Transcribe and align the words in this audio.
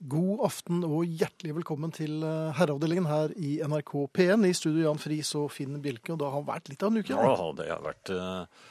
God 0.00 0.40
aften 0.46 0.80
og 0.86 1.02
hjertelig 1.04 1.58
velkommen 1.58 1.90
til 1.92 2.22
eh, 2.24 2.54
herreavdelingen 2.56 3.04
her 3.04 3.32
i 3.36 3.58
NRK 3.60 3.90
P1. 4.16 4.46
I 4.48 4.54
studio 4.56 4.86
Jan 4.86 5.00
Friis 5.00 5.34
og 5.36 5.50
Finn 5.52 5.76
Bjelke, 5.84 6.14
og 6.14 6.22
det 6.22 6.30
har 6.32 6.46
vært 6.46 6.70
litt 6.72 6.84
av 6.86 6.88
en 6.94 7.02
uke. 7.02 7.12
Ja. 7.12 7.34
ja 7.34 7.48
det 7.58 7.66
har 7.68 7.82
vært 7.84 8.12
eh, 8.14 8.62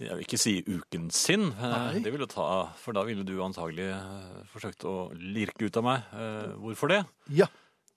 Jeg 0.00 0.16
vil 0.16 0.24
ikke 0.24 0.40
si 0.40 0.54
uken 0.64 1.10
sin. 1.12 1.50
eh, 1.52 1.74
Nei. 1.74 2.00
Det 2.00 2.14
ville 2.14 2.30
ta, 2.32 2.48
For 2.80 2.96
da 2.96 3.04
ville 3.04 3.28
du 3.28 3.34
antagelig 3.44 3.90
forsøkt 4.54 4.88
å 4.88 4.96
lirke 5.20 5.68
ut 5.68 5.80
av 5.82 5.88
meg. 5.90 6.16
Hvorfor 6.64 6.94
det? 6.96 7.02
ja. 7.42 7.50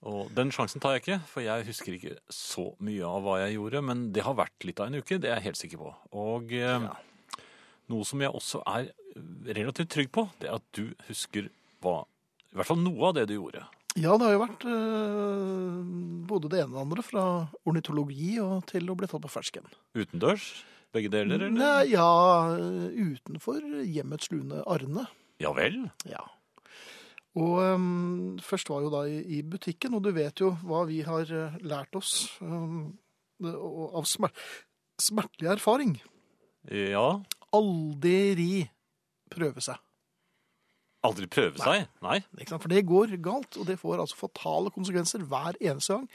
Og 0.04 0.28
den 0.36 0.50
sjansen 0.52 0.82
tar 0.84 0.98
jeg 0.98 1.00
ikke, 1.00 1.16
for 1.30 1.40
jeg 1.40 1.64
husker 1.64 1.94
ikke 1.96 2.18
så 2.28 2.66
mye 2.84 3.08
av 3.08 3.22
hva 3.24 3.38
jeg 3.40 3.54
gjorde. 3.54 3.80
Men 3.88 4.02
det 4.12 4.26
har 4.26 4.36
vært 4.36 4.66
litt 4.68 4.82
av 4.84 4.90
en 4.90 4.98
uke, 5.00 5.16
det 5.16 5.30
er 5.30 5.38
jeg 5.38 5.46
helt 5.46 5.60
sikker 5.62 5.80
på. 5.80 5.92
Og 6.20 6.52
ja. 6.52 6.74
noe 7.88 8.04
som 8.04 8.20
jeg 8.20 8.28
også 8.36 8.60
er 8.68 8.90
relativt 9.56 9.94
trygg 9.96 10.12
på, 10.12 10.26
det 10.42 10.50
er 10.50 10.58
at 10.58 10.66
du 10.76 10.90
husker 11.08 11.48
hva 11.80 12.02
I 12.54 12.60
hvert 12.60 12.70
fall 12.70 12.84
noe 12.84 13.08
av 13.10 13.16
det 13.16 13.26
du 13.26 13.34
gjorde. 13.34 13.64
Ja, 13.98 14.14
det 14.18 14.26
har 14.26 14.34
jo 14.34 14.42
vært 14.42 14.64
øh, 14.70 15.80
både 16.30 16.50
det 16.50 16.60
ene 16.62 16.70
og 16.70 16.76
det 16.76 16.84
andre, 16.84 17.04
fra 17.06 17.24
ornitologi 17.66 18.36
og 18.42 18.64
til 18.70 18.90
å 18.90 18.96
bli 18.98 19.08
tatt 19.10 19.22
på 19.22 19.30
fersken. 19.30 19.66
Utendørs? 19.98 20.46
Begge 20.94 21.10
deler, 21.10 21.42
eller? 21.42 21.50
Nei, 21.50 21.90
ja, 21.90 22.06
utenfor 22.94 23.58
hjemmets 23.82 24.30
lune 24.30 24.62
Arne. 24.70 25.08
Ja 25.42 25.50
vel? 25.54 25.80
Ja. 26.06 26.22
Og 27.34 27.56
um, 27.58 28.36
først 28.42 28.70
var 28.70 28.84
jo 28.84 28.92
da 28.94 29.02
i, 29.10 29.18
i 29.38 29.40
butikken, 29.42 29.96
og 29.98 30.04
du 30.06 30.12
vet 30.14 30.38
jo 30.42 30.52
hva 30.62 30.84
vi 30.86 31.00
har 31.02 31.26
eh, 31.26 31.56
lært 31.66 31.98
oss 31.98 32.28
um, 32.38 32.92
av 33.42 34.06
smer 34.06 34.30
smertelig 35.02 35.50
erfaring. 35.56 35.96
Ja. 36.70 37.08
Aldri 37.54 38.68
prøve 39.34 39.62
seg. 39.66 39.82
Aldri 41.04 41.28
prøve 41.28 41.60
seg? 41.60 41.84
Nei. 42.04 42.16
Ikke 42.38 42.54
sant? 42.54 42.62
For 42.64 42.72
det 42.72 42.84
går 42.88 43.12
galt, 43.24 43.58
og 43.60 43.68
det 43.68 43.76
får 43.80 44.00
altså 44.04 44.16
fatale 44.22 44.72
konsekvenser 44.72 45.26
hver 45.28 45.58
eneste 45.60 45.98
gang. 45.98 46.08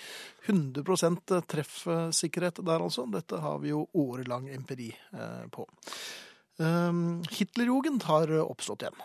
100% 0.49 1.35
treffsikkerhet 1.53 2.63
der, 2.65 2.81
altså. 2.81 3.05
Dette 3.13 3.37
har 3.43 3.61
vi 3.61 3.69
jo 3.73 3.85
årelang 3.93 4.49
empiri 4.55 4.89
eh, 5.13 5.45
på. 5.53 5.67
Um, 6.59 7.21
Hitlerjugend 7.31 8.03
har 8.09 8.33
oppstått 8.41 8.83
igjen. 8.87 8.99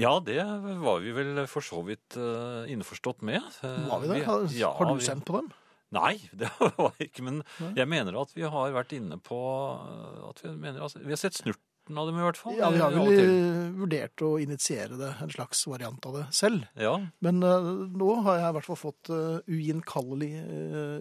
Ja, 0.00 0.12
det 0.24 0.40
var 0.80 1.00
vi 1.04 1.12
vel 1.12 1.42
for 1.50 1.64
så 1.64 1.82
vidt 1.84 2.16
eh, 2.16 2.70
innforstått 2.72 3.24
med. 3.28 3.42
Eh, 3.64 3.82
Var 3.88 4.00
vi 4.04 4.12
det? 4.12 4.22
Har, 4.24 4.46
ja, 4.56 4.70
har 4.78 4.88
du 4.88 5.02
sendt 5.04 5.26
på 5.28 5.36
dem? 5.36 5.50
Nei, 5.92 6.14
det 6.40 6.48
var 6.58 6.94
ikke, 7.02 7.24
men 7.26 7.42
Nei. 7.60 7.74
jeg 7.76 7.88
mener 7.92 8.16
at 8.22 8.32
vi 8.32 8.46
har 8.48 8.72
vært 8.72 8.94
inne 8.96 9.18
på 9.20 9.40
eh, 9.76 10.22
at 10.30 10.40
vi, 10.46 10.54
mener, 10.54 10.80
altså, 10.86 11.02
vi 11.04 11.12
har 11.12 11.20
sett 11.20 11.36
snurten 11.36 11.60
av 11.90 12.06
dem 12.08 12.18
i 12.18 12.22
hvert 12.22 12.38
fall. 12.38 12.54
Ja, 12.58 12.70
vi 12.72 12.80
har 12.82 12.92
vel 12.94 13.12
eh, 13.18 13.72
vurdert 13.74 14.22
å 14.24 14.38
initiere 14.42 14.96
det, 15.00 15.10
en 15.24 15.32
slags 15.32 15.66
variant 15.66 16.06
av 16.08 16.12
det 16.18 16.26
selv. 16.36 16.64
Ja, 16.78 16.94
Men 17.24 17.42
uh, 17.42 17.86
nå 17.90 18.10
har 18.26 18.38
jeg 18.38 18.48
i 18.50 18.56
hvert 18.58 18.68
fall 18.68 18.80
fått 18.80 19.10
uh, 19.10 19.40
eh, 19.42 19.50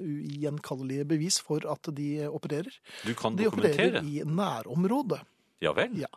ugjenkallelige 0.01 1.05
bevis 1.09 1.37
for 1.45 1.59
at 1.69 1.91
de 1.97 2.27
opererer. 2.27 2.73
du 3.05 3.13
kan 3.17 3.37
De 3.37 3.47
opererer 3.51 4.01
i 4.01 4.23
nærområdet. 4.25 5.21
Ja 5.61 5.71
vel? 5.77 5.93
Ja. 6.01 6.09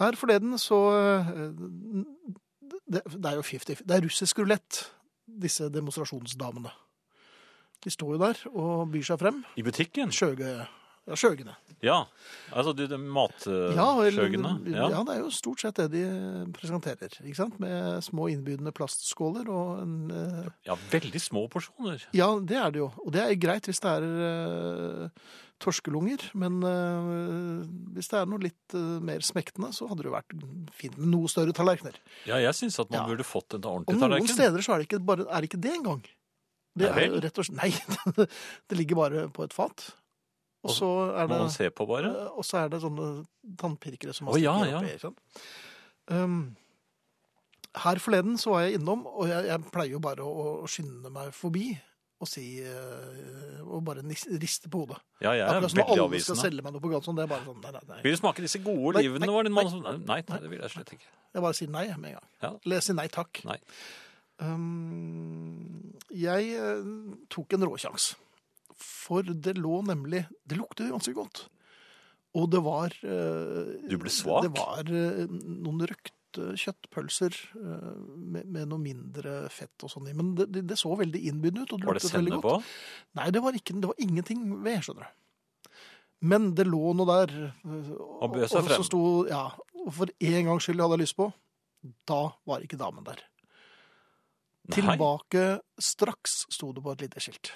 Her 0.00 0.16
forleden 0.16 0.56
så 0.58 0.78
det, 2.88 3.02
det 3.04 3.26
er 3.28 3.36
jo 3.36 3.44
50 3.44 3.82
Det 3.84 3.96
er 3.96 4.04
russisk 4.06 4.38
rulett, 4.40 4.86
disse 5.28 5.68
demonstrasjonsdamene. 5.68 6.72
De 7.84 7.90
står 7.92 8.16
jo 8.16 8.20
der 8.20 8.40
og 8.50 8.90
byr 8.92 9.04
seg 9.08 9.20
frem. 9.20 9.44
I 9.56 9.64
butikken? 9.64 10.12
Skjøge, 10.12 10.64
ja, 11.10 11.16
skjøgene. 11.18 11.56
Ja. 11.82 11.96
Altså 12.54 12.72
de, 12.76 12.86
de 12.86 12.94
Ja, 12.94 13.00
eller- 13.00 13.12
matsjøgene? 13.16 14.52
ja. 14.70 14.88
det 15.02 15.14
er 15.16 15.20
jo 15.24 15.30
stort 15.34 15.60
sett 15.64 15.74
det 15.80 15.88
de 15.92 16.04
presenterer. 16.54 17.10
ikke 17.24 17.36
sant? 17.40 17.58
Med 17.62 18.00
små 18.06 18.28
innbydende 18.30 18.72
plastskåler 18.76 19.48
og 19.50 19.82
en 19.82 19.94
eh, 20.14 20.48
ja, 20.70 20.76
veldig 20.92 21.20
små 21.20 21.46
porsjoner. 21.50 22.04
Ja, 22.14 22.30
det 22.38 22.56
er 22.60 22.70
det 22.70 22.82
jo. 22.84 22.90
Og 23.04 23.12
det 23.16 23.24
er 23.26 23.34
greit 23.40 23.66
hvis 23.66 23.80
det 23.82 23.90
er 23.96 24.04
eh, 24.04 25.08
torskelunger. 25.60 26.28
Men 26.40 26.60
eh, 26.64 27.64
hvis 27.96 28.08
det 28.12 28.20
er 28.22 28.28
noe 28.30 28.44
litt 28.44 28.76
eh, 28.76 29.00
mer 29.10 29.24
smektende, 29.24 29.72
så 29.76 29.88
hadde 29.90 30.04
det 30.06 30.12
vært 30.14 30.36
fint 30.76 30.96
med 31.00 31.10
noe 31.16 31.28
større 31.32 31.52
tallerkener. 31.56 31.96
Ja, 32.28 32.38
jeg 32.44 32.54
syns 32.60 32.78
at 32.80 32.90
man 32.92 33.02
Ja. 33.02 33.06
burde 33.10 33.26
fått 33.26 33.56
en 33.56 33.64
Og 33.64 33.72
ordentlig 33.80 33.98
noen 33.98 34.06
tallerken. 34.08 34.34
steder 34.36 34.60
så 34.64 34.74
er 34.76 34.78
det 34.84 34.88
ikke, 34.90 35.02
bare, 35.04 35.26
er 35.28 35.40
det, 35.40 35.50
ikke 35.50 35.60
det 35.64 35.74
engang. 35.80 36.04
Det 36.78 36.86
er 36.86 37.08
jo 37.08 37.18
rett 37.20 37.38
og 37.40 37.44
slett 37.48 37.58
Nei, 37.64 38.26
det 38.70 38.78
ligger 38.78 38.96
bare 39.00 39.24
på 39.34 39.42
et 39.48 39.52
fat. 39.56 39.88
Og 40.66 40.74
så 40.76 40.88
er 41.16 41.28
det 41.28 41.36
man 41.40 41.52
se 41.52 41.70
på 41.72 41.86
bare? 41.88 42.10
Eh, 42.12 42.32
Og 42.36 42.44
så 42.44 42.64
er 42.64 42.72
det 42.72 42.82
sånne 42.82 43.10
tannpirkere 43.60 44.12
som 44.16 44.28
man 44.28 44.36
oh, 44.36 44.40
ja, 44.40 44.56
stikker 44.60 44.88
ja. 44.90 45.12
oppi. 45.12 45.44
Um, 46.10 46.40
her 47.80 48.00
forleden 48.02 48.36
så 48.40 48.50
var 48.50 48.66
jeg 48.66 48.80
innom, 48.80 49.06
og 49.06 49.30
jeg, 49.30 49.46
jeg 49.46 49.70
pleier 49.70 49.94
jo 49.94 50.02
bare 50.02 50.26
å, 50.26 50.48
å 50.64 50.68
skynde 50.68 51.12
meg 51.14 51.30
forbi 51.36 51.70
og 52.20 52.28
si 52.28 52.42
uh, 52.60 53.60
Og 53.64 53.80
bare 53.86 54.02
riste 54.04 54.68
på 54.68 54.82
hodet. 54.82 54.98
Ja, 55.22 55.32
jeg 55.32 55.46
er 55.46 55.54
Akkurat 55.54 55.72
som 55.72 55.94
alle 55.94 56.20
skal 56.20 56.36
selge 56.42 56.64
meg 56.66 56.74
noe 56.74 56.82
på 56.84 56.90
gang 56.92 57.04
Sånn, 57.06 57.16
det 57.16 57.24
er 57.24 57.30
bare 57.30 57.46
sånn, 57.46 57.62
nei, 57.62 57.72
nei, 57.72 57.80
nei. 57.88 58.00
Vil 58.04 58.12
du 58.12 58.20
smake 58.20 58.44
disse 58.44 58.60
gode 58.60 58.98
Nei, 58.98 59.06
olivene? 59.06 59.24
nei, 59.24 59.34
var 59.38 59.48
det 59.48 59.54
nei. 59.54 59.64
Nei, 60.04 60.20
nei, 60.28 60.40
det 60.42 60.52
vil 60.52 60.60
jeg 60.60 60.74
slett 60.74 60.92
ikke. 60.98 61.08
Jeg 61.30 61.44
bare 61.46 61.56
sier 61.56 61.72
nei 61.72 61.86
med 61.94 62.10
en 62.10 62.18
gang. 62.18 62.28
Ja. 62.42 62.52
Eller 62.58 62.80
jeg 62.80 62.88
sier 62.90 62.98
nei 62.98 63.06
takk. 63.14 63.40
Nei. 63.48 63.56
Um, 64.40 65.94
jeg 66.10 66.52
eh, 66.56 66.84
tok 67.32 67.56
en 67.56 67.64
råsjans. 67.70 68.10
For 68.80 69.26
det 69.26 69.56
lå 69.58 69.80
nemlig 69.86 70.24
Det 70.48 70.58
lukter 70.58 70.90
ganske 70.92 71.12
godt. 71.16 71.44
Og 72.38 72.46
det 72.52 72.62
var 72.62 72.94
eh, 73.02 73.76
Du 73.90 73.96
ble 73.98 74.12
svak? 74.12 74.46
Det 74.46 74.52
var 74.54 74.86
eh, 74.86 75.24
noen 75.30 75.82
røkte 75.90 76.52
kjøttpølser 76.62 77.34
eh, 77.58 77.94
med, 78.14 78.46
med 78.46 78.68
noe 78.70 78.78
mindre 78.78 79.48
fett 79.50 79.86
og 79.86 79.90
sånn 79.90 80.10
i. 80.12 80.14
Men 80.16 80.36
det, 80.38 80.62
det, 80.62 80.78
så 80.78 80.94
veldig 80.98 81.22
innbydende 81.32 81.66
ut. 81.66 81.74
Og 81.74 81.82
det 81.82 81.90
Var 81.90 81.98
det 81.98 82.04
sennep 82.06 82.44
på? 82.44 82.54
Nei, 83.18 83.30
det 83.34 83.42
var, 83.42 83.58
ikke, 83.58 83.74
det 83.82 83.90
var 83.90 84.04
ingenting 84.06 84.46
ved, 84.62 84.84
skjønner 84.86 85.08
du. 85.08 85.16
Men 86.30 86.50
det 86.54 86.68
lå 86.68 86.92
noe 86.94 87.08
der. 87.24 87.34
Og 87.64 88.28
bød 88.34 88.46
seg 88.52 88.66
frem. 88.66 88.76
så 88.76 88.86
sto, 88.86 89.02
ja, 89.30 89.46
og 89.80 89.92
for 89.96 90.12
en 90.12 90.50
gangs 90.50 90.68
skyld 90.68 90.82
hadde 90.84 90.98
jeg 90.98 91.06
lyst 91.06 91.18
på. 91.18 91.30
Da 92.06 92.22
var 92.46 92.62
ikke 92.62 92.78
damen 92.78 93.06
der. 93.06 93.24
Nei. 94.70 94.76
Tilbake 94.76 95.44
straks, 95.82 96.44
sto 96.52 96.70
det 96.76 96.84
på 96.84 96.92
et 96.94 97.06
lite 97.08 97.24
skilt. 97.24 97.54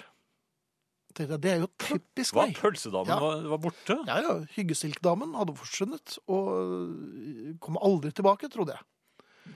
Tenkte 1.15 1.37
jeg, 1.37 1.41
Det 1.45 1.51
er 1.53 1.61
jo 1.63 1.69
typisk 1.79 2.35
Hva? 2.35 2.45
Pølsedamen 2.57 3.13
Ja. 3.13 3.19
var, 3.23 3.45
var 3.53 3.61
borte? 3.63 3.95
Ja, 4.09 4.17
ja, 4.25 4.35
Hyggestilkdamen 4.57 5.33
hadde 5.39 5.55
forsvunnet 5.55 6.17
og 6.27 6.51
øh, 6.59 7.55
kom 7.63 7.79
aldri 7.79 8.11
tilbake, 8.11 8.49
trodde 8.51 8.75
jeg. 8.75 8.83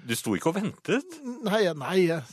Du 0.07 0.15
sto 0.15 0.35
ikke 0.37 0.51
og 0.53 0.59
ventet? 0.59 1.19
Nei, 1.43 1.63
nei, 1.75 1.95
jeg 2.07 2.23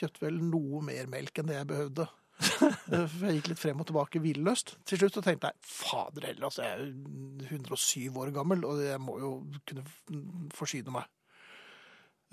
kjøpte 0.00 0.26
vel 0.26 0.38
noe 0.50 0.80
mer 0.84 1.06
melk 1.12 1.38
enn 1.40 1.50
det 1.52 1.60
jeg 1.60 1.68
behøvde. 1.70 2.08
Eh, 2.36 3.14
Jeg 3.22 3.38
gikk 3.38 3.46
litt 3.48 3.60
frem 3.62 3.78
og 3.80 3.86
tilbake 3.88 4.20
villøst. 4.20 4.74
Til 4.84 4.98
slutt 5.00 5.14
så 5.16 5.22
tenkte 5.24 5.48
jeg 5.48 5.56
fader 5.64 6.26
heller, 6.28 6.48
altså, 6.50 6.66
jeg 6.66 6.74
er 6.74 6.82
jo 6.84 7.46
107 7.62 8.18
år 8.20 8.32
gammel, 8.36 8.64
og 8.68 8.82
jeg 8.84 9.00
må 9.00 9.14
jo 9.22 9.30
kunne 9.68 9.86
forsyne 10.52 10.92
meg. 10.92 11.06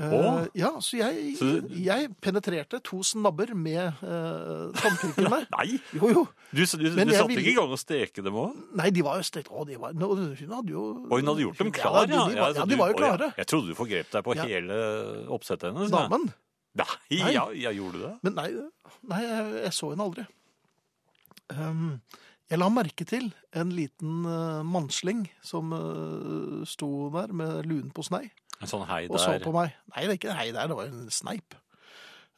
Eh, 0.02 0.09
Å? 0.09 0.30
ja, 0.58 0.72
så 0.81 0.98
jeg, 0.98 1.36
Så 1.38 1.48
jeg 1.78 2.08
penetrerte 2.18 2.80
to 2.81 3.04
snabber 3.06 3.52
med 3.54 4.00
uh, 4.02 4.72
tannpirkeren 4.74 5.30
der. 5.36 5.44
Nei! 5.58 5.76
Jo, 5.94 6.09
jo. 6.09 6.24
Du, 6.50 6.64
du, 6.64 6.64
du 6.66 6.88
satte 6.90 7.28
ville- 7.30 7.44
ikke 7.44 7.52
i 7.52 7.54
gang 7.59 7.76
å 7.76 7.78
steke 7.78 8.24
dem 8.26 8.34
òg? 8.42 8.56
Nei, 8.80 8.88
de 8.96 9.03
var 9.06 9.20
jo 9.22 9.28
stekt. 9.28 9.52
Å, 9.53 9.68
de 9.70 9.78
var, 9.78 9.94
nå, 9.94 10.09
hun 10.18 10.56
hadde 10.58 10.74
jo 10.74 10.82
Og 11.06 11.14
hun 11.22 11.30
hadde 11.30 11.46
gjort 11.46 11.62
dem 11.62 11.70
Ja, 11.70 11.76
klar, 11.78 12.00
de, 12.09 12.16
de, 12.18 12.18
så 12.26 12.40
ja, 12.42 12.50
du- 12.58 12.74
de 12.74 12.80
var 12.82 12.90
jo 12.90 12.98
å, 12.98 12.98
ja. 12.98 13.03
klare. 13.06 13.30
Jeg 13.38 13.52
trodde 13.53 13.70
du 13.70 13.78
forgrep 13.78 14.09
deg 14.18 14.26
på 14.26 14.36
Ja. 14.40 14.48
hele 14.50 14.80
oppsettet 15.38 15.70
hennes. 15.70 15.94
Damen. 15.94 16.26
Nei, 16.74 16.90
Nei. 17.22 17.32
Ja, 17.38 17.46
jeg 17.53 17.78
gjorde 17.78 18.00
det. 18.02 18.14
Men 18.26 18.34
nei, 18.42 18.48
nei 19.14 19.22
jeg, 19.22 19.50
jeg 19.68 19.74
så 19.78 19.92
henne 19.94 20.08
aldri. 20.09 20.26
Um, 21.53 22.00
jeg 22.50 22.58
la 22.62 22.70
merke 22.74 23.06
til 23.06 23.28
en 23.53 23.70
liten 23.78 24.24
uh, 24.26 24.64
mannsling 24.66 25.28
som 25.46 25.70
uh, 25.76 26.64
sto 26.66 26.90
der 27.14 27.30
med 27.36 27.68
luen 27.70 27.92
på 27.94 28.02
snei 28.09 28.26
En 28.63 28.72
sånn 28.72 28.88
hei 28.90 29.03
der? 29.07 29.13
og 29.18 29.19
så 29.22 29.35
på 29.44 29.53
meg. 29.56 29.75
Nei, 29.94 30.07
det 30.07 30.16
er 30.16 30.19
ikke 30.22 30.31
en 30.34 30.40
hei 30.41 30.50
der, 30.56 30.72
det 30.72 30.79
var 30.79 30.90
en 30.91 31.11
sneip. 31.14 31.59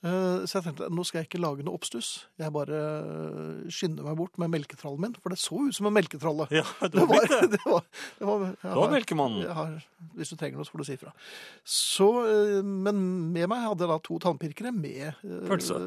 Uh, 0.05 0.43
så 0.45 0.59
jeg 0.59 0.65
tenkte 0.67 0.85
nå 0.93 1.01
skal 1.07 1.23
jeg 1.23 1.25
ikke 1.31 1.39
lage 1.41 1.63
noe 1.65 1.79
oppstuss. 1.79 2.09
Jeg 2.37 2.51
bare 2.53 2.77
uh, 2.77 3.63
skynder 3.73 4.05
meg 4.05 4.17
bort 4.19 4.35
med 4.37 4.51
melketrallen 4.53 5.01
min, 5.01 5.15
for 5.17 5.33
det 5.33 5.39
så 5.41 5.57
ut 5.65 5.73
som 5.73 5.87
en 5.89 5.95
melketralle. 5.95 6.45
Ja, 6.53 6.61
det 6.93 6.99
var 7.09 7.23
var, 7.25 7.47
det. 7.55 7.61
var, 7.65 7.87
det 8.19 8.27
var, 8.29 8.43
Det 8.51 8.69
var 8.69 8.75
har- 8.83 8.93
melkemannen. 8.93 9.39
jeg 9.47 9.55
har, 9.57 9.71
hvis 10.19 10.29
du 10.29 10.35
trenger 10.37 10.59
noe, 10.61 10.67
så 10.67 10.75
får 10.75 10.83
du 10.83 10.85
si 10.91 10.97
ifra. 10.99 11.13
Eh, 11.15 12.59
men 12.85 13.01
med 13.33 13.49
meg 13.49 13.63
hadde 13.65 13.87
jeg 13.87 13.93
da 13.95 13.97
to 14.05 14.19
tannpirkere 14.27 14.75
med 14.75 15.07
eh, 15.07 15.41
Pølse. 15.49 15.79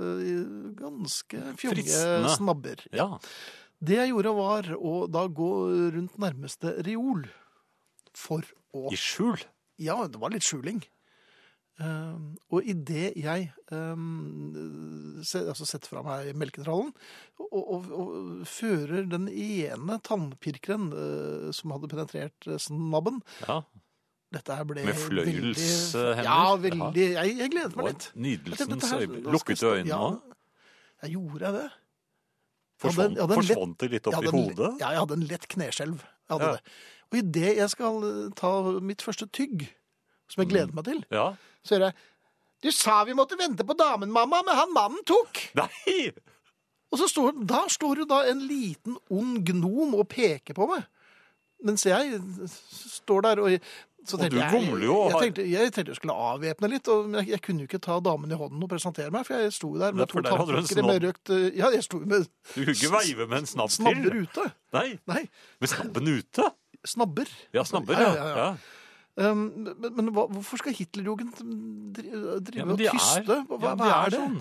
ganske 0.81 1.45
fjonge 1.63 2.35
snabber. 2.35 2.83
Ja. 2.97 3.13
Det 3.79 4.01
jeg 4.01 4.11
gjorde 4.11 4.35
var 4.35 4.73
å 4.75 4.97
da 5.07 5.29
gå 5.31 5.53
rundt 5.95 6.19
nærmeste 6.19 6.75
reol 6.89 7.23
for 8.19 8.43
å 8.75 8.89
I 8.91 8.99
skjul. 8.99 9.39
Ja, 9.79 10.01
det 10.11 10.21
var 10.21 10.33
litt 10.35 10.47
skjuling. 10.47 10.83
Um, 11.79 12.33
og 12.51 12.67
idet 12.67 13.13
jeg 13.15 13.53
um, 13.71 15.21
se, 15.23 15.45
altså 15.47 15.63
setter 15.69 15.93
fra 15.93 16.01
meg 16.03 16.33
melketrallen 16.35 16.89
og, 17.39 17.53
og, 17.55 17.85
og 17.95 18.41
fører 18.51 19.07
den 19.07 19.29
ene 19.31 20.01
tannpirkeren 20.03 20.89
uh, 20.91 21.53
som 21.55 21.71
hadde 21.77 21.91
penetrert 21.93 22.49
eh, 22.51 22.59
snabben, 22.59 23.23
Ja. 23.47 23.61
Dette 24.35 24.59
her 24.59 24.67
ble 24.69 24.83
Med 24.85 24.99
fløyelshender? 25.01 26.19
Ja, 26.27 26.41
veldig. 26.61 27.05
Jeg, 27.15 27.37
jeg 27.39 27.53
gleder 27.55 27.79
meg 27.79 27.87
litt. 27.95 28.09
nydelsens 28.27 28.91
øyeblikk. 28.93 29.31
Lukket 29.33 29.63
du 29.63 29.69
øynene 29.71 29.79
øynene 29.79 29.95
ja. 29.95 30.11
Jeg 31.07 31.15
gjorde 31.15 31.47
jeg 31.47 31.55
det. 31.63 31.69
Forsvant, 32.83 33.79
det 33.81 33.89
litt 33.95 34.11
opp 34.11 34.19
i 34.21 34.33
hodet? 34.35 34.75
Ja, 34.83 34.91
jeg 34.93 35.01
hadde 35.05 35.17
en 35.17 35.25
lett 35.31 35.47
kneskjelv. 35.55 36.03
Jeg 36.05 36.35
hadde 36.35 36.51
Ja. 36.51 36.59
det. 36.59 36.77
Og 37.13 37.19
idet 37.23 37.57
jeg 37.57 37.71
skal 37.73 38.03
eh, 38.05 38.31
ta 38.37 38.53
mitt 38.85 39.03
første 39.05 39.27
tygg, 39.33 39.67
som 40.29 40.43
jeg 40.45 40.51
gleder 40.53 40.75
meg 40.77 40.85
til, 40.91 41.05
Ja. 41.15 41.31
så 41.65 41.77
hører 41.79 41.91
jeg 41.93 41.95
Du 42.65 42.71
sa 42.75 43.05
vi 43.07 43.15
måtte 43.15 43.37
vente 43.39 43.63
på 43.65 43.77
damen, 43.79 44.11
mamma, 44.11 44.43
men 44.43 44.57
han 44.59 44.73
mannen 44.75 45.05
tok! 45.07 45.45
Nei! 45.61 46.11
Og 46.91 46.99
så 46.99 47.07
står, 47.09 47.37
da 47.47 47.67
står 47.71 48.01
jo 48.03 48.07
da 48.09 48.23
en 48.31 48.41
liten 48.49 48.97
ond 49.13 49.43
gnom 49.47 49.93
og 49.95 50.09
peker 50.09 50.57
på 50.57 50.67
meg. 50.71 50.87
Mens 51.65 51.85
jeg 51.87 52.17
står 52.49 53.25
der 53.27 53.41
og 53.43 53.57
så 54.09 54.17
Og 54.17 54.31
du 54.31 54.37
jeg, 54.39 54.49
gomler 54.53 54.85
jo 54.87 54.95
Jeg, 54.95 55.11
jeg, 55.11 55.21
tenkte, 55.21 55.45
jeg 55.51 55.73
tenkte 55.75 55.91
jeg 55.93 55.99
skulle 55.99 56.15
avvæpne 56.15 56.69
litt, 56.71 56.89
og, 56.89 57.09
jeg, 57.19 57.29
jeg 57.35 57.41
kunne 57.45 57.65
jo 57.65 57.69
ikke 57.69 57.81
ta 57.83 57.97
damen 58.01 58.31
i 58.31 58.39
hånden 58.39 58.63
og 58.63 58.71
presentere 58.71 59.11
meg, 59.13 59.27
for 59.27 59.43
jeg 59.43 59.53
sto 59.53 59.73
der 59.79 59.93
med 59.93 60.09
to 60.09 60.23
du 60.23 60.83
med 60.87 61.03
røkt 61.05 61.33
eh, 61.35 61.49
Ja, 61.59 61.69
jeg 61.75 61.85
sto 61.85 61.99
med 62.01 62.25
Du 62.55 62.61
kunne 62.63 62.77
ikke 62.77 62.93
veive 62.95 63.27
med 63.29 63.43
en 63.43 63.51
snabb 63.51 63.75
snabber 63.75 64.09
til? 64.09 64.23
ute. 64.25 64.47
Nei, 64.79 64.87
Nei, 65.11 65.25
med 65.61 65.73
snabben 65.75 66.09
ute? 66.15 66.47
Snabber. 66.87 67.29
Ja, 67.55 67.63
snabber, 67.65 67.99
Ja, 67.99 68.13
ja. 68.15 68.29
ja. 68.37 68.57
Um, 69.19 69.41
men 69.83 69.95
men 69.97 70.09
hva, 70.15 70.29
hvorfor 70.31 70.61
skal 70.61 70.73
Hitlerjugend 70.79 71.33
dri- 71.97 72.13
drive 72.47 72.61
Ja, 72.61 72.67
og 72.71 72.79
tyste? 72.79 73.39
Hva, 73.49 73.57
hva 73.59 73.73
de 73.77 73.89
er 73.91 74.11
det? 74.15 74.21
sånn. 74.21 74.37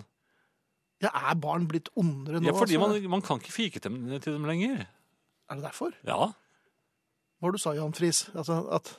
Ja, 1.01 1.09
er 1.31 1.35
barn 1.41 1.65
blitt 1.67 1.89
ondere 1.97 2.39
nå? 2.39 2.45
Ja, 2.45 2.53
fordi 2.53 2.77
altså? 2.77 3.01
man, 3.01 3.09
man 3.17 3.21
kan 3.25 3.39
ikke 3.41 3.51
fike 3.55 3.79
dem 3.81 4.03
til 4.21 4.33
dem 4.37 4.45
lenger. 4.45 4.85
Er 5.49 5.55
det 5.55 5.63
derfor? 5.63 5.93
Ja. 6.05 6.17
Hva 7.37 7.41
var 7.41 7.51
det 7.51 7.57
du 7.57 7.63
sa, 7.63 7.73
Jan 7.73 7.93
Friis? 7.93 8.29
Altså, 8.35 8.59
at 8.73 8.93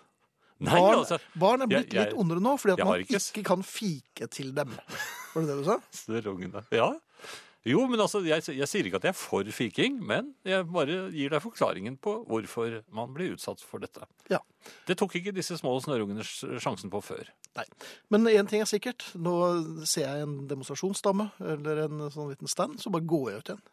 Nei, 0.58 0.74
barn, 0.74 0.98
altså, 0.98 1.18
barn 1.38 1.62
er 1.62 1.66
blitt 1.70 1.92
jeg- 1.92 1.94
jeg- 1.94 2.06
litt 2.10 2.18
ondere 2.18 2.40
nå, 2.42 2.56
fordi 2.58 2.74
at 2.74 2.84
man 2.86 3.00
ikke 3.00 3.14
ikke, 3.22 3.44
kan 3.44 3.62
fike 3.62 4.26
til 4.30 4.52
dem. 4.54 4.68
Var 5.34 5.42
det 5.42 5.46
det 5.48 5.58
du 5.58 5.64
sa? 5.64 5.78
Strongene. 5.94 6.64
Ja. 6.72 6.90
Jo, 7.68 7.82
men 7.90 8.00
altså, 8.00 8.20
jeg, 8.24 8.42
jeg 8.56 8.68
sier 8.70 8.86
ikke 8.88 8.98
at 9.00 9.06
jeg 9.08 9.12
er 9.12 9.18
for 9.18 9.48
fiking, 9.52 9.98
men 10.08 10.30
jeg 10.48 10.64
bare 10.72 10.98
gir 11.14 11.32
deg 11.34 11.42
forklaringen 11.44 11.98
på 12.00 12.14
hvorfor 12.28 12.78
man 12.96 13.12
blir 13.16 13.34
utsatt 13.36 13.60
for 13.64 13.82
dette. 13.84 14.06
Ja. 14.32 14.38
Det 14.88 14.96
tok 15.00 15.16
ikke 15.20 15.34
disse 15.36 15.58
små 15.60 15.74
snørrungene 15.84 16.24
sjansen 16.24 16.90
på 16.92 17.02
før. 17.04 17.28
Nei. 17.58 17.64
Men 18.14 18.24
én 18.32 18.48
ting 18.50 18.62
er 18.64 18.70
sikkert. 18.70 19.04
Nå 19.18 19.34
ser 19.88 20.06
jeg 20.08 20.26
en 20.26 20.38
demonstrasjonsstamme 20.50 21.30
eller 21.54 21.84
en 21.86 22.06
sånn 22.14 22.30
liten 22.32 22.48
stand, 22.50 22.78
så 22.80 22.90
bare 22.94 23.06
går 23.08 23.30
jeg 23.34 23.42
ut 23.44 23.52
igjen. 23.52 23.64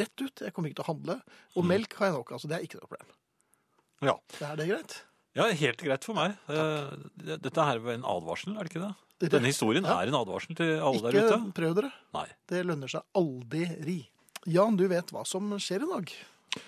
Rett 0.00 0.22
ut. 0.24 0.40
Jeg 0.42 0.52
kommer 0.54 0.70
ikke 0.70 0.80
til 0.82 0.86
å 0.86 0.92
handle. 0.94 1.20
Og 1.54 1.62
Mm. 1.64 1.68
melk 1.74 1.92
har 2.00 2.06
jeg 2.08 2.16
nok, 2.16 2.32
altså. 2.32 2.48
Det 2.50 2.56
er 2.56 2.64
ikke 2.66 2.80
noe 2.80 2.88
problem. 2.88 3.12
Ja. 4.02 4.16
Det 4.38 4.46
Er 4.50 4.56
det 4.56 4.68
greit? 4.68 4.96
Ja, 5.36 5.46
helt 5.52 5.82
greit 5.84 6.04
for 6.06 6.16
meg. 6.16 6.36
Eh, 6.48 7.36
Dette 7.36 7.64
her 7.66 7.76
er 7.82 7.90
en 7.94 8.06
advarsel, 8.08 8.54
er 8.56 8.64
det 8.64 8.72
ikke 8.72 8.84
det? 8.86 9.30
Denne 9.32 9.48
historien 9.50 9.84
Ja. 9.84 9.98
er 10.02 10.08
en 10.08 10.16
advarsel 10.18 10.56
til 10.56 10.78
alle 10.80 11.00
der 11.04 11.12
Ikke 11.16 11.26
ute. 11.34 11.52
prøv 11.56 11.74
dere. 11.76 11.92
Nei. 12.14 12.26
Det 12.48 12.62
lønner 12.66 12.88
seg 12.88 13.02
aldri. 13.14 14.08
Jan, 14.46 14.76
du 14.76 14.86
vet 14.88 15.12
hva 15.12 15.26
som 15.26 15.50
skjer 15.58 15.84
i 15.84 15.90
dag. 15.92 16.12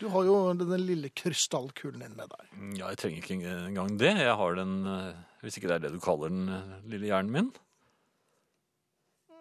Du 0.01 0.09
har 0.13 0.25
jo 0.25 0.53
denne 0.53 0.77
lille 0.81 1.09
krystallkulen 1.17 2.01
din 2.05 2.17
med 2.17 2.29
deg. 2.29 2.77
Ja, 2.79 2.89
jeg 2.93 2.99
trenger 3.01 3.23
ikke 3.23 3.39
engang 3.69 3.97
det. 3.99 4.17
Jeg 4.21 4.37
har 4.37 4.55
den, 4.55 4.75
eh, 4.87 5.15
hvis 5.43 5.57
ikke 5.59 5.69
det 5.69 5.77
er 5.77 5.85
det 5.89 5.93
du 5.93 6.01
kaller 6.01 6.29
den, 6.29 6.49
eh, 6.49 6.81
lille 6.89 7.07
hjernen 7.09 7.31
min. 7.31 7.53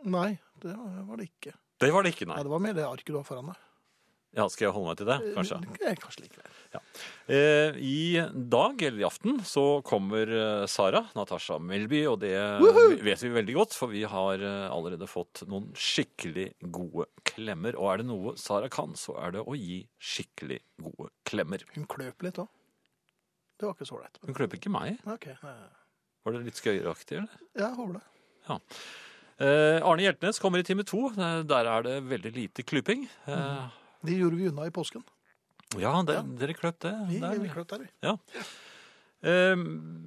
Nei, 0.08 0.38
det 0.62 0.76
var 0.78 1.18
det 1.18 1.28
ikke. 1.32 1.54
Det 1.80 1.92
var 1.94 2.04
det 2.04 2.14
ikke, 2.16 2.28
Nei, 2.28 2.36
nei. 2.38 2.44
det 2.44 2.52
var 2.52 2.60
mer 2.64 2.74
det 2.74 2.86
arket 2.86 3.06
du 3.12 3.18
har 3.20 3.24
foran 3.28 3.48
deg. 3.52 3.58
Ja, 4.38 4.46
skal 4.54 4.68
jeg 4.68 4.74
holde 4.76 4.92
meg 4.92 4.98
til 5.00 5.08
det, 5.10 5.16
kanskje? 5.34 5.56
Eh, 5.82 5.96
Kanskje 5.98 6.22
likevel. 6.28 6.52
Eh, 7.34 7.78
I 7.82 8.22
dag, 8.54 8.84
eller 8.86 9.02
i 9.02 9.06
aften, 9.08 9.40
så 9.50 9.64
kommer 9.88 10.30
eh, 10.30 10.66
Sara, 10.70 11.02
Natasha 11.18 11.58
Melby, 11.58 12.04
og 12.12 12.20
det 12.22 12.36
Woohoo! 12.62 13.00
vet 13.02 13.24
vi 13.26 13.32
veldig 13.34 13.56
godt, 13.58 13.74
for 13.80 13.90
vi 13.90 14.04
har 14.06 14.44
allerede 14.70 15.08
fått 15.10 15.42
noen 15.50 15.72
skikkelig 15.74 16.52
gode 16.70 17.08
klemmer. 17.26 17.80
Og 17.82 17.90
er 17.96 18.04
det 18.04 18.08
noe 18.12 18.36
Sara 18.38 18.70
kan, 18.70 18.94
så 19.00 19.18
er 19.26 19.34
det 19.40 19.42
å 19.42 19.58
gi 19.58 19.80
skikkelig 19.98 20.60
gode 20.86 21.10
klemmer. 21.28 21.66
Hun 21.74 21.90
kløp 21.90 22.22
litt 22.28 22.38
òg. 22.44 22.52
Det 23.58 23.66
var 23.66 23.74
ikke 23.74 23.90
så 23.90 23.98
ålreit. 23.98 24.22
Hun 24.22 24.38
kløp 24.38 24.54
ikke 24.60 24.70
meg. 24.70 25.00
Okay. 25.18 25.34
Ok, 25.34 25.50
Var 26.28 26.36
det 26.38 26.44
litt 26.46 26.62
skøyeraktig, 26.62 27.24
eller? 27.24 27.42
jeg 27.58 27.74
håper 27.80 27.98
det. 27.98 28.70
Eh, 29.42 29.80
Arne 29.86 30.06
Hjeltnes 30.06 30.38
kommer 30.42 30.62
i 30.62 30.66
time 30.66 30.86
to. 30.86 31.08
Der 31.18 31.68
er 31.74 31.84
det 31.86 31.98
veldig 32.10 32.32
lite 32.38 32.64
klyping. 32.66 33.08
Eh, 33.26 33.66
De 34.08 34.18
gjorde 34.22 34.40
vi 34.40 34.48
unna 34.50 34.68
i 34.70 34.74
påsken. 34.74 35.04
ja, 35.78 35.92
det, 36.08 36.16
Ja. 36.16 36.24
dere 36.40 36.56
kløp 36.56 36.80
det. 36.86 36.94
Vi, 37.12 37.20
der. 37.20 37.40
vi 37.44 37.50
kløp 37.52 37.68
der, 37.74 37.84
vi. 37.86 38.14
Eh, 39.28 39.56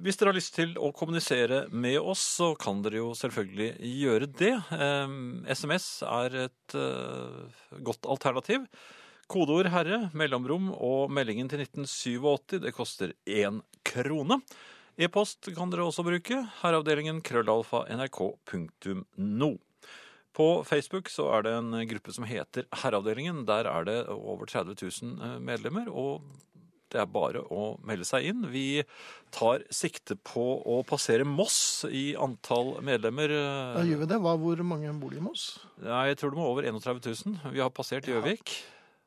hvis 0.05 0.17
dere 0.17 0.31
har 0.31 0.37
lyst 0.37 0.55
til 0.55 0.71
å 0.79 0.91
kommunisere 0.95 1.65
med 1.69 1.99
oss, 1.99 2.21
så 2.39 2.53
kan 2.57 2.81
dere 2.81 3.01
jo 3.01 3.11
selvfølgelig 3.17 3.75
gjøre 3.99 4.29
det. 4.39 4.53
Eh, 4.71 5.15
SMS 5.53 5.89
er 6.07 6.37
et 6.47 6.75
eh, 6.79 7.77
godt 7.83 8.07
alternativ. 8.07 8.65
Kodeord 9.31 9.69
'herre', 9.71 10.09
mellomrom 10.13 10.71
og 10.75 11.11
meldingen 11.11 11.47
til 11.47 11.59
1987. 11.63 12.59
Det 12.59 12.73
koster 12.75 13.13
én 13.27 13.61
krone. 13.87 14.41
E-post 14.99 15.47
kan 15.55 15.69
dere 15.71 15.85
også 15.87 16.03
bruke. 16.03 16.41
Herreavdelingen 16.61 17.21
krøllalfa 17.23 17.85
nrk.no. 17.95 19.51
På 20.37 20.63
Facebook 20.63 21.09
så 21.11 21.27
er 21.35 21.43
det 21.47 21.55
en 21.57 21.73
gruppe 21.89 22.13
som 22.15 22.27
heter 22.27 22.67
Herreavdelingen. 22.83 23.43
Der 23.49 23.67
er 23.67 23.87
det 23.87 23.97
over 24.13 24.47
30 24.47 24.77
000 24.79 25.41
medlemmer, 25.43 25.89
og 25.91 26.23
det 26.91 26.99
er 26.99 27.07
bare 27.07 27.41
å 27.51 27.77
melde 27.87 28.07
seg 28.07 28.27
inn. 28.31 28.43
Vi 28.51 28.83
tar 29.35 29.63
sikte 29.71 30.17
på 30.27 30.43
å 30.67 30.81
passere 30.87 31.27
Moss 31.27 31.85
i 31.87 32.11
antall 32.19 32.77
medlemmer. 32.83 33.31
Da 33.77 33.85
gjør 33.87 34.03
vi 34.03 34.11
det? 34.11 34.19
Hva, 34.23 34.35
hvor 34.39 34.63
mange 34.67 34.91
bor 34.99 35.13
det 35.13 35.21
i 35.21 35.25
Moss? 35.25 35.47
Nei, 35.83 36.09
jeg 36.11 36.19
tror 36.19 36.33
det 36.33 36.41
må 36.41 36.51
over 36.51 36.67
31 36.67 37.01
000. 37.07 37.41
Vi 37.55 37.63
har 37.63 37.73
passert 37.75 38.07
Ja. 38.07 38.19
Gjøvik. 38.19 38.55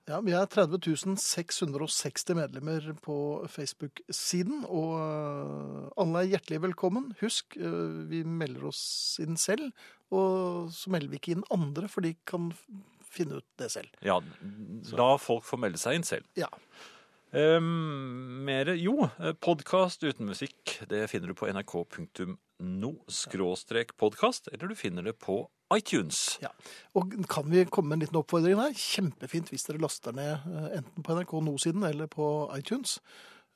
Ja, 0.04 0.18
Vi 0.20 0.34
er 0.36 0.44
30 0.44 1.16
660 1.16 2.34
medlemmer 2.36 2.90
på 3.00 3.46
Facebook-siden, 3.48 4.66
og 4.68 4.98
øh, 5.00 5.86
alle 5.96 6.20
er 6.20 6.34
hjertelig 6.34 6.60
velkommen. 6.66 7.14
Husk, 7.22 7.56
vi 7.56 8.20
melder 8.28 8.66
oss 8.68 9.16
inn 9.24 9.38
selv, 9.40 9.72
og 10.14 10.72
så 10.74 10.92
melder 10.94 11.12
vi 11.12 11.20
ikke 11.20 11.34
inn 11.36 11.46
andre, 11.54 11.90
for 11.90 12.06
de 12.06 12.14
kan 12.28 12.52
finne 13.14 13.40
ut 13.40 13.46
det 13.60 13.70
selv. 13.74 13.90
Ja, 14.04 14.18
la 14.94 15.14
folk 15.22 15.46
få 15.46 15.58
melde 15.60 15.80
seg 15.80 15.98
inn 15.98 16.06
selv. 16.06 16.28
Ja. 16.38 16.50
Um, 17.34 18.44
mere 18.46 18.76
Jo, 18.78 19.08
podkast 19.42 20.04
uten 20.06 20.28
musikk, 20.30 20.76
det 20.86 21.08
finner 21.10 21.32
du 21.32 21.34
på 21.34 21.48
nrk.no 21.50 22.92
skråstrek 23.10 23.96
podkast, 23.98 24.52
eller 24.52 24.70
du 24.70 24.78
finner 24.78 25.02
det 25.02 25.16
på 25.18 25.40
iTunes. 25.74 26.38
Ja. 26.44 26.52
Og 26.94 27.16
kan 27.30 27.48
vi 27.50 27.64
komme 27.66 27.90
med 27.90 27.96
en 27.98 28.04
liten 28.06 28.20
oppfordring 28.20 28.60
her? 28.60 28.74
Kjempefint 28.78 29.50
hvis 29.50 29.66
dere 29.66 29.82
laster 29.82 30.14
ned 30.14 30.46
øh, 30.46 30.68
enten 30.78 31.06
på 31.06 31.16
NRK 31.18 31.34
No-siden 31.42 31.86
eller 31.88 32.06
på 32.10 32.28
iTunes. 32.54 33.00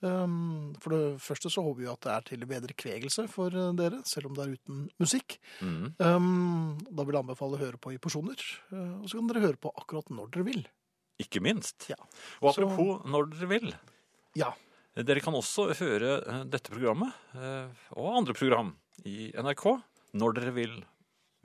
Um, 0.00 0.74
For 0.78 0.94
det 0.94 1.20
første 1.24 1.50
så 1.50 1.62
håper 1.64 1.80
vi 1.82 1.88
at 1.90 2.00
det 2.06 2.12
er 2.14 2.26
til 2.28 2.44
bedre 2.46 2.74
kvegelse 2.78 3.24
for 3.32 3.50
øh, 3.50 3.72
dere, 3.78 3.98
selv 4.06 4.28
om 4.30 4.36
det 4.36 4.44
er 4.44 4.52
uten 4.54 4.84
musikk. 5.02 5.38
Mm. 5.60 5.88
Um, 5.98 6.78
da 6.90 7.02
vil 7.02 7.16
jeg 7.18 7.24
anbefale 7.24 7.58
å 7.58 7.62
høre 7.64 7.80
på 7.82 7.94
i 7.94 7.98
porsjoner. 7.98 8.38
Uh, 8.70 9.00
og 9.02 9.08
så 9.10 9.18
kan 9.18 9.30
dere 9.32 9.42
høre 9.48 9.58
på 9.58 9.72
akkurat 9.74 10.12
når 10.14 10.30
dere 10.36 10.46
vil. 10.46 10.62
Ikke 11.18 11.42
minst. 11.42 11.88
Ja. 11.90 11.98
Og 12.42 12.54
Så- 12.54 12.68
når 13.04 13.30
dere 13.34 13.48
vil. 13.50 13.74
Ja. 14.38 14.52
Dere 14.94 15.20
kan 15.22 15.34
også 15.34 15.68
høre 15.78 16.22
eh, 16.26 16.44
dette 16.50 16.72
programmet 16.74 17.12
eh, 17.38 17.68
og 17.94 18.16
andre 18.18 18.34
program 18.34 18.72
i 19.06 19.30
NRK 19.30 19.64
når 20.18 20.34
dere 20.34 20.52
vil, 20.56 20.72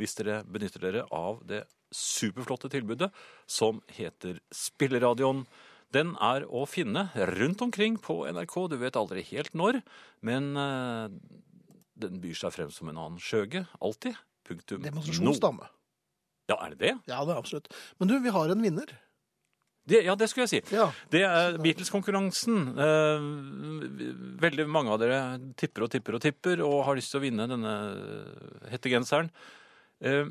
hvis 0.02 0.16
dere 0.18 0.40
benytter 0.44 0.82
dere 0.82 1.04
av 1.14 1.44
det 1.46 1.60
superflotte 1.94 2.72
tilbudet 2.74 3.12
som 3.46 3.82
heter 3.94 4.40
Spilleradioen. 4.50 5.44
Den 5.94 6.16
er 6.24 6.46
å 6.50 6.66
finne 6.70 7.08
rundt 7.38 7.62
omkring 7.62 8.00
på 8.02 8.24
NRK. 8.34 8.56
Du 8.72 8.78
vet 8.82 8.98
aldri 8.98 9.24
helt 9.30 9.54
når, 9.58 9.80
men 10.26 10.52
eh, 10.58 11.16
den 12.02 12.20
byr 12.24 12.38
seg 12.40 12.56
frem 12.56 12.72
som 12.74 12.90
en 12.90 12.98
annen 13.00 13.22
skjøge. 13.22 13.66
Alltid. 13.84 14.18
Punktum. 14.48 14.82
Demonstrasjonsdame. 14.84 15.70
Ja, 16.52 16.58
er 16.66 16.74
det 16.74 16.80
det? 16.82 16.94
Ja, 17.08 17.22
det 17.24 17.36
er 17.36 17.40
absolutt. 17.40 17.70
Men 18.02 18.10
du, 18.10 18.18
vi 18.24 18.34
har 18.36 18.52
en 18.52 18.64
vinner. 18.66 18.90
det? 19.88 20.02
Ja, 20.04 20.16
det 20.20 20.28
skulle 20.32 20.48
jeg 20.50 20.52
si. 20.66 20.76
Ja. 20.76 20.90
Det 21.14 21.22
er 21.28 21.58
Beatles-konkurransen. 21.64 22.58
Eh, 22.76 23.28
veldig 24.44 24.66
mange 24.68 24.92
av 24.92 25.00
dere 25.04 25.22
tipper 25.60 25.86
og 25.86 25.94
tipper 25.94 26.18
og 26.18 26.26
tipper 26.26 26.64
og 26.66 26.82
har 26.90 27.00
lyst 27.00 27.14
til 27.14 27.22
å 27.22 27.24
vinne 27.24 27.48
denne 27.52 27.78
hettegenseren. 28.74 29.32
Eh, 30.04 30.26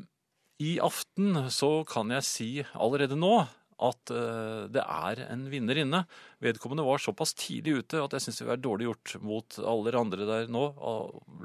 I 0.61 0.75
aften 0.85 1.47
så 1.49 1.71
kan 1.89 2.13
jeg 2.13 2.27
si 2.29 2.51
allerede 2.75 3.17
nå 3.17 3.37
at 3.83 4.13
eh, 4.13 4.65
det 4.73 4.83
er 4.83 5.23
en 5.27 5.45
vinner 5.51 5.79
inne. 5.83 6.03
Vedkommende 6.43 6.85
var 6.87 7.01
såpass 7.03 7.35
tidlig 7.39 7.81
ute 7.81 8.03
at 8.03 8.15
jeg 8.15 8.25
syns 8.25 8.41
det 8.41 8.49
var 8.49 8.61
dårlig 8.61 8.87
gjort 8.89 9.15
mot 9.25 9.59
alle 9.61 9.87
dere 9.89 10.03
andre 10.03 10.29
der 10.29 10.53
nå. 10.53 10.63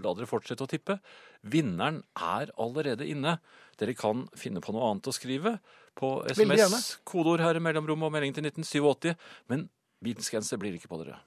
La 0.04 0.14
dere 0.14 0.30
fortsette 0.30 0.66
å 0.66 0.70
tippe. 0.70 0.98
Vinneren 1.42 2.02
er 2.14 2.52
allerede 2.60 3.08
inne. 3.08 3.38
Dere 3.78 3.96
kan 3.98 4.26
finne 4.38 4.62
på 4.64 4.74
noe 4.74 4.90
annet 4.90 5.10
å 5.10 5.14
skrive 5.14 5.58
på 5.98 6.12
SMS, 6.30 6.98
kodeord 7.08 7.42
her 7.42 7.58
i 7.58 7.62
mellomrom 7.62 8.06
og 8.06 8.14
melding 8.14 8.34
til 8.36 8.46
1987. 8.46 9.12
Men 9.50 9.66
Beatles-genser 10.04 10.60
blir 10.62 10.78
ikke 10.78 10.90
på 10.90 11.00
dere 11.02 11.18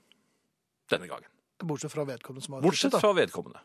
denne 0.91 1.07
gangen. 1.11 1.31
Bortsett 1.61 1.93
fra 1.93 2.05
vedkommende 2.07 2.45
som 2.45 2.57
har 2.57 2.63
Bortsett 2.63 2.95
fra 2.97 3.11
vedkommende. 3.15 3.61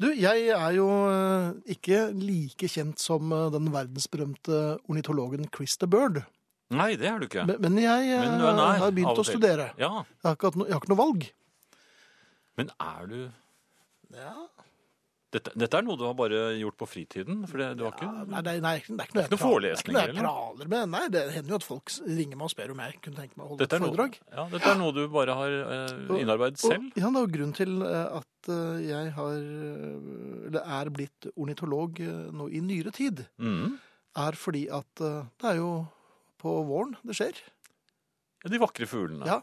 Du, 0.00 0.08
jeg 0.16 0.48
er 0.54 0.70
jo 0.76 0.86
eh, 1.12 1.48
ikke 1.74 2.06
like 2.16 2.68
kjent 2.70 3.02
som 3.02 3.32
eh, 3.34 3.50
den 3.52 3.68
verdensberømte 3.74 4.60
ornitologen 4.88 5.44
Chris 5.52 5.76
the 5.78 5.88
Bird. 5.90 6.22
Nei, 6.72 6.90
det 7.00 7.08
har 7.10 7.20
du 7.22 7.28
ikke. 7.28 7.44
Men, 7.48 7.60
men 7.66 7.78
jeg 7.82 8.10
eh, 8.16 8.24
Men 8.24 8.38
du 8.40 8.48
er 8.48 8.80
har 8.82 8.90
begynt 8.96 9.20
å 9.22 9.26
studere. 9.26 9.70
Ja, 9.80 9.92
Jeg 10.02 10.28
har 10.30 10.36
ikke, 10.40 10.52
jeg 10.66 10.72
har 10.76 10.82
ikke 10.82 10.92
noe 10.94 11.02
valg. 11.04 11.30
Men 12.60 12.72
er 12.80 13.06
du 13.08 13.20
Ja. 14.12 14.32
dette, 15.32 15.52
dette 15.56 15.78
er 15.78 15.84
noe 15.86 15.96
du 15.96 16.02
har 16.04 16.12
bare 16.18 16.40
gjort 16.60 16.76
på 16.76 16.84
fritiden? 16.90 17.46
For 17.48 17.56
det, 17.62 17.68
du 17.80 17.84
har 17.86 17.94
ikke 17.96 18.08
Nei, 18.28 18.42
det, 18.44 18.52
nei, 18.60 18.74
det 18.84 18.98
er 18.98 19.06
ikke 19.08 19.16
noe 19.16 19.24
jeg 19.24 19.40
forelesninger, 19.40 19.96
Det 19.96 20.02
er 20.02 20.12
ikke 20.12 20.24
noe 20.26 20.34
jeg 20.34 20.48
praler 20.58 20.68
med. 20.74 20.90
Nei, 20.92 21.04
det 21.14 21.22
hender 21.38 21.54
jo 21.54 21.60
at 21.62 21.64
folk 21.64 21.94
ringer 22.04 22.36
meg 22.36 22.44
og 22.44 22.52
spør 22.52 22.74
om 22.74 22.82
jeg 22.84 22.98
kunne 23.06 23.22
tenke 23.22 23.38
meg 23.40 23.46
å 23.46 23.48
holde 23.54 23.64
et 23.68 23.76
foredrag. 23.78 24.18
ja, 24.36 24.44
dette 24.52 24.68
er 24.74 24.76
noe 24.82 24.92
du 24.98 25.00
bare 25.14 25.38
har 25.38 25.56
eh, 25.78 26.12
innarbeidet 26.20 26.60
selv? 26.60 26.90
Og, 26.90 27.00
ja, 27.00 27.08
det 27.08 27.22
er 27.22 27.24
jo 27.24 27.32
grunnen 27.38 27.56
til 27.56 27.72
eh, 27.88 28.18
at 28.20 28.52
eh, 28.52 28.84
jeg 28.90 29.14
har 29.16 29.38
eh, 29.40 30.12
Eller 30.50 30.76
er 30.82 30.92
blitt 31.00 31.30
ornitolog 31.32 32.04
eh, 32.04 32.20
nå 32.36 32.50
i 32.52 32.60
nyere 32.60 32.92
tid. 32.92 33.24
Mm. 33.40 33.78
Er 34.20 34.36
fordi 34.36 34.66
at 34.68 35.00
eh, 35.00 35.22
det 35.40 35.48
er 35.54 35.62
jo 35.62 35.72
på 36.42 36.54
våren 36.68 36.96
det 37.06 37.16
skjer. 37.18 37.42
Ja, 38.42 38.50
de 38.50 38.62
vakre 38.62 38.88
fuglene. 38.90 39.26
Ja. 39.28 39.40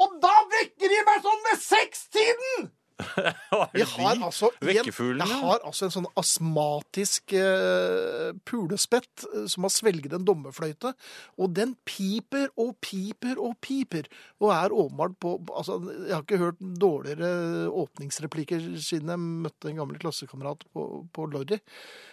Og 0.00 0.20
da 0.22 0.32
vekker 0.54 0.88
de 0.88 1.02
meg 1.08 1.26
sånn 1.26 1.42
ved 1.50 1.60
sekstiden! 1.60 2.70
Jeg 3.80 3.86
har 3.88 4.18
altså 4.22 4.50
en, 4.60 4.68
jeg 4.68 5.38
har 5.40 5.62
altså 5.64 5.86
en 5.86 5.94
sånn 5.94 6.08
astmatisk 6.18 7.34
eh, 7.34 8.30
pulespett 8.48 9.24
eh, 9.30 9.46
som 9.50 9.66
har 9.66 9.72
svelget 9.74 10.14
en 10.16 10.26
dommerfløyte, 10.28 10.92
og 11.40 11.54
den 11.56 11.74
piper 11.88 12.50
og 12.60 12.74
piper 12.84 13.40
og 13.42 13.56
piper, 13.64 14.08
og 14.42 14.52
er 14.54 14.76
åpenbart 14.76 15.16
på 15.22 15.34
Altså, 15.52 15.78
jeg 16.06 16.14
har 16.14 16.22
ikke 16.24 16.40
hørt 16.40 16.60
dårligere 16.80 17.68
åpningsreplikker 17.82 18.62
siden 18.80 19.10
jeg 19.12 19.24
møtte 19.46 19.70
en 19.70 19.82
gammel 19.82 19.98
klassekamerat 20.02 20.64
på, 20.72 20.86
på 21.12 21.26
Lorry. 21.32 21.58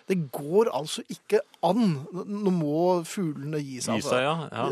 Det 0.10 0.18
går 0.34 0.72
altså 0.74 1.04
ikke 1.14 1.40
an. 1.66 1.84
Nå 2.26 2.54
må 2.56 2.80
fuglene 3.06 3.60
gi 3.62 3.78
seg. 3.86 4.00
Gi 4.00 4.08
seg, 4.08 4.24
ja. 4.26 4.34
ja. 4.50 4.66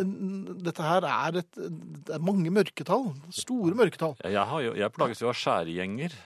Dette 0.66 0.82
her 0.88 1.06
er 1.12 1.38
et 1.44 1.60
Det 1.62 2.16
er 2.18 2.24
mange 2.26 2.50
mørketall. 2.54 3.12
Store 3.30 3.78
mørketall. 3.78 4.18
Jeg, 4.26 4.48
har 4.50 4.66
jo, 4.66 4.74
jeg 4.82 4.94
plages 4.96 5.22
jo 5.22 5.30
av 5.30 5.38
skjærgjenger. 5.38 6.18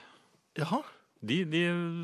Jaha. 0.62 0.80
De, 1.22 1.36
de 1.46 1.60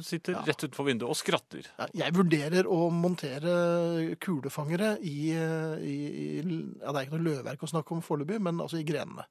sitter 0.07 0.37
Ja. 0.37 0.45
rett 0.47 0.63
utenfor 0.63 0.87
vinduet 0.87 1.11
og 1.11 1.17
skratter. 1.19 1.67
Ja, 1.81 1.89
Jeg 2.05 2.15
vurderer 2.15 2.69
å 2.71 2.85
montere 2.95 4.15
kulefangere 4.23 4.93
i, 5.03 5.33
i, 5.35 5.97
i 6.39 6.59
Ja, 6.79 6.93
det 6.93 7.01
er 7.01 7.09
ikke 7.09 7.17
noe 7.19 7.27
løvverk 7.33 7.65
å 7.67 7.71
snakke 7.73 7.97
om 7.97 8.05
foreløpig, 8.05 8.39
men 8.47 8.61
altså 8.63 8.79
i 8.79 8.87
grenene. 8.87 9.25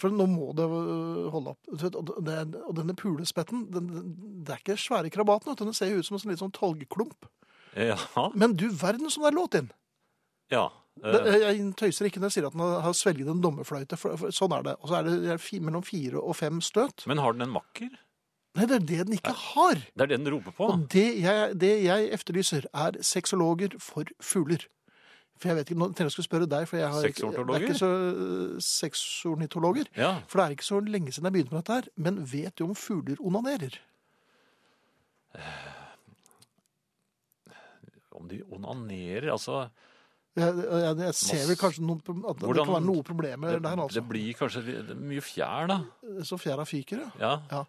For 0.00 0.14
nå 0.14 0.26
må 0.30 0.50
det 0.56 0.64
øh, 0.64 1.28
holde 1.34 1.54
opp. 1.54 1.70
Og, 1.70 2.12
det, 2.26 2.38
og 2.64 2.74
denne 2.78 2.96
pulespetten, 2.96 3.66
den, 3.74 3.90
det 4.46 4.54
er 4.54 4.62
ikke 4.62 4.78
svære 4.80 5.12
krabaten. 5.12 5.58
Den 5.60 5.76
ser 5.76 5.92
jo 5.92 6.00
ut 6.00 6.08
som 6.08 6.16
en 6.16 6.24
sånn 6.24 6.32
litt 6.32 6.42
sånn 6.42 6.56
talgklump. 6.56 7.28
Ja. 7.76 7.98
Men 8.34 8.56
du 8.58 8.70
verden 8.74 9.12
som 9.12 9.26
det 9.26 9.32
er 9.32 9.38
låt 9.38 9.58
inn! 9.60 9.72
ja. 10.50 10.68
Det, 11.00 11.20
eh, 11.30 11.42
jeg 11.46 11.68
tøyser 11.78 12.08
ikke 12.08 12.20
når 12.20 12.28
jeg 12.28 12.34
sier 12.34 12.46
at 12.48 12.56
den 12.56 12.82
har 12.84 12.94
svelget 12.98 13.28
en 13.30 13.40
dommerfløyte. 13.40 13.96
For, 13.96 14.18
for 14.20 14.34
sånn 14.34 14.52
er 14.56 14.66
det. 14.66 14.74
Og 14.82 14.90
så 14.90 14.98
er 14.98 15.06
det, 15.06 15.14
det 15.22 15.30
er 15.36 15.40
fi, 15.40 15.60
mellom 15.64 15.84
fire 15.86 16.20
og 16.20 16.36
fem 16.36 16.58
støt. 16.64 17.06
Men 17.08 17.22
har 17.22 17.36
den 17.36 17.46
en 17.46 17.54
makker? 17.54 17.94
Nei, 18.58 18.66
det 18.66 18.76
er 18.80 18.84
det 18.88 18.98
den 19.06 19.16
ikke 19.16 19.32
har! 19.32 19.80
Det 19.94 20.04
er 20.04 20.10
det 20.10 20.18
den 20.18 20.32
roper 20.34 20.54
på. 20.56 20.68
Og 20.74 20.84
det 20.92 21.06
jeg, 21.22 21.54
det 21.62 21.70
jeg 21.84 22.10
efterlyser, 22.16 22.66
er 22.74 22.98
sexologer 23.06 23.78
for 23.80 24.10
fugler. 24.18 24.66
For 25.40 25.48
jeg 25.48 25.56
vet 25.56 25.70
ikke, 25.70 25.78
nå 25.80 25.86
trenger 25.96 26.12
jeg 26.12 26.20
å 26.20 26.26
spørre 26.26 26.46
deg, 26.52 26.66
for 26.68 26.76
jeg 26.76 26.90
har 26.92 27.06
ikke, 27.08 27.30
det 27.32 27.54
er 27.56 27.62
ikke 27.64 27.78
så 27.80 27.88
øh, 27.90 28.56
sexornitologer. 28.60 29.88
Ja. 29.96 30.10
For 30.28 30.36
det 30.40 30.44
er 30.46 30.56
ikke 30.58 30.66
så 30.68 30.80
lenge 30.84 31.14
siden 31.16 31.30
jeg 31.30 31.36
begynte 31.38 31.54
med 31.56 31.62
dette 31.62 31.78
her. 31.78 31.88
Men 31.96 32.18
vet 32.28 32.56
du 32.60 32.66
om 32.66 32.74
fugler 32.76 33.16
onanerer? 33.24 33.78
Om 38.20 38.26
de 38.28 38.40
onanerer, 38.52 39.30
altså 39.32 39.62
Jeg, 40.36 40.54
jeg, 40.60 40.98
jeg 41.00 41.14
ser 41.18 41.46
vel 41.48 41.56
kanskje 41.58 41.82
noen, 41.82 42.00
at 42.04 42.36
det 42.38 42.46
Hvordan- 42.46 42.66
kan 42.68 42.74
være 42.76 42.86
noen 42.86 43.04
problemer 43.06 43.50
det, 43.56 43.62
der, 43.64 43.80
altså. 43.82 43.96
det 43.98 44.04
blir 44.08 44.36
kanskje 44.38 44.62
det 44.90 44.96
mye 44.96 45.20
fjær, 45.24 45.66
da. 45.72 45.78
Så 46.22 46.38
fjæra 46.38 46.64
fyker, 46.68 47.02
ja. 47.18 47.32
Ja. 47.50 47.64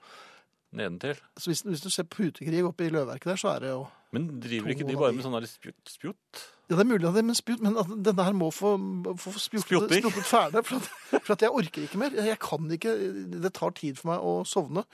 Nedentil. 0.71 1.17
Så 1.37 1.49
hvis, 1.51 1.61
hvis 1.67 1.81
du 1.83 1.89
ser 1.91 2.03
putekrig 2.07 2.61
oppe 2.63 2.85
i 2.85 2.89
løvverket 2.93 3.25
der, 3.31 3.35
så 3.41 3.49
er 3.55 3.59
det 3.65 3.69
jo 3.73 3.87
Men 4.13 4.27
driver 4.39 4.69
ikke 4.71 4.87
de 4.87 4.95
bare 4.95 5.11
med 5.15 5.23
sånn 5.25 5.47
spjutt? 5.47 5.81
spjutt? 5.89 6.43
Ja, 6.71 6.77
det 6.79 6.85
er 6.85 6.87
mulig 6.87 7.07
at 7.09 7.17
det, 7.17 7.21
men, 7.27 7.35
spjut, 7.35 7.59
men 7.65 7.75
denne 7.99 8.23
her 8.23 8.35
må 8.37 8.47
få, 8.55 8.69
få 9.19 9.31
Spjotting. 9.43 10.05
ferdig. 10.23 10.61
For 10.63 10.77
at, 10.79 11.17
for 11.17 11.33
at 11.35 11.41
jeg 11.43 11.51
orker 11.51 11.83
ikke 11.83 11.99
mer. 11.99 12.13
Jeg 12.15 12.39
kan 12.39 12.69
ikke, 12.71 12.93
Det 13.43 13.51
tar 13.57 13.73
tid 13.75 13.99
for 13.99 14.13
meg 14.13 14.23
å 14.23 14.35
sovne. 14.47 14.85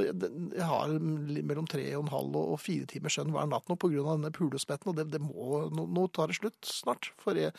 Jeg, 0.00 0.14
jeg 0.56 0.68
har 0.70 0.94
mellom 0.96 1.68
tre 1.68 1.84
og 1.98 2.06
en 2.06 2.14
halv 2.14 2.38
og 2.40 2.56
fire 2.62 2.88
timers 2.88 3.18
søvn 3.18 3.34
hver 3.34 3.50
natt 3.50 3.68
nå 3.68 3.76
pga. 3.76 4.06
denne 4.14 4.32
pulespetten. 4.32 4.94
Og 4.94 4.96
det, 4.96 5.10
det 5.12 5.20
må, 5.20 5.66
nå, 5.68 5.84
nå 5.98 6.06
tar 6.16 6.32
det 6.32 6.38
slutt 6.40 6.70
snart. 6.70 7.10
For 7.20 7.36
jeg, 7.36 7.52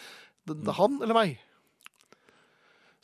det, 0.49 0.57
det 0.63 0.73
er 0.73 0.79
han 0.79 0.97
eller 0.97 1.19
meg. 1.19 1.37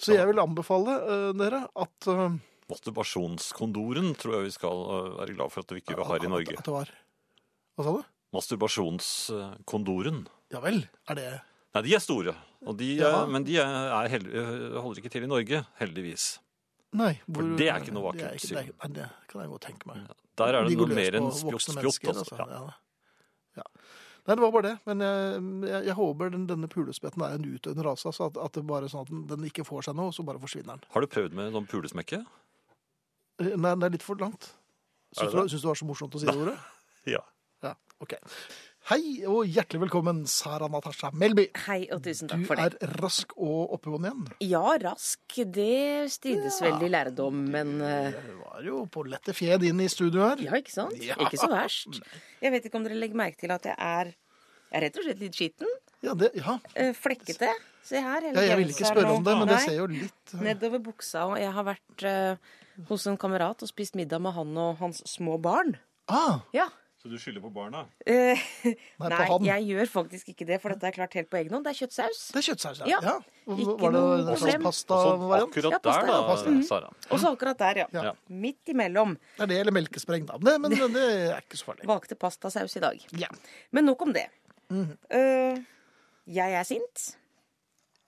Så 0.02 0.18
jeg 0.18 0.26
vil 0.32 0.42
anbefale 0.42 0.98
uh, 1.06 1.30
dere 1.38 1.68
at 1.70 2.10
uh, 2.10 2.34
Masturbasjonskondoren 2.72 4.16
tror 4.18 4.40
jeg 4.40 4.50
vi 4.50 4.56
skal 4.58 4.86
uh, 4.90 5.14
være 5.22 5.38
glad 5.38 5.54
for 5.54 5.62
at 5.62 5.70
vi 5.76 5.84
ikke 5.86 6.02
har 6.02 6.26
i 6.26 6.34
Norge. 6.34 6.58
At 6.58 6.66
det 6.66 6.74
var 6.82 6.90
Hva 7.78 7.86
sa 7.86 7.94
du? 8.00 8.02
Masturbasjonskondoren. 8.34 10.24
Ja 10.54 10.60
vel. 10.64 10.84
Er 11.10 11.18
det 11.20 11.28
Nei, 11.74 11.82
de 11.88 11.94
er 11.98 12.02
store, 12.04 12.36
og 12.70 12.76
de, 12.78 12.92
Ja. 13.00 13.24
er- 13.24 13.28
men 13.34 13.44
de 13.48 13.56
er, 13.58 13.66
er 13.66 14.08
held, 14.14 14.28
øh, 14.30 14.76
holder 14.82 15.02
ikke 15.02 15.10
til 15.10 15.24
i 15.26 15.30
Norge, 15.32 15.64
heldigvis. 15.80 16.38
Nei. 16.94 17.16
hvor, 17.26 17.42
For 17.42 17.58
det 17.58 17.68
er 17.72 17.80
ikke 17.82 17.94
noe 17.96 18.12
det 18.14 18.22
er 18.22 18.28
vakkert 18.30 18.42
syn. 18.46 18.56
Det, 18.60 18.76
nei, 18.78 18.88
det 19.00 19.08
kan 19.28 19.42
jeg 19.42 19.50
godt 19.50 19.62
tenke 19.66 19.88
meg. 19.90 20.04
Der 20.38 20.46
er 20.54 20.62
det 20.62 20.70
De 20.70 20.76
noe 20.78 20.88
mer 20.94 21.18
enn 21.18 21.32
spjott, 21.34 21.66
spjott 21.66 22.16
altså. 22.22 22.38
Ja. 22.38 22.46
Ja. 22.46 22.74
Ja. 23.58 23.64
Nei, 24.28 24.36
det 24.36 24.40
var 24.46 24.52
bare 24.54 24.62
det. 24.70 24.76
Men 24.86 25.00
jeg, 25.02 25.42
jeg, 25.72 25.86
jeg 25.90 25.96
håper 25.98 26.30
den, 26.32 26.46
denne 26.48 26.70
pulespetten 26.70 27.22
er 27.26 27.34
en 27.36 27.44
utdøende 27.50 27.84
rase. 27.84 28.06
Altså 28.08 28.30
at, 28.30 28.38
at 28.38 28.54
det 28.54 28.64
bare 28.70 28.86
er 28.86 28.94
sånn 28.94 29.02
at 29.02 29.10
den, 29.10 29.26
den 29.28 29.50
ikke 29.50 29.66
får 29.66 29.84
seg 29.90 29.96
noe, 29.98 30.14
og 30.14 30.14
så 30.14 30.24
bare 30.24 30.40
forsvinner 30.40 30.78
den. 30.78 30.86
Har 30.94 31.02
du 31.02 31.08
prøvd 31.08 31.34
med 31.34 31.52
noen 31.52 31.66
pulesmekke? 31.68 32.22
Eh, 33.42 33.56
Nei, 33.58 33.74
det 33.82 33.90
er 33.90 33.96
litt 33.98 34.06
for 34.06 34.16
langt. 34.22 34.54
Syns 35.18 35.34
du 35.34 35.58
det 35.58 35.66
var 35.66 35.76
så 35.82 35.86
morsomt 35.90 36.14
å 36.16 36.22
si 36.22 36.30
det 36.30 36.38
ordet? 36.38 36.58
Ja. 37.10 37.20
Ja, 37.66 37.74
ok. 38.00 38.14
Hei 38.90 39.24
og 39.32 39.46
hjertelig 39.48 39.86
velkommen, 39.86 40.18
Sara 40.28 40.68
Natasha 40.68 41.08
Melby. 41.16 41.46
Hei 41.70 41.86
og 41.96 42.02
tusen 42.04 42.28
Du 42.28 42.34
takk 42.34 42.42
for 42.50 42.60
er 42.60 42.74
rask 43.00 43.32
og 43.40 43.72
oppegående 43.78 44.10
igjen. 44.12 44.26
Ja, 44.50 44.64
rask, 44.84 45.38
det 45.56 46.10
strides 46.12 46.58
veldig 46.66 46.90
lærdom, 46.92 47.38
men 47.54 47.78
Du 47.80 48.34
var 48.42 48.66
jo 48.68 48.82
på 48.92 49.06
lette 49.08 49.36
fjed 49.38 49.64
inn 49.70 49.80
i 49.80 49.88
studio 49.92 50.26
her. 50.28 50.44
ja, 50.44 50.60
ikke 50.60 50.76
sant? 50.76 50.98
Ja. 51.00 51.16
Ikke 51.16 51.40
så 51.40 51.48
verst. 51.54 52.02
Jeg 52.44 52.52
vet 52.52 52.68
ikke 52.68 52.82
om 52.82 52.84
dere 52.90 53.00
legger 53.00 53.22
merke 53.24 53.40
til 53.40 53.56
at 53.56 53.64
jeg 53.72 53.78
er, 53.80 54.12
jeg 54.68 54.76
er 54.76 54.84
rett 54.84 55.00
og 55.00 55.08
slett 55.08 55.24
litt 55.24 55.40
skitten. 55.40 55.72
Ja, 56.04 56.12
det, 56.20 56.34
ja. 56.36 56.58
eh, 56.76 56.92
Flekkete. 56.98 57.54
Se 57.88 58.00
her. 58.04 58.20
hele 58.28 58.36
ja 58.36 58.50
jeg 58.52 58.60
ville 58.60 58.76
ikke 58.76 58.92
spørre 58.92 59.16
om 59.16 59.24
det, 59.24 59.38
men 59.40 59.48
det 59.48 59.62
ser 59.64 59.80
jo 59.80 59.88
litt 59.92 60.34
eh, 60.36 60.44
Nedover 60.44 60.84
buksa, 60.84 61.24
og 61.32 61.40
jeg 61.40 61.56
har 61.56 61.66
vært 61.68 62.04
uh, 62.04 62.54
hos 62.92 63.08
en 63.08 63.16
kamerat 63.20 63.64
og 63.64 63.72
spist 63.72 63.96
middag 63.96 64.20
med 64.24 64.36
han 64.36 64.52
og 64.60 64.76
hans 64.84 65.00
små 65.08 65.40
barn. 65.40 65.78
Ah, 66.12 66.44
Ja. 66.52 66.68
Så 67.04 67.10
du 67.12 67.18
skylder 67.20 67.42
på 67.44 67.50
barna? 67.52 67.82
Eh, 68.08 68.40
nei, 68.64 69.08
nei, 69.12 69.26
på 69.28 69.38
jeg 69.44 69.66
gjør 69.68 69.90
faktisk 69.92 70.30
ikke 70.32 70.46
det, 70.48 70.60
for 70.64 70.72
dette 70.72 70.88
er 70.88 70.96
klart 70.96 71.16
helt 71.18 71.28
på 71.28 71.36
egen 71.42 71.52
hånd. 71.52 71.66
Det 71.68 71.74
er 71.74 71.80
kjøttsaus. 71.82 72.20
Det 72.32 72.40
er 72.40 72.46
kjøttsaus, 72.46 72.80
ja. 72.80 72.88
Ja. 72.94 73.00
ja. 73.04 73.16
Var 73.50 73.58
det 73.76 73.90
noe 73.98 74.14
en 74.22 74.24
slags 74.30 74.40
problem. 74.40 74.64
Så 74.64 74.70
pastavariant? 74.70 75.50
akkurat 75.50 75.76
Ja, 75.76 75.82
pasta, 75.84 75.98
der, 76.00 76.08
da, 76.08 76.16
ja, 76.16 76.30
pasta. 76.30 76.54
Sara. 76.70 76.94
Og 77.10 77.20
så 77.20 77.34
akkurat 77.36 77.60
der, 77.60 77.82
ja. 77.82 77.88
Ja. 78.08 78.14
Midt 78.46 78.72
imellom. 78.72 79.18
Det 79.36 79.44
er 79.44 79.52
det 79.52 79.60
eller 79.66 79.76
melkespreng, 79.76 80.30
da. 80.32 80.40
Det, 80.48 80.56
men 80.64 80.78
det 80.80 81.04
er 81.04 81.44
ikke 81.44 81.60
så 81.60 81.68
farlig. 81.74 81.90
Valgte 81.92 82.16
pastasaus 82.24 82.80
i 82.80 82.84
dag. 82.88 83.04
Ja. 83.20 83.28
Men 83.76 83.92
nok 83.92 84.08
om 84.08 84.16
det. 84.16 84.30
Mhm. 84.72 84.96
Eh, 85.12 85.60
jeg 86.40 86.56
er 86.56 86.64
sint. 86.64 87.10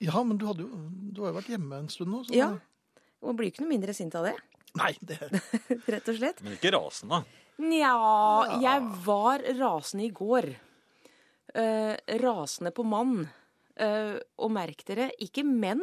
ja, 0.00 0.22
men 0.24 0.40
du, 0.40 0.46
hadde 0.48 0.64
jo, 0.64 0.84
du 1.12 1.20
har 1.20 1.34
jo 1.34 1.40
vært 1.42 1.52
hjemme 1.52 1.84
en 1.84 1.92
stund 1.92 2.16
nå. 2.16 2.24
Så 2.24 2.32
Ja. 2.32 2.54
Og 3.20 3.36
blir 3.36 3.52
ikke 3.52 3.60
noe 3.66 3.74
mindre 3.76 3.92
sint 3.96 4.16
av 4.16 4.24
det, 4.30 4.38
Nei, 4.76 4.92
det 5.04 5.16
rett 5.92 6.08
og 6.08 6.16
slett. 6.16 6.40
Men 6.44 6.56
ikke 6.56 6.72
rasende. 6.74 7.22
Nja, 7.58 8.60
jeg 8.60 8.82
var 9.06 9.44
rasende 9.58 10.04
i 10.04 10.10
går. 10.12 10.48
Eh, 11.56 11.94
rasende 12.20 12.72
på 12.76 12.84
mann. 12.84 13.28
Eh, 13.76 14.16
og 14.40 14.50
merk 14.52 14.82
dere, 14.88 15.10
ikke 15.20 15.44
menn, 15.46 15.82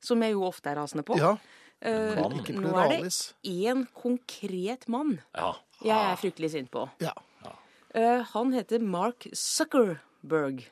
som 0.00 0.20
jeg 0.24 0.32
jo 0.36 0.44
ofte 0.48 0.70
er 0.72 0.76
rasende 0.80 1.04
på. 1.04 1.16
Ja. 1.20 1.34
Eh, 1.80 2.14
Mann. 2.16 2.34
Ikke 2.40 2.52
nå 2.56 2.68
er 2.76 2.88
det 2.90 2.98
pluralis. 3.00 3.18
én 3.48 3.86
konkret 3.96 4.86
mann 4.92 5.14
Ja. 5.34 5.54
jeg 5.82 5.96
er 5.96 6.16
fryktelig 6.20 6.50
sint 6.52 6.70
på. 6.70 6.82
Ja. 7.00 7.12
Eh, 7.94 8.22
han 8.34 8.52
heter 8.52 8.78
Mark 8.80 9.26
Zuckerberg. 9.32 10.66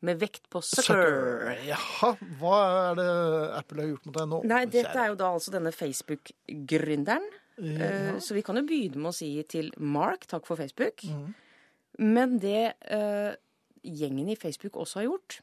Med 0.00 0.18
vekt 0.20 0.48
på 0.50 0.60
sucker. 0.62 1.54
Jaha, 1.64 2.10
hva 2.40 2.90
er 2.90 2.94
det 2.98 3.56
Apple 3.58 3.80
har 3.82 3.88
gjort 3.92 4.06
mot 4.06 4.14
deg 4.18 4.28
nå? 4.28 4.40
Nei, 4.44 4.64
dette 4.66 4.96
er 5.00 5.08
jo 5.08 5.14
da 5.14 5.30
altså 5.32 5.50
denne 5.54 5.72
Facebook-gründeren. 5.72 7.24
Ja. 7.58 7.88
Eh, 8.14 8.18
Så 8.18 8.34
vi 8.34 8.42
kan 8.42 8.56
jo 8.56 8.62
begynne 8.66 8.96
med 8.96 9.10
å 9.12 9.14
si 9.14 9.42
til 9.48 9.70
Mark 9.78 10.26
takk 10.26 10.46
for 10.46 10.56
Facebook. 10.56 11.04
Mm. 11.04 11.34
Men 11.98 12.38
det 12.42 12.72
uh, 12.90 13.34
gjengen 13.84 14.28
i 14.32 14.36
Facebook 14.36 14.74
også 14.80 15.00
har 15.02 15.04
gjort, 15.06 15.40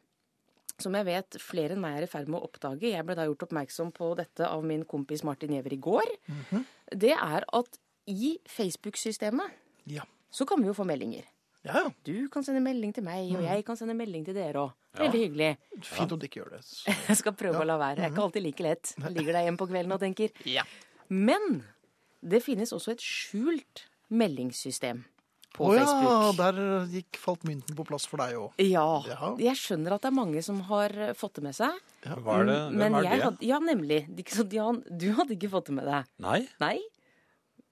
som 0.82 0.94
jeg 0.98 1.06
vet 1.06 1.38
flere 1.40 1.76
enn 1.76 1.80
meg 1.84 2.00
er 2.00 2.04
i 2.04 2.10
ferd 2.12 2.28
med 2.28 2.42
å 2.42 2.48
oppdage 2.50 2.90
Jeg 2.90 3.06
ble 3.06 3.14
da 3.16 3.24
gjort 3.28 3.44
oppmerksom 3.46 3.92
på 3.94 4.16
dette 4.18 4.48
av 4.48 4.64
min 4.66 4.84
kompis 4.84 5.24
Martin 5.24 5.54
Giæver 5.54 5.74
i 5.74 5.78
går. 5.78 6.10
Mhm. 6.28 6.66
det 6.98 7.12
er 7.14 7.46
at 7.54 7.78
i 8.08 8.40
Facebook-systemet 8.50 9.52
Ja. 9.86 10.04
så 10.32 10.46
kan 10.46 10.60
vi 10.60 10.68
jo 10.68 10.74
få 10.74 10.84
meldinger. 10.86 11.24
Ja, 11.64 11.74
ja. 11.86 11.90
Du 12.04 12.28
kan 12.30 12.44
sende 12.44 12.60
melding 12.62 12.92
til 12.94 13.04
meg, 13.04 13.30
Mm. 13.32 13.38
og 13.38 13.44
jeg 13.44 13.66
kan 13.66 13.78
sende 13.78 13.94
melding 13.94 14.26
til 14.26 14.34
dere 14.34 14.54
òg. 14.58 14.72
Veldig 14.98 15.20
hyggelig. 15.30 15.58
Fint 15.84 16.12
om 16.12 16.20
du 16.20 16.26
ikke 16.28 16.42
gjør 16.42 16.50
det. 16.58 16.64
Så- 16.66 16.88
Jeg 17.08 17.18
skal 17.18 17.34
prøve 17.34 17.62
å 17.62 17.66
la 17.66 17.78
være. 17.78 17.96
Det 17.98 18.04
er 18.06 18.10
ikke 18.10 18.24
alltid 18.26 18.44
like 18.44 18.60
lett. 18.64 18.94
Jeg 18.98 19.12
ligger 19.14 19.34
der 19.34 19.44
hjemme 19.46 19.58
på 19.58 19.68
kvelden 19.70 19.94
og 19.94 20.00
tenker. 20.02 20.32
Ja. 20.46 20.64
Men 21.10 21.64
det 22.22 22.42
finnes 22.46 22.72
også 22.76 22.94
et 22.96 23.02
skjult 23.04 23.86
meldingssystem 24.12 25.04
på 25.52 25.68
Å 25.68 25.74
ja, 25.76 25.86
der 26.38 26.60
gikk, 26.94 27.18
falt 27.20 27.42
mynten 27.44 27.76
på 27.76 27.84
plass 27.84 28.06
for 28.08 28.22
deg 28.24 28.38
òg. 28.40 28.54
Ja. 28.64 28.86
Ja. 29.10 29.34
Jeg 29.42 29.60
skjønner 29.60 29.98
at 29.98 30.06
det 30.06 30.08
er 30.08 30.16
mange 30.16 30.40
som 30.46 30.62
har 30.70 30.94
eh, 30.96 31.12
fått 31.18 31.42
det 31.42 31.44
med 31.44 31.58
seg. 31.58 31.76
Hva 32.06 32.38
er 32.40 32.48
det? 32.48 32.56
Men 32.72 32.80
Hvem 32.80 32.96
er 33.02 33.04
jeg 33.10 33.18
det? 33.20 33.26
hadde, 33.26 33.48
ja, 33.50 33.60
nemlig. 33.60 34.00
Så- 34.32 34.48
Jan, 34.56 34.80
du 34.88 35.10
hadde 35.18 35.36
ikke 35.36 35.50
fått 35.52 35.68
det 35.68 35.76
med 35.76 35.90
deg. 35.92 36.08
Nei? 36.24 36.40
Nei? 36.64 36.78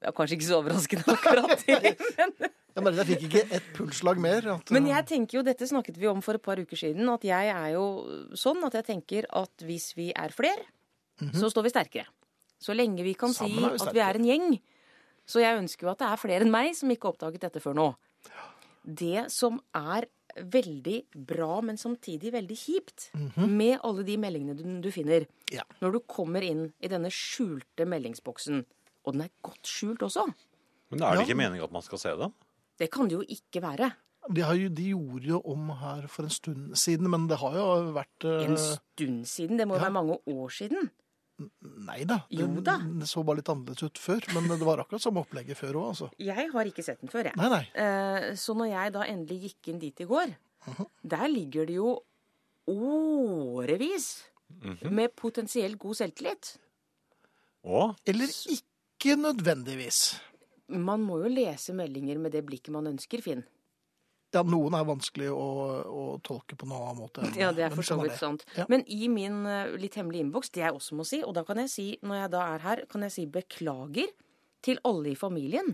Ja, 0.03 0.11
kanskje 0.15 0.35
ikke 0.35 0.47
så 0.49 0.59
overraskende 0.59 1.15
akkurat. 1.15 1.63
Men, 1.69 2.35
Jeg 2.75 2.83
merket 2.85 2.99
jeg 2.99 3.07
fikk 3.09 3.23
ikke 3.29 3.55
ett 3.57 3.71
pulsslag 3.75 4.19
mer. 4.23 4.45
At, 4.53 4.69
men 4.71 4.85
jeg 4.87 5.05
tenker 5.09 5.39
jo, 5.39 5.41
dette 5.43 5.65
snakket 5.67 5.97
vi 5.99 6.07
om 6.07 6.19
for 6.23 6.37
et 6.37 6.43
par 6.45 6.59
uker 6.61 6.79
siden, 6.79 7.09
at 7.11 7.25
jeg 7.27 7.49
er 7.51 7.71
jo 7.73 7.87
sånn 8.39 8.61
at 8.67 8.77
jeg 8.77 8.85
tenker 8.87 9.25
at 9.35 9.65
hvis 9.67 9.89
vi 9.97 10.11
er 10.15 10.31
fler, 10.31 10.61
så 11.35 11.49
står 11.51 11.65
vi 11.65 11.71
sterkere. 11.73 12.05
Så 12.59 12.75
lenge 12.75 13.03
vi 13.05 13.13
kan. 13.15 13.33
Sammen 13.33 13.55
si 13.55 13.63
vi 13.63 13.87
at 13.87 13.95
vi 13.95 14.03
er 14.03 14.19
en 14.19 14.27
gjeng. 14.27 14.47
Så 15.29 15.39
jeg 15.43 15.59
ønsker 15.61 15.87
jo 15.87 15.91
at 15.93 15.99
det 16.01 16.07
er 16.09 16.19
flere 16.21 16.45
enn 16.45 16.51
meg 16.51 16.73
som 16.75 16.89
ikke 16.91 17.07
har 17.07 17.15
oppdaget 17.15 17.43
dette 17.45 17.61
før 17.63 17.77
nå. 17.77 17.89
Det 18.83 19.27
som 19.31 19.59
er 19.77 20.07
veldig 20.39 20.97
bra, 21.27 21.59
men 21.65 21.77
samtidig 21.77 22.31
veldig 22.33 22.55
kjipt 22.57 23.09
med 23.49 23.79
alle 23.83 24.03
de 24.07 24.15
meldingene 24.21 24.55
du, 24.57 24.63
du 24.83 24.89
finner. 24.93 25.25
Ja. 25.51 25.63
når 25.81 25.95
du 25.95 25.99
kommer 26.05 26.45
inn 26.45 26.67
i 26.79 26.87
denne 26.91 27.09
skjulte 27.13 27.87
meldingsboksen, 27.89 28.59
og 29.05 29.15
den 29.15 29.23
er 29.25 29.31
godt 29.45 29.65
skjult 29.67 30.03
også. 30.05 30.27
Men 30.91 31.01
er 31.03 31.17
det 31.17 31.23
Ja. 31.23 31.25
ikke 31.27 31.37
meningen 31.37 31.63
at 31.65 31.73
man 31.73 31.81
skal 31.85 31.97
se 32.01 32.13
dem? 32.17 32.33
Det 32.79 32.89
kan 32.91 33.09
det 33.09 33.17
jo 33.17 33.23
ikke 33.27 33.61
være. 33.61 33.91
de, 34.29 34.41
har 34.41 34.53
jo, 34.55 34.69
de 34.69 34.89
gjorde 34.91 35.25
jo 35.27 35.41
om 35.45 35.69
her 35.69 36.07
for 36.07 36.23
en 36.23 36.29
stund 36.29 36.75
siden, 36.77 37.09
men 37.09 37.27
det 37.27 37.37
har 37.41 37.53
jo 37.57 37.67
vært 37.95 38.25
eh, 38.25 38.45
En 38.49 38.57
stund 38.57 39.25
siden. 39.25 39.57
Det 39.57 39.67
må 39.67 39.75
jo 39.75 39.81
ja. 39.81 39.89
være 39.89 39.97
mange 39.97 40.17
år 40.27 40.49
siden. 40.53 40.89
Nei 41.87 42.03
da. 42.05 42.19
Da. 42.63 42.77
det 42.99 43.07
så 43.07 43.23
bare 43.25 43.37
litt 43.39 43.49
annerledes 43.49 43.83
ut 43.83 43.97
før. 43.97 44.19
Men 44.33 44.47
det 44.51 44.65
var 44.67 44.81
akkurat 44.83 45.01
samme 45.01 45.21
opplegget 45.23 45.57
før 45.57 45.73
òg, 45.79 45.87
altså. 45.93 46.09
Jeg 46.29 46.49
har 46.51 46.65
ikke 46.65 46.83
sett 46.83 46.99
den 47.01 47.09
før, 47.09 47.23
jeg. 47.31 47.35
Nei, 47.39 47.49
nei. 47.49 47.63
Eh, 47.73 48.33
Så 48.35 48.53
når 48.57 48.71
jeg 48.73 48.93
da 48.93 49.05
endelig 49.07 49.39
gikk 49.47 49.67
inn 49.73 49.79
dit 49.79 49.99
i 50.01 50.05
går, 50.09 50.35
Mhm. 50.67 50.85
der 51.07 51.27
ligger 51.31 51.65
det 51.65 51.75
jo 51.79 52.01
årevis 52.67 54.23
Mhm. 54.49 54.89
med 54.91 55.15
potensielt 55.15 55.77
god 55.79 55.95
selvtillit. 55.95 56.57
Å? 57.65 57.95
Eller 58.07 58.25
ikke 58.27 59.15
nødvendigvis. 59.15 60.19
Man 60.69 61.01
må 61.05 61.19
jo 61.23 61.29
lese 61.29 61.73
meldinger 61.73 62.17
med 62.19 62.31
det 62.31 62.43
blikket 62.45 62.69
man 62.73 62.87
ønsker, 62.87 63.21
Finn. 63.21 63.43
Ja, 64.33 64.43
noen 64.45 64.75
er 64.77 64.83
vanskelig 64.85 65.29
å, 65.33 65.45
å 65.89 66.03
tolke 66.21 66.53
på 66.59 66.67
noen 66.69 66.83
annen 66.85 66.99
måte. 67.01 67.23
Ja, 67.39 67.49
det 67.55 67.63
er 67.65 67.73
for 67.73 67.81
så 67.81 67.95
sånn 67.95 68.03
vidt 68.05 68.19
sant. 68.19 68.43
Ja. 68.57 68.65
Men 68.69 68.83
i 68.85 69.07
min 69.09 69.39
eh, 69.49 69.71
litt 69.81 69.95
hemmelige 69.97 70.21
innboks, 70.27 70.51
det 70.53 70.61
jeg 70.61 70.75
også 70.75 70.93
må 70.99 71.05
si, 71.07 71.23
og 71.25 71.33
da 71.33 71.41
kan 71.47 71.57
jeg 71.63 71.71
si, 71.73 71.87
når 72.05 72.19
jeg 72.23 72.31
da 72.35 72.43
er 72.53 72.59
her, 72.67 72.83
kan 72.91 73.01
jeg 73.07 73.15
si 73.15 73.25
beklager 73.25 74.11
til 74.61 74.77
alle 74.85 75.13
i 75.13 75.17
familien 75.17 75.73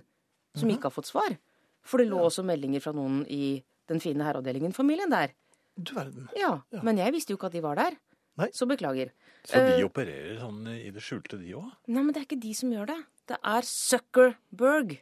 som 0.56 0.70
Mhm. 0.70 0.78
ikke 0.78 0.88
har 0.88 0.96
fått 0.96 1.10
svar. 1.12 1.36
For 1.84 1.98
det 2.00 2.08
lå 2.08 2.18
også 2.30 2.46
meldinger 2.48 2.82
fra 2.82 2.94
noen 2.96 3.26
i 3.28 3.62
den 3.92 4.00
fine 4.00 4.24
herreavdelingen-familien 4.24 5.12
der. 5.12 5.34
Du 5.76 5.92
verden. 5.94 6.30
Ja, 6.40 6.62
men 6.82 6.98
jeg 6.98 7.12
visste 7.14 7.34
jo 7.34 7.38
ikke 7.38 7.48
at 7.52 7.58
de 7.58 7.62
var 7.62 7.76
der. 7.76 7.98
Nei. 8.40 8.48
Så 8.56 8.66
beklager. 8.68 9.12
Så 9.46 9.60
de 9.60 9.84
uh, 9.84 9.90
opererer 9.90 10.40
sånn 10.40 10.64
i 10.72 10.90
det 10.96 11.04
skjulte, 11.04 11.38
de 11.40 11.52
òg? 11.60 11.68
Nei, 11.88 12.02
men 12.02 12.14
det 12.16 12.22
er 12.24 12.26
ikke 12.30 12.40
de 12.42 12.54
som 12.58 12.72
gjør 12.72 12.88
det. 12.88 12.98
Det 13.28 13.38
er 13.44 13.62
Zuckerberg 13.68 14.96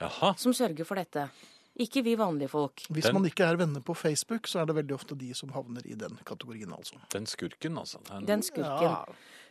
Jaha. 0.00 0.32
som 0.38 0.52
sørger 0.56 0.86
for 0.86 0.94
dette. 0.98 1.26
Ikke 1.80 2.02
vi 2.04 2.14
vanlige 2.20 2.50
folk. 2.52 2.82
Hvis 2.92 3.04
Den- 3.08 3.14
man 3.14 3.24
ikke 3.30 3.44
er 3.48 3.56
venner 3.56 3.80
på 3.80 3.94
Facebook, 3.96 4.46
så 4.46 4.60
er 4.60 4.66
det 4.66 4.76
veldig 4.76 4.94
ofte 4.98 5.16
de 5.18 5.32
som 5.34 5.48
havner 5.56 5.82
i 5.86 5.94
den 5.96 6.18
kategorien, 6.24 6.70
altså. 6.76 6.96
Den 7.12 7.24
skurken, 7.26 7.78
altså. 7.80 7.98
Den, 8.10 8.26
Den 8.26 8.42
skurken. 8.42 8.82
Ja. 8.82 9.04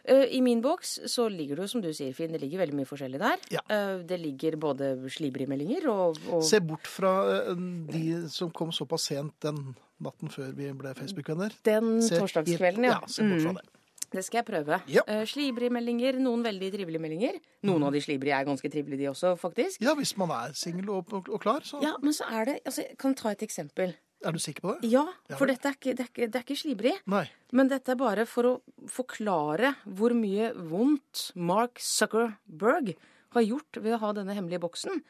Eh, 0.06 0.26
I 0.38 0.40
min 0.42 0.62
boks 0.62 1.00
så 1.12 1.26
ligger 1.30 1.56
det 1.58 1.64
jo, 1.66 1.68
som 1.68 1.82
du 1.82 1.90
sier, 1.94 2.14
Finn, 2.16 2.32
det 2.32 2.40
ligger 2.42 2.60
veldig 2.62 2.74
mye 2.78 2.88
forskjellig 2.88 3.20
der. 3.20 3.38
Ja. 3.52 3.60
Eh, 3.70 4.04
Det 4.08 4.20
ligger 4.20 4.56
både 4.58 4.94
slibrimeldinger 5.12 5.90
og, 5.92 6.18
og 6.32 6.44
Se 6.44 6.60
bort 6.60 6.88
fra 6.88 7.12
eh, 7.50 7.56
de 7.92 8.30
som 8.30 8.50
kom 8.52 8.72
såpass 8.72 9.10
sent 9.10 9.34
den 9.42 9.76
natten 10.02 10.30
før 10.32 10.54
vi 10.56 10.72
ble 10.72 10.94
Facebook-venner. 10.96 11.52
den 11.64 12.02
Se 12.02 12.16
torsdagskvelden, 12.20 12.86
ja. 12.86 13.00
Ja, 13.02 13.08
se 13.08 13.24
bort 13.28 13.42
fra 13.42 13.52
Mm, 13.52 13.56
det. 13.60 13.66
Det 14.12 14.24
skal 14.26 14.40
jeg 14.42 14.46
prøve. 14.48 14.80
Ja. 14.90 15.04
Uh, 15.06 15.22
slibrige 15.30 15.70
meldinger, 15.74 16.18
noen 16.22 16.42
veldig 16.46 16.72
trivelige 16.74 17.02
meldinger. 17.04 17.40
Noen 17.70 17.84
av 17.86 17.94
de 17.94 18.02
slibrige 18.02 18.34
er 18.40 18.48
ganske 18.48 18.72
trivelige, 18.74 19.04
de 19.04 19.10
også, 19.12 19.36
faktisk. 19.38 19.82
Ja, 19.86 19.94
hvis 20.00 20.16
man 20.18 20.32
er 20.34 20.54
singel 20.58 20.90
og, 20.90 21.12
og, 21.14 21.30
og 21.30 21.42
klar, 21.44 21.62
så 21.68 21.82
Ja, 21.84 21.96
men 22.02 22.16
så 22.18 22.26
er 22.30 22.46
det 22.50 22.56
altså, 22.66 22.82
Jeg 22.88 22.98
kan 22.98 23.14
ta 23.20 23.30
et 23.36 23.44
eksempel. 23.46 23.94
er 24.26 24.32
du 24.36 24.40
sikker 24.40 24.62
på 24.66 24.74
det? 24.80 24.90
Ja, 24.92 25.06
for 25.38 25.46
dette 25.48 25.70
er 25.70 25.78
ikke, 25.78 25.94
det, 25.96 26.08
er 26.08 26.10
ikke, 26.12 26.28
det 26.28 26.36
er 26.42 26.44
ikke 26.48 26.58
slibrig. 26.60 26.96
Nei. 27.08 27.24
Men 27.56 27.70
dette 27.72 27.94
er 27.94 28.00
bare 28.02 28.26
for 28.28 28.50
å 28.50 28.54
forklare 28.92 29.76
hvor 29.86 30.12
mye 30.18 30.50
vondt 30.58 31.30
Mark 31.36 31.80
Zuckerberg 31.80 32.96
har 33.38 33.46
gjort 33.46 33.78
ved 33.78 33.94
å 33.94 34.02
ha 34.02 34.12
denne 34.18 34.34
hemmelige 34.34 34.60
boksen. 34.66 35.04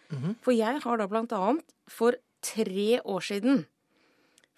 For 0.43 0.51
jeg 0.51 0.83
har 0.83 0.99
da 0.99 1.07
blant 1.07 1.31
annet 1.33 1.71
for 1.87 2.19
tre 2.43 2.99
år 3.01 3.23
siden 3.23 3.63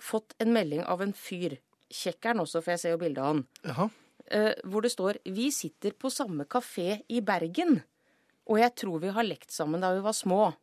fått 0.02 0.34
en 0.42 0.52
melding 0.54 0.82
av 0.90 1.02
en 1.06 1.14
fyr, 1.14 1.60
kjekkeren 1.94 2.42
også, 2.42 2.62
for 2.64 2.74
jeg 2.74 2.82
ser 2.82 2.96
jo 2.96 3.02
bildet 3.04 3.22
av 3.22 3.28
han, 3.36 3.42
Jaha. 3.70 3.90
Eh, 4.32 4.54
hvor 4.66 4.82
det 4.82 4.92
står 4.94 5.20
'Vi 5.26 5.52
sitter 5.52 5.92
på 5.92 6.10
samme 6.12 6.46
kafé 6.46 7.02
i 7.10 7.20
Bergen', 7.22 7.84
og 8.48 8.58
jeg 8.60 8.76
tror 8.76 9.00
vi 9.00 9.10
har 9.12 9.24
lekt 9.24 9.52
sammen 9.52 9.82
da 9.82 9.94
vi 9.94 10.02
var 10.02 10.14
små. 10.14 10.54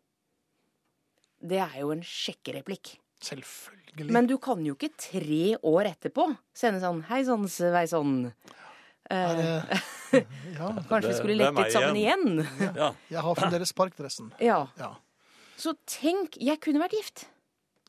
Det 1.40 1.58
er 1.62 1.80
jo 1.80 1.90
en 1.94 2.02
sjekkereplikk. 2.02 2.96
Selvfølgelig. 3.22 4.10
Men 4.14 4.26
du 4.26 4.36
kan 4.38 4.64
jo 4.66 4.74
ikke 4.74 4.92
tre 4.96 5.56
år 5.62 5.88
etterpå 5.94 6.36
sende 6.54 6.80
sånn 6.80 7.02
'Hei 7.04 7.24
sann, 7.24 7.44
Sveison'. 7.46 7.88
Sånn. 7.90 8.32
det- 9.08 9.78
ja, 10.58 10.68
Kanskje 10.90 11.08
vi 11.08 11.14
skulle 11.14 11.36
lekt 11.38 11.56
litt 11.58 11.72
sammen 11.72 11.96
igjen. 11.96 12.74
Ja. 12.76 12.94
jeg 13.10 13.20
har 13.22 13.34
fremdeles 13.34 13.72
parkdressen. 13.72 14.32
Ja. 14.40 14.66
Ja. 14.78 14.94
Så 15.56 15.74
tenk, 15.86 16.36
jeg 16.38 16.60
kunne 16.60 16.78
vært 16.80 16.92
gift. 16.94 17.26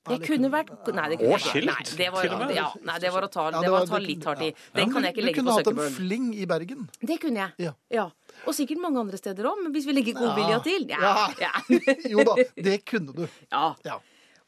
Jeg 0.09 0.19
det 0.19 0.27
kunne 0.27 0.49
kunne- 0.49 0.51
vært 0.57 0.93
Nei, 0.95 1.07
det 1.09 1.17
kunne 1.19 1.33
Og 1.33 1.39
skilt, 1.39 1.65
Nei, 1.69 1.83
det 1.97 2.07
var, 2.13 2.21
til 2.23 2.33
og 2.33 2.39
med. 2.39 2.55
ja, 2.55 2.67
nei, 2.89 2.97
det 2.99 3.11
var 3.13 3.21
å 3.27 3.31
ta, 3.31 3.45
det 3.51 3.71
var 3.71 3.81
å 3.85 3.87
ta 3.89 3.97
litt 4.03 4.23
hardt 4.29 4.41
i. 4.41 4.53
Den 4.75 4.91
kan 4.93 5.03
jeg 5.03 5.13
ikke 5.15 5.25
legge 5.25 5.35
på 5.35 5.43
kunne 5.43 5.57
hatt 5.57 5.67
en 5.67 5.95
fling 5.97 6.27
i 6.35 6.45
Bergen. 6.49 6.89
Det 7.01 7.19
kunne 7.21 7.43
jeg. 7.45 7.53
Ja. 7.69 7.73
Ja. 7.93 8.05
Og 8.45 8.53
sikkert 8.57 8.81
mange 8.81 8.99
andre 8.99 9.17
steder 9.17 9.43
òg, 9.49 9.63
men 9.63 9.73
hvis 9.73 9.85
vi 9.85 9.93
legger 9.93 10.13
godvilja 10.19 10.61
til. 10.63 10.87
Ja. 10.89 11.29
Ja. 11.39 11.51
Ja. 11.69 11.79
Jo 12.13 12.23
da, 12.23 12.35
det 12.55 12.85
kunne 12.85 13.13
du. 13.13 13.27
ja. 13.51 13.75
Ja. 13.85 13.99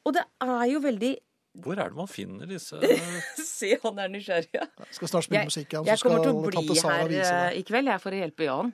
Og 0.06 0.14
det 0.14 0.24
er 0.42 0.66
jo 0.72 0.80
veldig 0.82 1.16
Hvor 1.62 1.78
er 1.78 1.90
det 1.92 1.96
man 1.98 2.08
finner 2.08 2.48
disse 2.48 2.80
Se, 3.44 3.78
han 3.84 4.00
er 4.00 4.08
nysgjerrig. 4.10 4.48
ja. 4.56 4.66
Jeg 4.80 4.96
skal 4.98 5.08
snart 5.12 5.28
spille 5.28 5.44
musikk 5.46 5.68
igjen, 5.76 5.86
jeg 5.86 6.00
så 6.00 6.08
kommer 6.08 6.24
til 6.24 6.32
å 6.32 6.46
bli 6.48 6.80
her 6.82 7.52
eh, 7.52 7.60
i 7.60 7.64
kveld, 7.68 7.92
jeg, 7.92 8.02
for 8.02 8.12
å 8.16 8.22
hjelpe 8.22 8.48
Jan. 8.48 8.72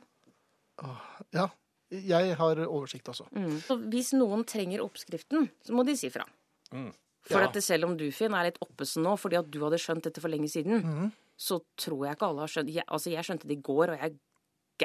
Ja, 1.33 1.47
jeg 1.89 2.35
har 2.35 2.59
oversikt, 2.67 3.07
altså. 3.07 3.25
Mm. 3.31 3.61
Så 3.63 3.77
hvis 3.89 4.11
noen 4.13 4.43
trenger 4.47 4.83
oppskriften, 4.83 5.47
så 5.63 5.75
må 5.75 5.85
de 5.87 5.95
si 5.95 6.09
fra. 6.11 6.25
Mm. 6.73 6.91
For 7.27 7.41
Ja. 7.41 7.47
at 7.49 7.57
selv 7.63 7.85
om 7.85 7.97
du, 7.97 8.05
Finn, 8.11 8.33
er 8.33 8.43
litt 8.47 8.57
oppesen 8.63 9.03
nå 9.03 9.17
fordi 9.19 9.37
at 9.39 9.49
du 9.51 9.59
hadde 9.63 9.77
skjønt 9.79 10.03
dette 10.03 10.21
for 10.21 10.29
lenge 10.31 10.47
siden, 10.49 10.81
Mhm. 10.83 11.11
så 11.37 11.61
tror 11.77 12.05
jeg 12.07 12.15
ikke 12.17 12.27
alle 12.29 12.39
har 12.39 12.47
skjønt 12.47 12.73
jeg, 12.73 12.83
Altså, 12.87 13.11
jeg 13.11 13.23
skjønte 13.23 13.47
det 13.47 13.57
i 13.57 13.61
går, 13.61 13.89
og 13.93 13.99
jeg 13.99 14.11
er 14.11 14.15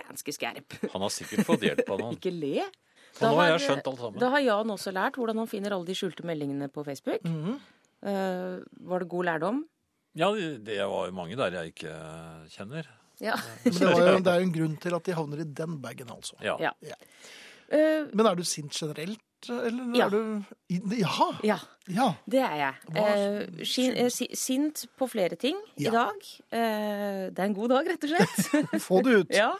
ganske 0.02 0.32
skerp. 0.32 0.90
Han 0.92 1.00
har 1.02 1.08
sikkert 1.10 1.44
fått 1.46 1.60
hjelp 1.62 1.88
av 1.90 1.98
noen. 2.00 2.16
Ikke 2.18 2.32
le. 2.32 2.62
Og 3.20 3.28
nå 3.28 3.34
har 3.36 3.58
jeg 3.58 3.68
skjønt 3.68 3.86
alt 3.86 3.98
sammen. 4.00 4.18
Da 4.20 4.30
har 4.30 4.40
Jan 4.40 4.66
også 4.72 4.92
lært 4.92 5.14
hvordan 5.20 5.36
han 5.36 5.46
finner 5.46 5.72
alle 5.72 5.84
de 5.84 5.92
skjulte 5.94 6.24
meldingene 6.24 6.68
på 6.72 6.84
Facebook. 6.84 7.22
Mhm. 7.24 7.60
Uh, 8.02 8.58
var 8.88 8.98
det 8.98 9.08
god 9.08 9.24
lærdom? 9.24 9.64
Ja, 10.14 10.32
det 10.34 10.64
det 10.64 10.78
var 10.88 11.06
jo 11.06 11.12
mange 11.12 11.36
der 11.36 11.50
jeg 11.52 11.74
ikke 11.74 11.92
kjenner. 12.50 12.86
Ja. 13.20 13.36
Men 13.64 13.72
det, 13.72 13.80
var 13.86 14.00
jo, 14.00 14.18
det 14.18 14.26
er 14.32 14.40
jo 14.40 14.46
en 14.48 14.52
grunn 14.56 14.76
til 14.80 14.94
at 14.96 15.04
de 15.04 15.12
havner 15.14 15.40
i 15.40 15.44
den 15.44 15.76
bagen, 15.80 16.08
altså. 16.10 16.34
Ja. 16.42 16.56
Ja. 16.58 16.72
Ja. 16.82 16.96
Eh, 17.70 18.08
Men 18.12 18.26
er 18.26 18.34
du 18.34 18.42
sint 18.42 18.72
generelt, 18.74 19.20
eller 19.50 19.96
Ja. 19.96 20.06
er 20.06 20.10
du 20.10 20.44
Jaha! 20.98 21.28
ja, 21.42 21.58
Ja. 21.88 22.14
det 22.28 22.40
er 22.40 22.56
jeg. 22.56 22.74
Eh, 22.94 24.04
eh, 24.04 24.08
sint 24.34 24.86
på 24.98 25.08
flere 25.10 25.36
ting 25.36 25.56
Ja. 25.76 25.88
i 25.88 25.92
dag. 25.92 26.20
Eh, 26.52 27.30
det 27.30 27.38
er 27.38 27.44
en 27.44 27.54
god 27.54 27.68
dag, 27.70 27.86
rett 27.88 28.04
og 28.04 28.10
slett. 28.10 28.80
Få 28.88 29.02
det 29.02 29.12
ut. 29.20 29.30
Ja. 29.42 29.56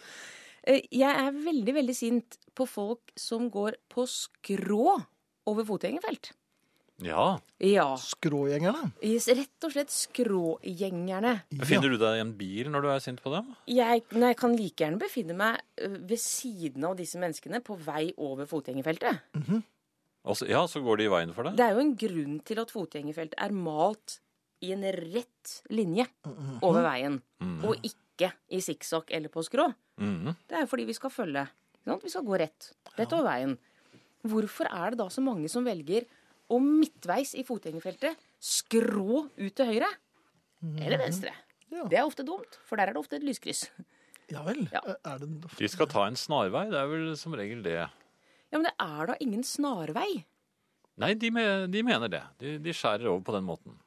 Eh, 0.65 0.83
Jeg 0.93 1.11
er 1.11 1.33
veldig, 1.33 1.75
veldig 1.75 1.97
sint 1.97 2.39
på 2.55 2.67
folk 2.69 3.01
som 3.17 3.51
går 3.51 3.75
på 3.91 4.07
skrå 4.07 5.03
over 5.47 5.65
fotgjengerfelt. 5.65 6.33
Ja. 7.05 7.39
Ja. 7.63 7.87
Skrågjengerne. 8.01 8.93
Yes, 9.05 9.29
Rett 9.29 9.67
og 9.67 9.73
slett 9.75 9.91
skrågjengerne. 9.95 11.35
Befinner 11.55 11.93
du 11.93 11.99
deg 12.01 12.17
i 12.19 12.23
en 12.25 12.33
bil 12.39 12.71
når 12.73 12.83
du 12.83 12.89
er 12.93 13.03
sint 13.05 13.23
på 13.23 13.33
dem? 13.35 13.53
Jeg, 13.71 14.03
nei, 14.13 14.33
jeg 14.33 14.39
kan 14.41 14.57
like 14.59 14.83
gjerne 14.85 14.99
befinne 15.03 15.37
meg 15.39 15.61
ved 15.79 16.19
siden 16.23 16.85
av 16.89 16.97
disse 16.99 17.21
menneskene 17.23 17.61
på 17.65 17.77
vei 17.85 18.13
over 18.17 18.49
fotgjengerfeltet. 18.51 19.23
Altså, 20.23 20.47
ja, 20.51 20.63
så 20.71 20.83
går 20.85 21.01
de 21.01 21.07
i 21.09 21.13
veien 21.13 21.33
for 21.35 21.49
deg? 21.49 21.57
Det 21.59 21.65
er 21.67 21.75
jo 21.75 21.83
en 21.83 21.95
grunn 21.99 22.37
til 22.47 22.61
at 22.63 22.71
fotgjengerfeltet 22.71 23.39
er 23.43 23.55
malt 23.57 24.21
i 24.63 24.71
en 24.77 24.85
rett 24.87 25.57
linje 25.75 26.07
over 26.63 26.85
veien, 26.87 27.21
Mhm. 27.43 27.65
og 27.67 27.77
ikke 27.83 28.29
i 28.55 28.61
sikksakk 28.63 29.11
eller 29.11 29.29
på 29.29 29.43
skrå. 29.43 29.67
Mhm. 29.99 30.37
Det 30.49 30.59
er 30.61 30.67
fordi 30.71 30.85
vi 30.87 30.95
skal 30.95 31.11
følge 31.11 31.49
sant? 31.85 32.03
Vi 32.05 32.09
skal 32.13 32.23
gå 32.23 32.39
rett. 32.39 32.73
Rett 32.97 33.13
over 33.13 33.25
veien. 33.27 33.59
Hvorfor 34.25 34.67
er 34.71 34.91
det 34.91 34.99
da 34.99 35.09
så 35.11 35.21
mange 35.21 35.49
som 35.51 35.65
velger 35.67 36.07
å 36.53 36.61
midtveis 36.63 37.33
i 37.39 37.45
fotgjengerfeltet 37.49 38.21
skrå 38.43 39.25
ut 39.27 39.55
til 39.57 39.73
høyre? 39.73 39.89
Eller 40.79 41.01
venstre? 41.01 41.33
Ja. 41.73 41.87
Det 41.89 41.99
er 41.99 42.05
ofte 42.05 42.25
dumt, 42.27 42.59
for 42.69 42.79
der 42.79 42.91
er 42.91 42.97
det 42.97 43.01
ofte 43.01 43.19
et 43.19 43.25
lyskryss. 43.27 43.65
Ja 44.33 44.45
vel. 44.47 44.67
Ja. 44.73 44.83
Er 45.09 45.23
det 45.23 45.29
De 45.59 45.69
skal 45.71 45.89
ta 45.91 46.05
en 46.07 46.19
snarvei, 46.19 46.67
det 46.73 46.79
er 46.79 46.91
vel 46.91 47.09
som 47.19 47.35
regel 47.37 47.65
det. 47.65 47.79
Ja, 47.81 48.59
men 48.59 48.69
det 48.69 48.75
er 48.81 49.09
da 49.09 49.17
ingen 49.25 49.45
snarvei. 49.47 50.11
Nei, 51.01 51.15
de, 51.17 51.31
de 51.73 51.83
mener 51.85 52.13
det. 52.13 52.23
De, 52.41 52.59
de 52.63 52.75
skjærer 52.77 53.09
over 53.09 53.25
på 53.25 53.35
den 53.35 53.47
måten. 53.49 53.79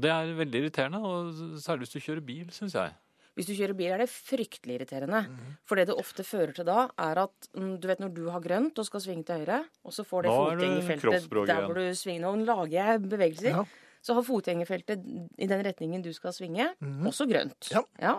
Det 0.00 0.10
er 0.10 0.32
veldig 0.38 0.64
irriterende, 0.64 1.00
og 1.04 1.60
særlig 1.62 1.86
hvis 1.86 1.94
du 1.94 2.02
kjører 2.02 2.24
bil, 2.26 2.50
syns 2.54 2.74
jeg. 2.74 2.94
Hvis 3.38 3.46
du 3.46 3.52
kjører 3.54 3.76
bil, 3.78 3.92
er 3.94 3.98
det 4.02 4.08
fryktelig 4.10 4.80
irriterende. 4.80 5.20
For 5.64 5.78
det 5.78 5.86
det 5.88 5.94
ofte 5.96 6.24
fører 6.26 6.52
til 6.56 6.66
da, 6.66 6.88
er 6.98 7.20
at 7.22 7.48
mm, 7.56 7.76
du 7.80 7.86
vet 7.88 8.00
når 8.02 8.10
du 8.14 8.24
har 8.28 8.40
grønt 8.42 8.78
og 8.78 8.84
skal 8.88 9.00
svinge 9.00 9.24
til 9.24 9.44
høyre, 9.44 9.60
og 9.86 9.92
så 9.94 10.04
får 10.04 10.22
det 10.26 10.30
er 10.32 10.40
fotgjengerfeltet 10.40 11.30
der 11.52 11.62
hvor 11.64 11.74
du 11.78 11.94
svinger 11.94 12.26
Nå 12.26 12.44
lager 12.44 12.74
jeg 12.74 13.02
bevegelser. 13.08 13.50
Ja. 13.54 13.64
Så 14.02 14.14
har 14.16 14.22
fotgjengerfeltet 14.26 15.02
i 15.38 15.46
den 15.46 15.62
retningen 15.64 16.02
du 16.02 16.10
skal 16.16 16.32
svinge, 16.32 16.70
også 17.06 17.28
grønt. 17.30 17.70
Ja. 17.70 17.82
ja. 18.00 18.16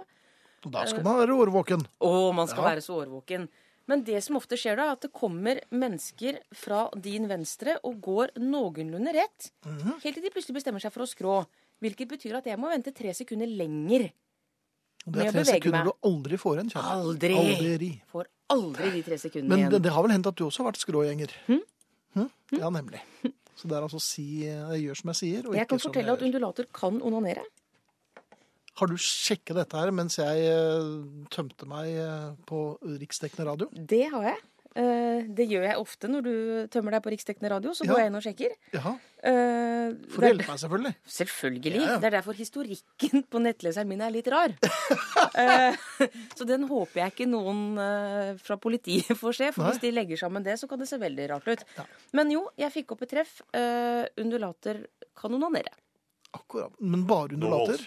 Og 0.65 0.71
da 0.71 0.85
skal 0.85 1.03
man 1.03 1.17
være 1.23 1.33
årvåken. 1.41 1.83
Å, 2.05 2.11
man 2.37 2.47
skal 2.47 2.63
Ja. 2.63 2.69
være 2.75 2.81
så 2.85 2.99
årvåken. 3.01 3.47
Men 3.89 4.03
det 4.07 4.23
som 4.23 4.37
ofte 4.37 4.55
skjer 4.55 4.77
da, 4.77 4.83
er 4.85 4.91
at 4.93 5.01
det 5.01 5.11
kommer 5.11 5.59
mennesker 5.73 6.37
fra 6.53 6.83
din 6.95 7.25
venstre 7.27 7.79
og 7.83 7.97
går 8.05 8.35
noenlunde 8.37 9.11
rett, 9.17 9.51
Mhm. 9.65 9.99
helt 10.03 10.13
til 10.15 10.23
de 10.23 10.29
plutselig 10.29 10.55
bestemmer 10.61 10.79
seg 10.79 10.93
for 10.93 11.01
å 11.03 11.09
skrå. 11.09 11.45
Hvilket 11.81 12.07
betyr 12.07 12.37
at 12.37 12.45
jeg 12.45 12.59
må 12.61 12.69
vente 12.69 12.93
tre 12.93 13.09
sekunder 13.11 13.47
lenger. 13.49 14.11
Det 15.05 15.25
er 15.25 15.31
tre 15.33 15.43
sekunder 15.47 15.85
meg. 15.85 15.89
du 15.89 16.07
aldri 16.11 16.37
får 16.37 16.59
igjen. 16.59 16.71
Aldri. 16.77 17.37
Aldri. 17.41 17.91
Får 18.11 18.27
aldri 18.53 18.89
de 18.97 19.01
tre 19.07 19.17
sekundene 19.17 19.49
Men 19.49 19.63
igjen. 19.63 19.71
det, 19.73 19.79
det 19.87 19.93
har 19.95 20.05
vel 20.05 20.13
hendt 20.13 20.27
at 20.29 20.37
du 20.37 20.43
også 20.45 20.61
har 20.61 20.71
vært 20.71 20.81
skrågjenger? 20.83 21.33
Hm? 21.47 21.63
Ja, 22.59 22.69
nemlig. 22.69 23.01
Så 23.55 23.69
det 23.69 23.77
er 23.77 23.85
altså 23.85 23.99
si 24.01 24.43
Jeg 24.43 24.81
gjør 24.83 24.97
som 24.99 25.11
jeg 25.13 25.19
sier, 25.21 25.49
Jeg 25.55 25.67
kan 25.69 25.79
fortelle 25.79 26.11
jeg 26.11 26.19
at 26.19 26.23
undulater 26.27 26.67
kan 26.75 27.01
onanere. 27.01 27.43
Har 28.79 28.87
du 28.87 28.95
sjekket 28.97 29.57
dette 29.59 29.77
her 29.77 29.91
mens 29.93 30.15
jeg 30.17 30.45
eh, 30.47 30.91
tømte 31.33 31.67
meg 31.69 31.91
eh, 32.01 32.29
på 32.47 32.61
riksdekkende 33.01 33.45
radio? 33.49 33.67
Det 33.73 34.05
har 34.13 34.23
jeg. 34.31 34.39
Eh, 34.75 35.25
Det 35.27 35.45
gjør 35.49 35.65
jeg 35.67 35.75
ofte 35.77 36.07
når 36.07 36.21
du 36.23 36.33
tømmer 36.71 36.91
deg 36.95 37.03
på 37.03 37.11
riksdekkende 37.11 37.49
radio. 37.51 37.71
Så 37.75 37.83
Ja. 37.85 37.91
går 37.93 37.99
jeg 37.99 38.07
inn 38.07 38.15
og 38.15 38.23
sjekker. 38.23 38.51
Jaha. 38.73 38.93
Eh, 39.23 39.91
For 40.09 40.21
å 40.23 40.29
hjelpe 40.31 40.47
meg, 40.47 40.59
selvfølgelig. 40.63 40.93
Selvfølgelig. 41.05 41.75
Ja, 41.75 41.87
ja. 41.91 41.97
Det 41.99 42.07
er 42.07 42.15
derfor 42.21 42.33
historikken 42.33 43.23
på 43.29 43.41
nettleseren 43.43 43.87
min 43.87 44.01
er 44.01 44.11
litt 44.11 44.27
rar. 44.31 44.55
Eh, 45.35 45.75
så 46.35 46.43
den 46.45 46.65
håper 46.67 46.99
jeg 47.05 47.11
ikke 47.13 47.27
noen 47.29 47.77
fra 48.41 48.57
politiet 48.57 49.15
får 49.15 49.33
se, 49.37 49.51
for 49.53 49.63
Nei. 49.63 49.71
hvis 49.71 49.81
de 49.81 49.91
legger 49.91 50.17
sammen 50.19 50.43
det, 50.43 50.57
så 50.59 50.67
kan 50.67 50.79
det 50.81 50.87
se 50.89 50.97
veldig 50.99 51.29
rart 51.29 51.47
ut. 51.47 51.63
Ja. 51.77 51.85
Men 52.13 52.31
jo, 52.31 52.49
jeg 52.57 52.71
fikk 52.73 52.91
opp 52.91 53.01
et 53.05 53.09
treff. 53.13 53.41
Eh, 53.53 54.05
undulater 54.19 54.85
kan 55.15 55.31
onanere. 55.33 55.71
Akkurat. 56.35 56.71
Men 56.81 57.05
bare 57.07 57.29
undulater? 57.37 57.79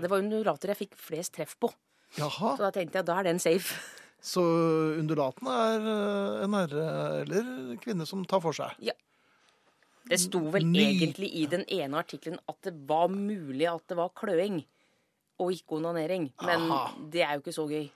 Det 0.00 0.10
var 0.10 0.18
undulater 0.18 0.68
jeg 0.74 0.78
fikk 0.78 0.96
flest 0.98 1.32
treff 1.34 1.54
på. 1.60 1.70
Jaha. 2.18 2.56
Så 2.56 2.64
da 2.66 2.70
tenkte 2.74 2.98
jeg 2.98 3.06
da 3.06 3.18
er 3.20 3.28
den 3.30 3.38
safe. 3.38 3.74
Så 4.20 4.42
undulatene 5.00 5.52
er 5.74 5.86
eh, 5.90 6.44
en 6.44 6.56
herre 6.58 6.88
eller 7.22 7.76
kvinne 7.80 8.04
som 8.08 8.24
tar 8.28 8.42
for 8.44 8.52
seg? 8.56 8.74
Ja. 8.84 8.92
Det 10.10 10.18
sto 10.20 10.40
vel 10.50 10.64
Ny- 10.66 10.80
egentlig 10.82 11.30
i 11.38 11.46
den 11.46 11.62
ene 11.70 12.00
artikkelen 12.02 12.40
at 12.50 12.58
det 12.66 12.72
var 12.88 13.08
mulig 13.12 13.66
at 13.70 13.84
det 13.88 13.96
var 13.96 14.10
kløing 14.16 14.58
og 15.40 15.52
ikke 15.54 15.78
onanering. 15.78 16.30
Men 16.44 16.66
Aha. 16.70 16.90
det 17.12 17.22
er 17.24 17.36
jo 17.38 17.44
ikke 17.44 17.54
så 17.56 17.64
gøy. 17.70 17.86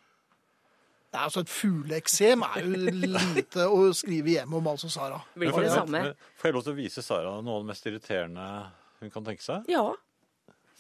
Nei, 1.15 1.23
altså 1.23 1.41
Et 1.45 1.51
fugleeksem 1.53 2.43
er 2.43 2.65
jo 2.65 2.71
lite 3.05 3.67
å 3.71 3.83
skrive 3.95 4.33
hjem 4.35 4.55
om, 4.59 4.67
altså, 4.73 4.89
Sara. 4.91 5.21
Blir 5.37 5.51
Men 5.53 5.61
det 5.61 5.69
får- 5.71 5.77
samme? 5.77 6.01
men 6.09 6.15
Får 6.41 6.49
jeg 6.49 6.55
lov 6.57 6.63
til 6.65 6.73
å 6.73 6.77
vise 6.77 7.03
Sara 7.07 7.35
noe 7.43 7.55
av 7.59 7.63
det 7.63 7.69
mest 7.69 7.87
irriterende 7.87 8.47
hun 9.01 9.11
kan 9.11 9.25
tenke 9.25 9.43
seg? 9.45 9.69
Ja. 9.69 9.93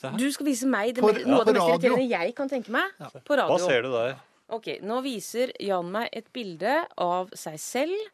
Se 0.00 0.08
her. 0.08 0.16
Du 0.18 0.24
skal 0.32 0.46
vise 0.46 0.66
meg 0.66 0.94
det, 0.94 1.02
På- 1.04 1.12
noe 1.12 1.24
noe 1.26 1.40
av 1.40 1.46
det 1.46 1.54
mest 1.54 1.68
radio. 1.68 1.92
irriterende 1.92 2.08
jeg 2.24 2.34
kan 2.34 2.48
tenke 2.48 2.70
meg. 2.70 2.90
På 3.24 3.36
radio. 3.36 3.52
Hva 3.54 3.58
ser 3.66 3.82
du 3.82 3.90
der? 3.92 4.16
Ok, 4.52 4.66
Nå 4.84 4.98
viser 5.02 5.52
Jan 5.60 5.88
meg 5.90 6.08
et 6.12 6.26
bilde 6.32 6.86
av 7.00 7.30
seg 7.38 7.56
selv 7.58 8.10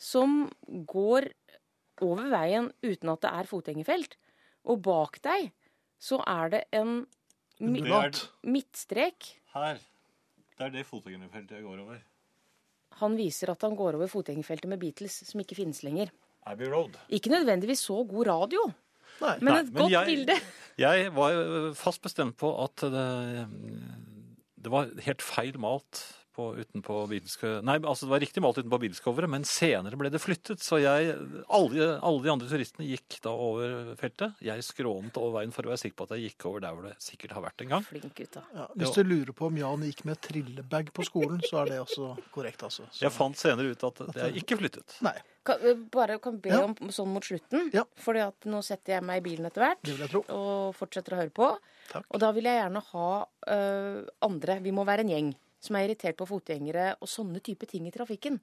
som 0.00 0.46
går 0.88 1.28
over 2.04 2.28
veien 2.32 2.70
uten 2.84 3.08
at 3.12 3.20
det 3.24 3.30
er 3.32 3.48
fotgjengerfelt. 3.50 4.16
Og 4.66 4.80
bak 4.84 5.20
deg 5.24 5.50
så 6.02 6.18
er 6.28 6.48
det 6.52 6.62
en 6.76 7.06
mi 7.60 7.80
midtstrek. 8.44 9.30
Her. 9.54 9.78
Det 10.56 10.66
er 10.66 10.70
det 10.74 10.86
fotgjengerfeltet 10.88 11.58
jeg 11.58 11.64
går 11.64 11.80
over. 11.84 12.00
Han 13.00 13.16
viser 13.16 13.50
at 13.52 13.60
han 13.64 13.76
går 13.76 13.96
over 13.98 14.08
fotgjengerfeltet 14.08 14.68
med 14.72 14.80
Beatles, 14.80 15.18
som 15.28 15.40
ikke 15.40 15.56
finnes 15.58 15.82
lenger. 15.84 16.08
Abbey 16.48 16.68
Road. 16.72 16.96
Ikke 17.12 17.28
nødvendigvis 17.32 17.82
så 17.84 17.98
god 18.08 18.26
radio, 18.28 18.62
Nei. 19.20 19.34
men 19.42 19.52
Nei, 19.52 19.60
et 19.60 19.72
men 19.72 19.82
godt 19.82 19.90
jeg- 19.92 20.06
bilde. 20.06 20.36
Jeg 20.78 21.10
var 21.16 21.74
fast 21.74 22.02
bestemt 22.02 22.36
på 22.36 22.52
at 22.64 22.76
det, 22.76 23.46
det 24.66 24.72
var 24.74 24.88
helt 25.06 25.22
feil 25.22 25.58
malt 25.62 26.00
på, 26.36 26.46
utenpå 26.60 26.96
Beatles- 27.10 27.38
Nei, 27.64 27.78
altså 27.80 28.06
det 28.06 28.12
var 28.12 28.20
riktig 28.22 28.42
malt 28.44 28.58
utenpå 28.60 28.78
Beatles-coveret, 28.82 29.30
men 29.32 29.46
senere 29.48 29.96
ble 29.98 30.10
det 30.12 30.20
flyttet. 30.22 30.60
Så 30.62 30.78
jeg, 30.82 31.14
alle, 31.48 31.88
alle 32.04 32.22
de 32.26 32.32
andre 32.34 32.48
turistene 32.50 32.86
gikk 32.90 33.18
da 33.24 33.32
over 33.32 33.94
feltet. 34.00 34.36
Jeg 34.44 34.64
skrånet 34.66 35.16
over 35.20 35.38
veien 35.40 35.54
for 35.56 35.66
å 35.66 35.72
være 35.72 35.82
sikker 35.86 35.96
på 36.02 36.08
at 36.10 36.16
jeg 36.16 36.28
gikk 36.30 36.46
over 36.50 36.60
der 36.66 36.76
hvor 36.76 36.88
det 36.90 36.94
sikkert 37.02 37.32
har 37.38 37.46
vært 37.48 37.64
en 37.64 37.72
gang. 37.74 37.86
Flink 37.88 38.12
gutta. 38.18 38.44
Ja, 38.54 38.66
hvis 38.76 38.92
du 38.96 39.02
lurer 39.06 39.32
på 39.36 39.48
om 39.48 39.56
Jan 39.62 39.86
gikk 39.88 40.04
med 40.08 40.20
trillebag 40.20 40.92
på 40.96 41.06
skolen, 41.08 41.40
så 41.48 41.62
er 41.64 41.72
det 41.72 41.80
også 41.82 42.12
korrekt, 42.34 42.62
altså. 42.68 42.84
Så, 42.92 43.06
Jeg 43.06 43.14
fant 43.16 43.36
senere 43.40 43.72
ut 43.72 43.88
at 43.88 44.04
det 44.12 44.28
er 44.28 44.36
ikke 44.42 44.60
flyttet. 44.60 45.00
Nei, 45.06 45.16
Kan, 45.46 45.60
eh, 45.62 45.74
bare 45.94 46.18
kan 46.18 46.40
be 46.42 46.48
Ja. 46.50 46.64
om 46.64 46.74
sånn 46.90 47.12
mot 47.14 47.22
slutten, 47.22 47.70
Ja. 47.72 47.84
Fordi 48.02 48.18
at 48.26 48.40
nå 48.50 48.64
setter 48.66 48.94
jeg 48.96 49.02
meg 49.06 49.20
i 49.22 49.28
bilen 49.28 49.46
etter 49.46 49.62
hvert. 49.62 50.28
og 50.28 50.74
fortsetter 50.74 51.14
å 51.14 51.20
høre 51.22 51.30
på. 51.30 51.56
Takk. 51.88 52.04
Og 52.10 52.18
da 52.20 52.32
vil 52.32 52.42
jeg 52.44 52.58
gjerne 52.60 52.82
ha 52.82 53.26
uh, 53.48 54.02
andre. 54.26 54.60
Vi 54.60 54.72
må 54.72 54.84
være 54.84 55.00
en 55.04 55.08
gjeng 55.08 55.34
som 55.60 55.76
er 55.78 55.86
irritert 55.88 56.16
på 56.18 56.26
fotgjengere 56.28 56.96
og 57.00 57.08
sånne 57.10 57.40
type 57.44 57.66
ting 57.70 57.86
i 57.88 57.92
trafikken. 57.94 58.40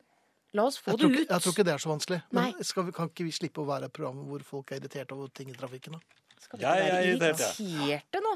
La 0.54 0.66
oss 0.70 0.78
få 0.78 0.92
Jeg 0.94 1.00
det 1.00 1.10
ikke, 1.10 1.22
ut. 1.24 1.30
jeg 1.34 1.42
tror 1.42 1.54
ikke 1.56 1.66
det 1.66 1.74
er 1.74 1.82
så 1.82 1.90
vanskelig. 1.90 2.20
Men 2.32 2.64
skal 2.64 2.86
vi, 2.86 2.92
kan 2.94 3.10
ikke 3.10 3.26
vi 3.26 3.32
slippe 3.34 3.62
å 3.64 3.66
være 3.66 3.88
et 3.90 3.94
program 3.94 4.20
hvor 4.30 4.44
folk 4.46 4.72
er 4.72 4.82
irritert 4.82 5.12
over 5.16 5.28
ting 5.34 5.50
i 5.50 5.56
trafikken? 5.58 5.94
da? 5.98 6.00
Skal 6.44 6.60
vi 6.60 6.66
ikke 6.66 6.74
er 6.74 6.92
være 6.92 7.08
irriterte 7.14 8.22
nå? 8.22 8.34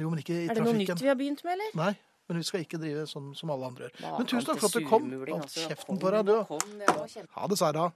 Jo, 0.00 0.10
men 0.12 0.22
ikke 0.22 0.36
i 0.38 0.46
Er 0.48 0.54
det 0.54 0.62
noe 0.64 0.76
nytt 0.78 1.02
vi 1.02 1.10
har 1.10 1.18
begynt 1.18 1.42
med, 1.44 1.52
eller? 1.58 1.74
Nei, 1.76 1.90
men 2.30 2.38
vi 2.40 2.46
skal 2.48 2.62
ikke 2.64 2.78
drive 2.80 3.04
sånn 3.10 3.32
som 3.36 3.50
alle 3.52 3.66
andre 3.66 3.88
gjør. 3.90 3.98
Men 4.16 4.28
tusen 4.30 4.46
takk 4.48 4.60
for 4.62 4.70
at 4.70 4.78
du 4.78 4.86
kom. 4.88 5.10
Hold 5.10 5.34
altså. 5.42 5.66
kjeften 5.66 5.90
Kom, 5.90 5.98
på 6.00 6.12
deg, 6.14 6.30
du. 6.30 7.26
Ha 7.34 7.48
det, 7.50 7.58
Sara. 7.60 7.88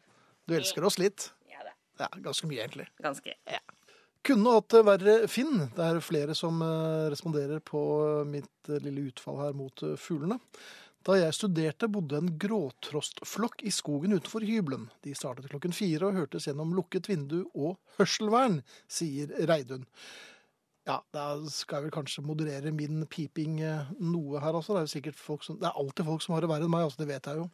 Du 0.45 0.57
elsker 0.59 0.85
oss 0.85 0.99
litt. 1.01 1.31
Ja, 1.49 1.63
det 1.65 1.73
Ja, 2.03 2.09
ganske 2.21 2.51
mye, 2.51 2.65
egentlig. 2.67 2.89
Ganske. 3.01 3.33
ganske. 3.47 3.61
Kunne 4.25 4.55
hatt 4.57 4.73
det 4.73 4.81
verre, 4.87 5.15
Finn. 5.29 5.67
Det 5.77 5.85
er 5.85 5.99
flere 6.01 6.33
som 6.37 6.63
eh, 6.65 7.11
responderer 7.13 7.61
på 7.61 7.81
mitt 8.25 8.71
eh, 8.71 8.81
lille 8.81 9.11
utfall 9.11 9.43
her 9.43 9.57
mot 9.57 9.83
eh, 9.85 9.99
fuglene. 10.01 10.39
Da 11.05 11.19
jeg 11.19 11.37
studerte, 11.37 11.91
bodde 11.93 12.17
en 12.17 12.31
gråtrostflokk 12.41 13.67
i 13.69 13.73
skogen 13.75 14.17
utenfor 14.17 14.47
hybelen. 14.49 14.87
De 15.05 15.13
startet 15.13 15.51
klokken 15.53 15.77
fire 15.77 16.09
og 16.09 16.17
hørtes 16.17 16.49
gjennom 16.49 16.73
lukket 16.73 17.11
vindu 17.11 17.43
og 17.53 17.77
hørselvern, 17.99 18.63
sier 18.89 19.29
Reidun. 19.45 19.85
Ja, 20.85 20.99
da 21.17 21.23
skal 21.49 21.79
jeg 21.79 21.87
vel 21.87 21.95
kanskje 21.95 22.23
moderere 22.29 22.69
min 22.77 23.07
piping 23.09 23.57
eh, 23.65 23.93
noe 24.05 24.41
her, 24.43 24.53
altså. 24.53 24.75
Det 24.75 24.83
er 24.83 24.85
jo 24.85 24.93
sikkert 24.93 25.17
folk 25.17 25.47
som, 25.47 25.57
det 25.61 25.71
er 25.71 25.79
alltid 25.81 26.05
folk 26.11 26.25
som 26.25 26.35
har 26.37 26.45
det 26.45 26.51
verre 26.51 26.69
enn 26.69 26.75
meg, 26.75 26.85
altså, 26.85 27.01
det 27.01 27.09
vet 27.09 27.29
jeg 27.31 27.41
jo. 27.41 27.47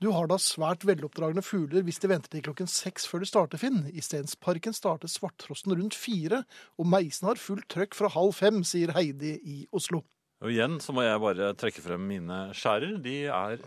Du 0.00 0.08
har 0.16 0.30
da 0.30 0.38
svært 0.40 0.86
veloppdragne 0.88 1.44
fugler 1.44 1.84
hvis 1.84 2.00
de 2.00 2.10
venter 2.14 2.32
til 2.32 2.46
klokken 2.46 2.70
seks 2.72 3.04
før 3.10 3.20
de 3.20 3.28
starter, 3.28 3.60
Finn. 3.60 3.84
I 3.92 4.04
Stensparken 4.04 4.72
starter 4.76 5.12
svarttrosten 5.12 5.76
rundt 5.76 5.98
fire, 5.98 6.46
og 6.80 6.88
meisen 6.88 7.28
har 7.28 7.40
fullt 7.40 7.68
trøkk 7.76 7.98
fra 7.98 8.10
halv 8.16 8.32
fem, 8.40 8.64
sier 8.64 8.96
Heidi 8.96 9.36
i 9.44 9.60
Oslo. 9.76 10.00
Og 10.42 10.50
igjen 10.50 10.80
så 10.82 10.96
må 10.96 11.04
jeg 11.04 11.20
bare 11.22 11.52
trekke 11.54 11.84
frem 11.84 12.08
mine 12.08 12.40
skjærer. 12.56 12.96
De 13.04 13.14
er 13.30 13.60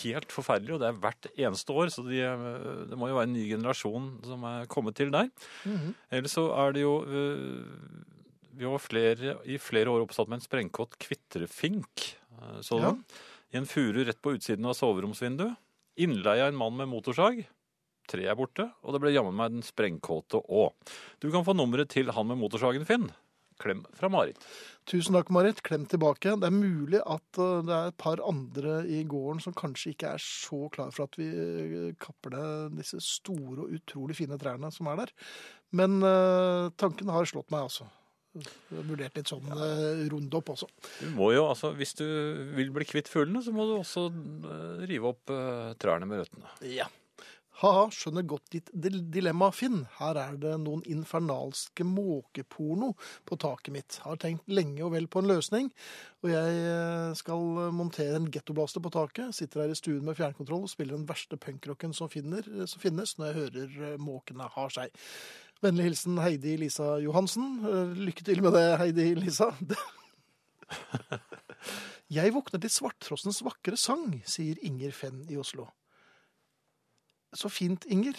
helt 0.00 0.32
forferdelige, 0.34 0.74
og 0.74 0.82
det 0.82 0.88
er 0.88 0.98
hvert 1.04 1.28
eneste 1.36 1.76
år. 1.76 1.92
Så 1.92 2.02
de, 2.08 2.24
eh, 2.24 2.82
det 2.88 2.98
må 2.98 3.12
jo 3.12 3.20
være 3.20 3.28
en 3.28 3.36
ny 3.36 3.44
generasjon 3.52 4.08
som 4.26 4.42
er 4.48 4.66
kommet 4.72 4.96
til 4.98 5.12
der. 5.14 5.28
Ellers 6.10 6.34
så 6.34 6.48
er 6.64 6.74
det 6.74 6.82
jo 6.82 6.98
eh, 7.06 8.15
Vi 8.56 8.64
var 8.64 8.80
flere, 8.80 9.36
i 9.44 9.58
flere 9.60 9.92
år 9.92 10.06
oppsatt 10.06 10.30
med 10.30 10.40
en 10.40 10.46
sprengkåt 10.46 10.96
kvitrefink. 11.02 12.16
eh, 12.40 12.60
Så 12.64 12.80
Ja. 12.80 12.96
I 13.52 13.58
en 13.58 13.66
furu 13.66 14.04
rett 14.04 14.20
på 14.20 14.32
utsiden 14.34 14.64
av 14.66 14.74
soveromsvinduet. 14.74 15.56
Innleie 15.96 16.42
av 16.42 16.48
en 16.48 16.56
mann 16.56 16.76
med 16.76 16.88
motorsag. 16.88 17.46
Tre 18.08 18.26
er 18.26 18.34
borte, 18.34 18.72
og 18.84 18.92
det 18.92 19.00
ble 19.00 19.12
jammen 19.14 19.34
meg 19.34 19.50
den 19.50 19.62
sprengkåte 19.62 20.40
òg. 20.48 20.72
Du 21.20 21.30
kan 21.30 21.44
få 21.44 21.54
nummeret 21.56 21.88
til 21.88 22.10
han 22.10 22.26
med 22.26 22.38
motorsagen, 22.38 22.86
Finn. 22.86 23.10
Klem 23.58 23.86
fra 23.96 24.08
Marit. 24.12 24.36
Tusen 24.84 25.16
takk, 25.16 25.30
Marit. 25.32 25.62
Klem 25.64 25.86
tilbake. 25.88 26.34
Det 26.36 26.44
er 26.44 26.52
mulig 26.52 27.00
at 27.00 27.40
uh, 27.40 27.62
det 27.64 27.72
er 27.72 27.88
et 27.88 27.96
par 27.96 28.20
andre 28.20 28.82
i 28.84 29.02
gården 29.08 29.40
som 29.40 29.56
kanskje 29.56 29.94
ikke 29.94 30.12
er 30.12 30.22
så 30.22 30.68
klar 30.74 30.92
for 30.92 31.08
at 31.08 31.16
vi 31.16 31.30
uh, 31.32 31.94
kapper 31.98 32.36
ned 32.36 32.76
disse 32.82 33.00
store 33.00 33.64
og 33.64 33.72
utrolig 33.78 34.18
fine 34.20 34.36
trærne 34.38 34.70
som 34.74 34.90
er 34.92 34.96
der. 34.96 35.14
Men 35.72 36.02
uh, 36.04 36.68
tanken 36.76 37.08
har 37.08 37.24
slått 37.24 37.48
meg, 37.50 37.70
altså. 37.70 37.88
Vurdert 38.70 39.16
litt 39.18 39.30
sånn 39.30 39.48
eh, 39.54 40.36
opp 40.36 40.52
også. 40.56 40.68
Du 41.00 41.08
må 41.16 41.32
jo, 41.34 41.46
altså, 41.48 41.72
Hvis 41.76 41.96
du 41.98 42.06
vil 42.56 42.72
bli 42.74 42.86
kvitt 42.88 43.10
fuglene, 43.10 43.42
så 43.44 43.54
må 43.54 43.68
du 43.68 43.78
også 43.78 44.08
eh, 44.10 44.86
rive 44.90 45.12
opp 45.14 45.32
eh, 45.32 45.74
trærne 45.80 46.08
med 46.08 46.24
røttene. 46.24 46.54
Ja. 46.74 46.88
Ha-ha, 47.62 47.86
skjønner 47.88 48.26
godt 48.28 48.50
ditt 48.52 48.66
dilemma, 48.76 49.46
Finn. 49.48 49.86
Her 49.96 50.18
er 50.20 50.34
det 50.36 50.50
noen 50.60 50.82
infernalske 50.92 51.86
måkeporno 51.88 52.90
på 53.24 53.38
taket 53.40 53.72
mitt. 53.72 53.96
Har 54.04 54.18
tenkt 54.20 54.44
lenge 54.52 54.82
og 54.84 54.92
vel 54.92 55.08
på 55.08 55.22
en 55.22 55.30
løsning, 55.30 55.70
og 56.20 56.34
jeg 56.34 57.14
skal 57.16 57.72
montere 57.72 58.20
en 58.20 58.28
gettoblaster 58.28 58.84
på 58.84 58.92
taket. 58.92 59.32
Sitter 59.38 59.64
her 59.64 59.72
i 59.72 59.78
stuen 59.80 60.04
med 60.04 60.20
fjernkontroll 60.20 60.68
og 60.68 60.74
spiller 60.74 60.98
den 60.98 61.08
verste 61.08 61.40
punkrocken 61.40 61.96
som, 61.96 62.12
som 62.12 62.84
finnes 62.84 63.16
når 63.16 63.30
jeg 63.30 63.38
hører 63.40 64.04
måkene 64.04 64.52
har 64.52 64.76
seg. 64.76 64.92
Vennlig 65.64 65.86
hilsen 65.88 66.18
Heidi 66.20 66.56
Lisa 66.60 66.96
Johansen. 67.00 67.46
Eh, 67.64 67.94
Lykke 68.06 68.24
til 68.26 68.42
med 68.44 68.52
det, 68.56 68.66
Heidi 68.80 69.06
Lisa. 69.18 69.50
Jeg 72.16 72.32
våkner 72.34 72.60
til 72.62 72.70
Svarttrossens 72.70 73.40
vakre 73.42 73.76
sang, 73.80 74.20
sier 74.28 74.58
Inger 74.66 74.92
Fenn 74.94 75.24
i 75.32 75.38
Oslo. 75.40 75.66
Så 77.36 77.50
fint, 77.50 77.86
Inger. 77.90 78.18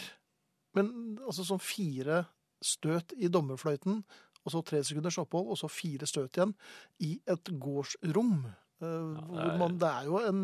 Men 0.76 0.90
altså 1.26 1.46
sånn 1.48 1.62
fire 1.64 2.26
støt 2.64 3.14
i 3.18 3.30
dommerfløyten, 3.32 4.02
og 4.44 4.52
så 4.54 4.62
tre 4.66 4.82
sekunders 4.86 5.18
opphold, 5.22 5.48
og 5.54 5.58
så 5.60 5.70
fire 5.72 6.08
støt 6.10 6.38
igjen 6.38 6.54
i 7.04 7.14
et 7.30 7.52
gårdsrom. 7.62 8.34
Eh, 8.82 9.08
hvor 9.30 9.40
er- 9.46 9.58
man, 9.62 9.78
det 9.82 9.88
er 9.90 10.04
jo 10.10 10.20
en 10.26 10.42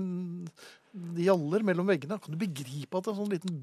gjaller 0.93 1.63
mellom 1.65 1.87
veggene. 1.89 2.19
Kan 2.21 2.35
du 2.35 2.37
begripe 2.41 2.99
at 2.99 3.07
det 3.07 3.11
er 3.13 3.17
sånn 3.17 3.31
liten 3.33 3.55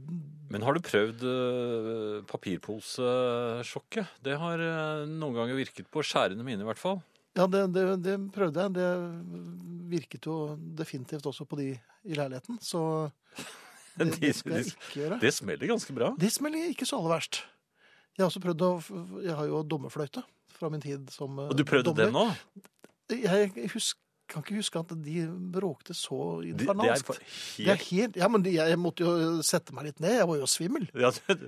Men 0.50 0.64
har 0.66 0.74
du 0.74 0.80
prøvd 0.82 1.22
uh, 1.22 2.16
papirposesjokket? 2.30 4.16
Det 4.24 4.34
har 4.40 4.58
eh, 4.64 5.04
noen 5.10 5.36
ganger 5.36 5.58
virket 5.58 5.86
på 5.92 6.02
skjærene 6.06 6.42
mine, 6.46 6.64
i 6.64 6.68
hvert 6.68 6.80
fall. 6.80 6.98
Ja, 7.38 7.46
det, 7.46 7.60
det, 7.76 7.84
det 8.02 8.16
prøvde 8.34 8.64
jeg. 8.66 8.74
Det 8.74 8.88
virket 9.92 10.26
jo 10.26 10.56
definitivt 10.78 11.28
også 11.30 11.46
på 11.46 11.58
de 11.60 11.68
i 11.78 12.16
leiligheten, 12.18 12.58
så 12.64 12.82
det, 14.00 14.10
De- 14.10 14.20
det 14.26 14.34
skal 14.34 14.56
jeg 14.58 14.72
ikke 14.72 14.98
gjøre. 15.04 15.20
Det 15.22 15.32
smeller 15.36 15.70
ganske 15.70 15.94
bra. 15.96 16.10
Det 16.18 16.32
smeller 16.34 16.72
ikke 16.72 16.88
så 16.88 16.98
aller 16.98 17.14
verst. 17.18 17.42
Jeg 18.18 18.24
har 18.24 18.28
også 18.32 18.42
prøvd 18.42 18.62
å 18.66 18.70
Jeg 19.22 19.34
har 19.38 19.46
jo 19.48 19.62
dommerfløyte 19.70 20.22
fra 20.58 20.68
min 20.72 20.82
tid 20.82 21.06
som 21.14 21.30
dommer. 21.30 21.52
Og 21.54 21.56
du 21.56 21.64
prøvde 21.68 21.94
dommer. 21.94 22.10
den 22.10 22.12
nå? 22.12 22.66
Jeg 23.10 23.70
husk, 23.72 23.96
kan 24.30 24.44
ikke 24.44 24.58
huske 24.60 24.80
at 24.80 24.92
de 25.04 25.24
bråkte 25.54 25.94
så 25.98 26.18
Det, 26.44 26.54
det 26.62 26.68
er 26.70 27.02
Det 27.02 27.68
er 27.74 27.82
helt 27.90 28.16
ja, 28.20 28.28
men 28.30 28.44
de, 28.46 28.52
jeg 28.56 28.78
måtte 28.80 29.04
jo 29.04 29.42
sette 29.46 29.74
meg 29.76 29.90
litt 29.90 30.00
ned. 30.00 30.16
Jeg 30.20 30.28
var 30.30 30.38
jo 30.40 30.48
svimmel. 30.50 30.86
ja, 30.94 31.10
Du 31.10 31.34
du 31.34 31.44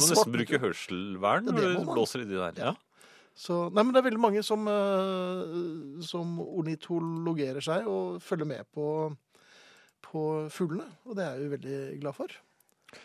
må 0.00 0.02
det 0.02 0.10
nesten 0.16 0.32
bruke 0.34 0.60
hørselvern 0.64 1.46
når 1.50 1.60
det 1.60 1.70
du 1.76 1.84
blåser 1.92 2.24
i 2.24 2.28
de 2.28 2.40
der. 2.40 2.58
Ja. 2.58 2.74
Så, 3.36 3.66
nei, 3.68 3.82
men 3.84 3.92
det 3.92 4.00
er 4.00 4.06
veldig 4.08 4.22
mange 4.22 4.40
som, 4.42 4.64
eh, 4.72 6.00
som 6.08 6.38
ornitologerer 6.40 7.60
seg 7.64 7.86
og 7.90 8.16
følger 8.24 8.48
med 8.48 8.64
på, 8.72 8.86
på 10.06 10.22
fuglene. 10.50 10.86
Og 11.04 11.18
det 11.18 11.26
er 11.26 11.36
jeg 11.36 11.44
jo 11.44 11.52
veldig 11.56 11.80
glad 12.00 12.16
for. 12.16 12.32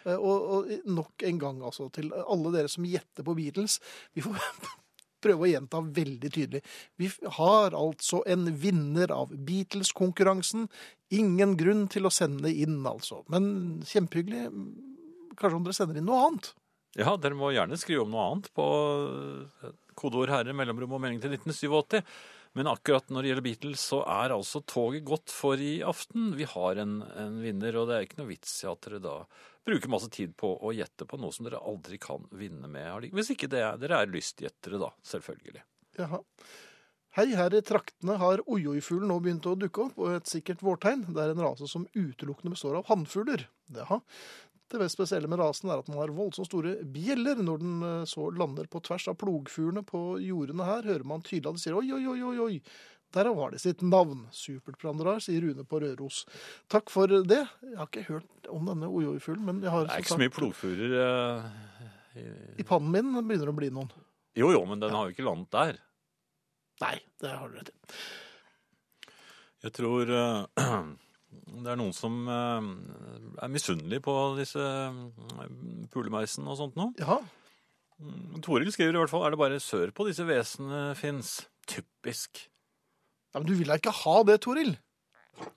Eh, 0.05 0.15
Og, 0.15 0.45
og 0.55 0.71
nok 0.87 1.25
en 1.27 1.39
gang 1.41 1.59
altså, 1.67 1.89
til 1.91 2.13
alle 2.15 2.53
dere 2.55 2.71
som 2.71 2.87
gjetter 2.87 3.27
på 3.27 3.35
Beatles. 3.35 3.79
Vi 4.15 4.23
får 4.23 4.39
prøve 5.23 5.47
å 5.47 5.51
gjenta 5.51 5.81
veldig 5.83 6.31
tydelig. 6.31 6.63
Vi 6.99 7.09
har 7.37 7.77
altså 7.77 8.21
en 8.29 8.49
vinner 8.61 9.13
av 9.15 9.31
Beatles-konkurransen. 9.31 10.67
Ingen 11.17 11.55
grunn 11.59 11.85
til 11.91 12.07
å 12.07 12.13
sende 12.13 12.51
inn, 12.51 12.81
altså. 12.87 13.21
Men 13.31 13.81
kjempehyggelig. 13.87 14.49
Kanskje 15.39 15.57
om 15.57 15.65
dere 15.65 15.77
sender 15.77 16.01
inn 16.01 16.09
noe 16.09 16.25
annet. 16.27 16.51
Ja, 16.99 17.15
dere 17.15 17.37
må 17.39 17.53
gjerne 17.55 17.79
skrive 17.79 18.03
om 18.03 18.11
noe 18.11 18.27
annet 18.27 18.51
på 18.55 18.67
eh, 19.63 19.73
kodeord 19.95 20.31
herre, 20.33 20.55
mellomrom 20.55 20.97
og 20.97 21.03
melding 21.03 21.21
til 21.23 21.37
1987. 21.37 22.01
Men 22.59 22.67
akkurat 22.67 23.07
når 23.07 23.23
det 23.23 23.29
gjelder 23.29 23.45
Beatles, 23.45 23.83
så 23.93 24.01
er 24.11 24.33
altså 24.35 24.59
toget 24.67 25.05
gått 25.07 25.31
for 25.31 25.61
i 25.61 25.77
aften. 25.87 26.33
Vi 26.35 26.47
har 26.51 26.81
en, 26.83 26.97
en 27.15 27.39
vinner, 27.43 27.77
og 27.79 27.87
det 27.87 27.95
er 27.95 28.07
ikke 28.07 28.19
noe 28.19 28.31
vits 28.33 28.57
i 28.65 28.67
at 28.71 28.83
dere 28.83 28.99
da 29.03 29.15
bruker 29.67 29.91
masse 29.93 30.09
tid 30.13 30.33
på 30.39 30.53
å 30.57 30.73
gjette 30.75 31.07
på 31.07 31.19
noe 31.21 31.33
som 31.35 31.47
dere 31.47 31.61
aldri 31.61 31.99
kan 32.01 32.25
vinne 32.35 32.69
med. 32.71 33.09
Hvis 33.15 33.33
ikke 33.35 33.51
er, 33.51 33.79
dere 33.81 34.01
er 34.01 34.11
lystgjettere, 34.11 34.81
da. 34.81 34.91
Selvfølgelig. 35.05 35.63
Jaha. 35.99 36.21
Hei, 37.17 37.25
her 37.35 37.51
i 37.51 37.59
traktene 37.67 38.15
har 38.21 38.39
oi-oi-fuglen 38.47 39.09
nå 39.11 39.17
begynt 39.19 39.47
å 39.49 39.57
dukke 39.59 39.89
opp, 39.89 39.97
og 39.99 40.13
et 40.15 40.29
sikkert 40.31 40.61
vårtegn. 40.63 41.09
Det 41.11 41.19
er 41.19 41.33
en 41.33 41.43
rase 41.43 41.67
som 41.67 41.83
utelukkende 41.91 42.53
består 42.53 42.77
av 42.79 42.87
hannfugler. 42.87 43.49
Jaha. 43.75 43.99
Det 44.71 44.79
mest 44.79 44.95
spesielle 44.95 45.27
med 45.27 45.41
rasen 45.41 45.67
er 45.67 45.81
at 45.81 45.89
den 45.89 45.97
har 45.99 46.13
voldsomt 46.15 46.47
store 46.47 46.77
bjeller. 46.87 47.41
Når 47.43 47.59
den 47.59 47.83
eh, 47.83 48.05
så 48.07 48.29
lander 48.31 48.69
på 48.71 48.79
tvers 48.87 49.09
av 49.11 49.17
plogfuglene 49.19 49.83
på 49.83 50.21
jordene 50.23 50.67
her, 50.69 50.87
hører 50.87 51.03
man 51.11 51.25
tydelig 51.27 51.51
at 51.51 51.59
de 51.59 51.63
sier 51.65 51.75
oi, 51.75 51.89
oi, 51.91 52.15
oi, 52.15 52.37
oi. 52.45 52.61
Derav 53.11 53.35
har 53.35 53.51
de 53.51 53.59
sitt 53.59 53.81
navn. 53.83 54.23
Supert, 54.31 54.77
Brandrar, 54.79 55.19
sier 55.23 55.43
Rune 55.43 55.65
på 55.67 55.81
Røros. 55.83 56.23
Takk 56.71 56.91
for 56.93 57.11
det. 57.11 57.41
Jeg 57.65 57.77
har 57.77 57.89
ikke 57.89 58.07
hørt 58.07 58.49
om 58.51 58.69
denne 58.71 58.87
oi-oi-fuglen, 58.87 59.43
men 59.49 59.61
jeg 59.65 59.73
har 59.73 59.89
Det 59.89 59.97
er 59.97 60.05
ikke 60.05 60.13
så 60.13 60.21
mye 60.21 60.33
plogfurer 60.35 60.95
uh, 60.95 61.51
i... 62.15 62.25
I 62.63 62.67
pannen 62.67 62.91
min 62.93 63.11
begynner 63.27 63.49
det 63.49 63.53
å 63.53 63.59
bli 63.59 63.71
noen. 63.75 63.91
Jo, 64.39 64.53
jo, 64.55 64.63
men 64.67 64.79
den 64.79 64.95
har 64.95 65.07
jo 65.07 65.15
ikke 65.15 65.27
landet 65.27 65.51
der. 65.55 65.79
Nei, 66.81 66.95
det 67.21 67.33
har 67.35 67.51
du 67.51 67.59
rett 67.59 67.71
i. 67.73 67.77
Jeg 69.67 69.75
tror 69.77 70.13
uh, 70.15 70.47
det 71.65 71.73
er 71.73 71.81
noen 71.83 71.93
som 71.95 72.15
uh, 72.31 72.63
er 73.43 73.51
misunnelige 73.51 74.05
på 74.07 74.15
disse 74.39 74.63
pulemeisene 75.91 76.47
og 76.47 76.59
sånt 76.63 76.79
nå. 76.79 76.93
Ja. 77.01 77.19
Toril 78.41 78.71
skriver 78.73 78.95
i 78.95 79.03
hvert 79.03 79.11
fall 79.11 79.27
er 79.27 79.35
det 79.35 79.41
bare 79.43 79.59
sør 79.61 79.91
på 79.93 80.07
disse 80.07 80.25
vesenene 80.25 80.95
fins. 80.97 81.41
Typisk. 81.69 82.47
Ja, 83.31 83.39
men 83.39 83.47
du 83.47 83.55
vil 83.55 83.71
da 83.71 83.79
ikke 83.79 83.93
ha 83.95 84.15
det, 84.27 84.41
Toril? 84.43 84.75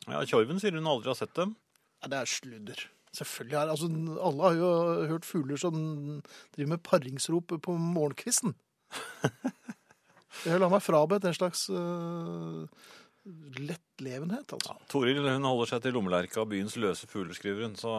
Ja, 0.06 0.22
Tjorven 0.22 0.60
sier 0.62 0.76
hun 0.78 0.88
aldri 0.88 1.10
har 1.10 1.18
sett 1.18 1.34
dem. 1.36 1.56
Ja, 2.02 2.10
det 2.12 2.20
er 2.20 2.30
sludder. 2.30 2.82
Selvfølgelig 3.14 3.58
er 3.58 3.70
altså, 3.70 3.88
Alle 4.26 4.42
har 4.42 4.58
jo 4.58 4.70
hørt 5.12 5.26
fugler 5.26 5.58
som 5.60 5.76
driver 6.54 6.70
med 6.74 6.82
paringsrop 6.86 7.54
på 7.62 7.76
morgenkvisten. 7.78 8.54
Jeg 10.44 10.60
la 10.60 10.68
meg 10.68 10.82
frabedt 10.82 11.24
en 11.28 11.36
slags 11.36 11.68
uh, 11.70 12.66
lettlevenhet, 13.56 14.50
altså. 14.56 14.74
Toril 14.90 15.22
hun 15.22 15.46
holder 15.46 15.70
seg 15.70 15.84
til 15.84 15.94
lommelerka 15.94 16.42
og 16.42 16.50
byens 16.50 16.74
løse 16.80 17.06
fugler, 17.10 17.36
skriver 17.38 17.68
hun. 17.68 17.78
Så... 17.78 17.92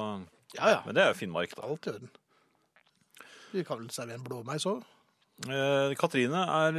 Ja, 0.58 0.76
ja. 0.76 0.82
Men 0.86 0.98
det 0.98 1.04
er 1.04 1.14
jo 1.14 1.20
Finnmark, 1.22 1.56
da. 1.56 1.64
Alt 1.68 1.88
i 1.88 1.96
orden. 1.96 2.12
Vi 3.56 3.64
kan 3.64 3.80
vel 3.80 3.90
servere 3.96 4.20
en 4.20 4.28
blåmeis 4.28 4.68
òg? 4.68 4.84
Eh, 5.44 5.94
Katrine 6.00 6.46
er, 6.48 6.78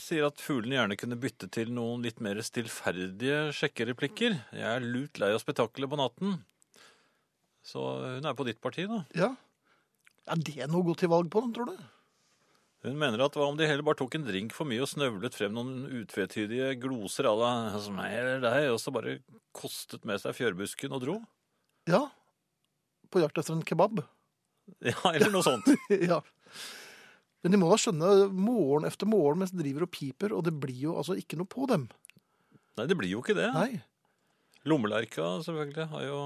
sier 0.00 0.30
at 0.30 0.40
fuglene 0.40 0.78
gjerne 0.78 0.96
kunne 0.96 1.18
bytte 1.20 1.48
til 1.52 1.72
noen 1.76 2.04
litt 2.06 2.22
mer 2.24 2.40
stillferdige 2.40 3.50
sjekkereplikker. 3.58 4.38
Jeg 4.56 4.68
er 4.68 4.86
lut 4.86 5.20
lei 5.20 5.28
av 5.34 5.42
spetakkelet 5.42 5.92
på 5.92 6.00
natten. 6.00 6.38
Så 7.62 7.82
hun 8.16 8.26
er 8.26 8.38
på 8.38 8.46
ditt 8.48 8.62
parti, 8.64 8.88
da. 8.90 9.02
Ja. 9.14 9.34
Er 10.32 10.40
det 10.40 10.70
noe 10.70 10.80
å 10.80 10.88
gå 10.88 10.96
til 10.98 11.12
valg 11.12 11.28
på, 11.30 11.44
tror 11.54 11.68
du? 11.68 11.76
Hun 12.82 12.96
mener 12.98 13.20
at 13.22 13.36
hva 13.38 13.46
om 13.46 13.58
de 13.58 13.68
heller 13.68 13.84
bare 13.86 14.00
tok 14.00 14.16
en 14.18 14.24
drink 14.26 14.54
for 14.56 14.66
mye 14.66 14.82
og 14.82 14.90
snøvlet 14.90 15.36
frem 15.38 15.52
noen 15.54 15.84
utvetydige 16.00 16.72
gloser 16.82 17.28
à 17.30 17.34
la 17.38 17.52
som 17.78 18.00
eller 18.02 18.42
deg, 18.42 18.72
og 18.72 18.80
så 18.82 18.90
bare 18.94 19.20
kostet 19.54 20.08
med 20.08 20.18
seg 20.18 20.34
fjørbusken 20.34 20.96
og 20.96 21.04
dro? 21.04 21.20
Ja. 21.86 22.08
På 23.12 23.22
jakt 23.22 23.38
etter 23.38 23.54
en 23.54 23.66
kebab. 23.66 24.02
Ja, 24.82 24.98
eller 25.12 25.30
noe 25.30 25.46
sånt. 25.46 25.68
ja. 26.10 26.22
Men 27.42 27.54
de 27.54 27.58
må 27.58 27.68
da 27.72 27.78
skjønne 27.80 28.10
morgen 28.30 28.86
efter 28.86 29.08
morgen 29.10 29.42
mens 29.42 29.52
de 29.54 29.60
driver 29.62 29.86
og 29.86 29.92
piper, 29.94 30.34
og 30.36 30.44
det 30.46 30.54
blir 30.62 30.84
jo 30.86 30.96
altså 31.00 31.16
ikke 31.18 31.38
noe 31.40 31.50
på 31.50 31.66
dem. 31.70 31.88
Nei, 32.78 32.86
det 32.88 32.96
blir 32.98 33.10
jo 33.10 33.22
ikke 33.24 33.36
det. 33.36 33.50
Nei. 33.54 33.82
Lommelerka 34.70 35.38
selvfølgelig 35.42 35.88
har 35.90 36.04
jo 36.06 36.18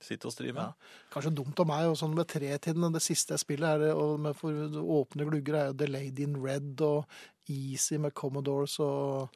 sitt 0.00 0.24
å 0.24 0.32
stri 0.32 0.52
med. 0.54 0.70
Ja. 0.70 1.08
Kanskje 1.12 1.34
dumt 1.36 1.58
av 1.60 1.68
meg, 1.68 1.88
og 1.90 1.98
sånn 2.00 2.14
med 2.16 2.30
tretiden, 2.30 2.86
det 2.94 3.02
siste 3.04 3.34
jeg 3.34 3.42
spiller, 3.42 3.74
er 3.74 3.82
det, 3.84 3.90
og 3.98 4.20
med 4.22 4.38
for 4.38 4.78
åpne 4.80 5.26
glugger, 5.28 5.58
er 5.58 5.70
jo 5.70 5.78
The 5.82 5.90
Lady 5.90 6.24
in 6.24 6.38
Red 6.40 6.80
og 6.86 7.50
Easy 7.50 7.98
med 8.00 8.14
Commodores 8.16 8.78
og 8.80 9.28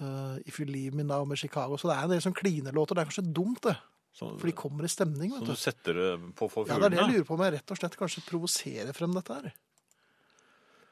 uh, 0.00 0.36
If 0.46 0.60
You 0.62 0.68
Leave 0.70 0.96
Me 0.96 1.04
Now 1.04 1.26
med 1.28 1.42
Chicago. 1.42 1.76
Så 1.76 1.90
det 1.90 1.98
er 1.98 2.06
en 2.06 2.14
del 2.14 2.22
sånn 2.24 2.36
klinelåter. 2.38 2.96
Det 2.96 3.04
er 3.04 3.10
kanskje 3.10 3.26
dumt, 3.28 3.60
det. 3.66 3.76
Som, 4.16 4.38
For 4.40 4.50
de 4.50 4.56
kommer 4.58 4.86
i 4.86 4.90
stemning, 4.90 5.34
vet 5.36 5.44
du 5.46 5.52
du. 5.52 5.58
setter 5.58 5.98
det 5.98 6.08
på 6.38 6.48
for 6.50 6.66
Ja, 6.66 6.80
det 6.80 6.88
er 6.88 6.96
det 6.96 7.02
jeg 7.02 7.12
lurer 7.12 7.26
på 7.28 7.36
om 7.36 7.44
jeg 7.44 7.54
rett 7.58 7.74
og 7.74 7.78
slett 7.78 7.98
kanskje 7.98 8.24
provoserer 8.26 8.96
frem 8.96 9.12
dette 9.14 9.36
her. 9.36 9.52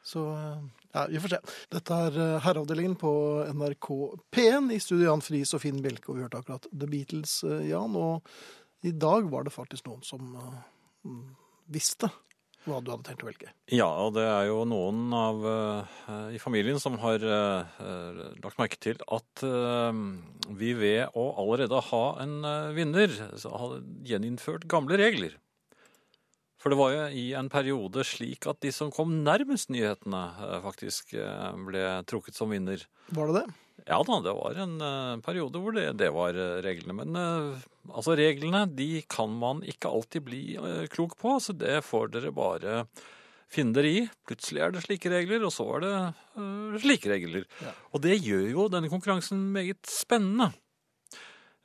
Så 0.06 0.22
uh, 0.32 0.61
ja, 0.94 1.06
vi 1.11 1.20
får 1.22 1.34
se. 1.34 1.40
Dette 1.74 1.98
er 2.08 2.20
uh, 2.20 2.38
Herreavdelingen 2.44 2.96
på 3.00 3.12
NRK 3.56 3.90
P1 4.34 4.70
i 4.74 4.80
studio 4.82 5.11
Jan 5.11 5.24
Friis 5.24 5.54
og 5.56 5.64
Finn 5.64 5.82
Bjelke, 5.84 6.11
og 6.11 6.18
vi 6.18 6.26
hørte 6.26 6.40
akkurat 6.42 6.70
The 6.70 6.88
Beatles, 6.90 7.40
uh, 7.48 7.61
Jan. 7.66 7.98
Og 7.98 8.87
i 8.88 8.94
dag 8.94 9.28
var 9.32 9.44
det 9.46 9.54
faktisk 9.54 9.90
noen 9.90 10.06
som 10.06 10.32
uh, 10.38 10.56
mm, 11.08 11.28
visste 11.74 12.11
hva 12.68 12.80
du 12.82 12.90
hadde 12.92 13.06
tenkt 13.06 13.24
å 13.24 13.28
velge. 13.28 13.50
Ja, 13.72 13.88
og 14.04 14.14
det 14.16 14.24
er 14.28 14.48
jo 14.50 14.62
noen 14.68 15.12
av 15.16 15.44
uh, 15.46 15.98
i 16.34 16.40
familien 16.42 16.80
som 16.82 16.98
har 17.02 17.22
eh, 17.24 17.78
eh, 17.82 18.22
lagt 18.42 18.58
merke 18.61 18.78
til 18.80 19.00
at 19.14 19.44
uh, 19.46 19.92
vi 20.58 20.72
ved 20.78 21.16
å 21.18 21.28
allerede 21.40 21.80
ha 21.90 22.04
en 22.22 22.38
eh, 22.46 22.70
vinner 22.76 23.12
har 23.12 23.76
gjeninnført 24.08 24.68
gamle 24.70 24.98
regler. 25.00 25.37
For 26.59 26.75
det 26.75 26.79
var 26.81 26.94
jo 26.94 27.03
i 27.14 27.29
en 27.38 27.51
periode 27.53 28.03
slik 28.07 28.49
at 28.51 28.59
de 28.64 28.73
som 28.75 28.90
kom 28.94 29.21
nærmest 29.27 29.71
nyhetene, 29.71 30.23
eh, 30.42 30.59
faktisk 30.64 31.14
eh, 31.14 31.51
ble 31.68 31.85
trukket 32.11 32.38
som 32.38 32.51
vinner. 32.51 32.83
Var 33.14 33.31
det 33.31 33.42
det? 33.42 33.59
Ja 33.87 34.01
da, 34.05 34.16
det 34.25 34.35
var 34.35 34.59
en 34.59 34.75
eh, 34.83 35.21
periode 35.25 35.62
hvor 35.62 35.77
det, 35.77 35.87
det 36.01 36.11
var 36.14 36.35
reglene. 36.66 36.97
Men 36.99 37.21
altså, 37.92 38.16
reglene 38.18 38.64
de 38.75 39.05
kan 39.07 39.31
man 39.38 39.62
ikke 39.62 39.92
alltid 39.92 40.27
bli 40.27 40.42
klok 40.90 41.14
på, 41.21 41.38
så 41.40 41.55
det 41.55 41.79
får 41.87 42.11
dere 42.16 42.35
bare 42.35 42.83
finne 43.49 43.75
dere 43.77 43.90
i. 43.90 44.05
Plutselig 44.29 44.62
er 44.64 44.75
det 44.75 44.85
slike 44.85 45.12
regler, 45.12 45.44
og 45.47 45.55
så 45.55 45.66
er 45.77 45.85
det 45.85 45.92
uh, 46.37 46.79
slike 46.83 47.11
regler. 47.11 47.47
Ja. 47.64 47.75
Og 47.94 48.03
det 48.05 48.18
gjør 48.21 48.47
jo 48.53 48.66
denne 48.73 48.90
konkurransen 48.92 49.40
meget 49.55 49.88
spennende. 49.88 50.51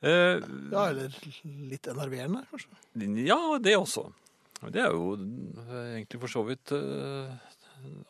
Uh, 0.04 0.40
Ja, 0.72 0.88
eller 0.88 1.12
litt 1.44 1.88
enerverende, 1.88 2.44
kanskje. 2.50 2.72
ja, 3.24 3.40
det 3.60 3.76
også. 3.76 4.08
Det 4.72 4.80
er 4.84 4.92
jo 4.94 5.16
egentlig 5.94 6.20
for 6.22 6.30
så 6.32 6.42
vidt 6.46 6.72
uh, 6.72 7.32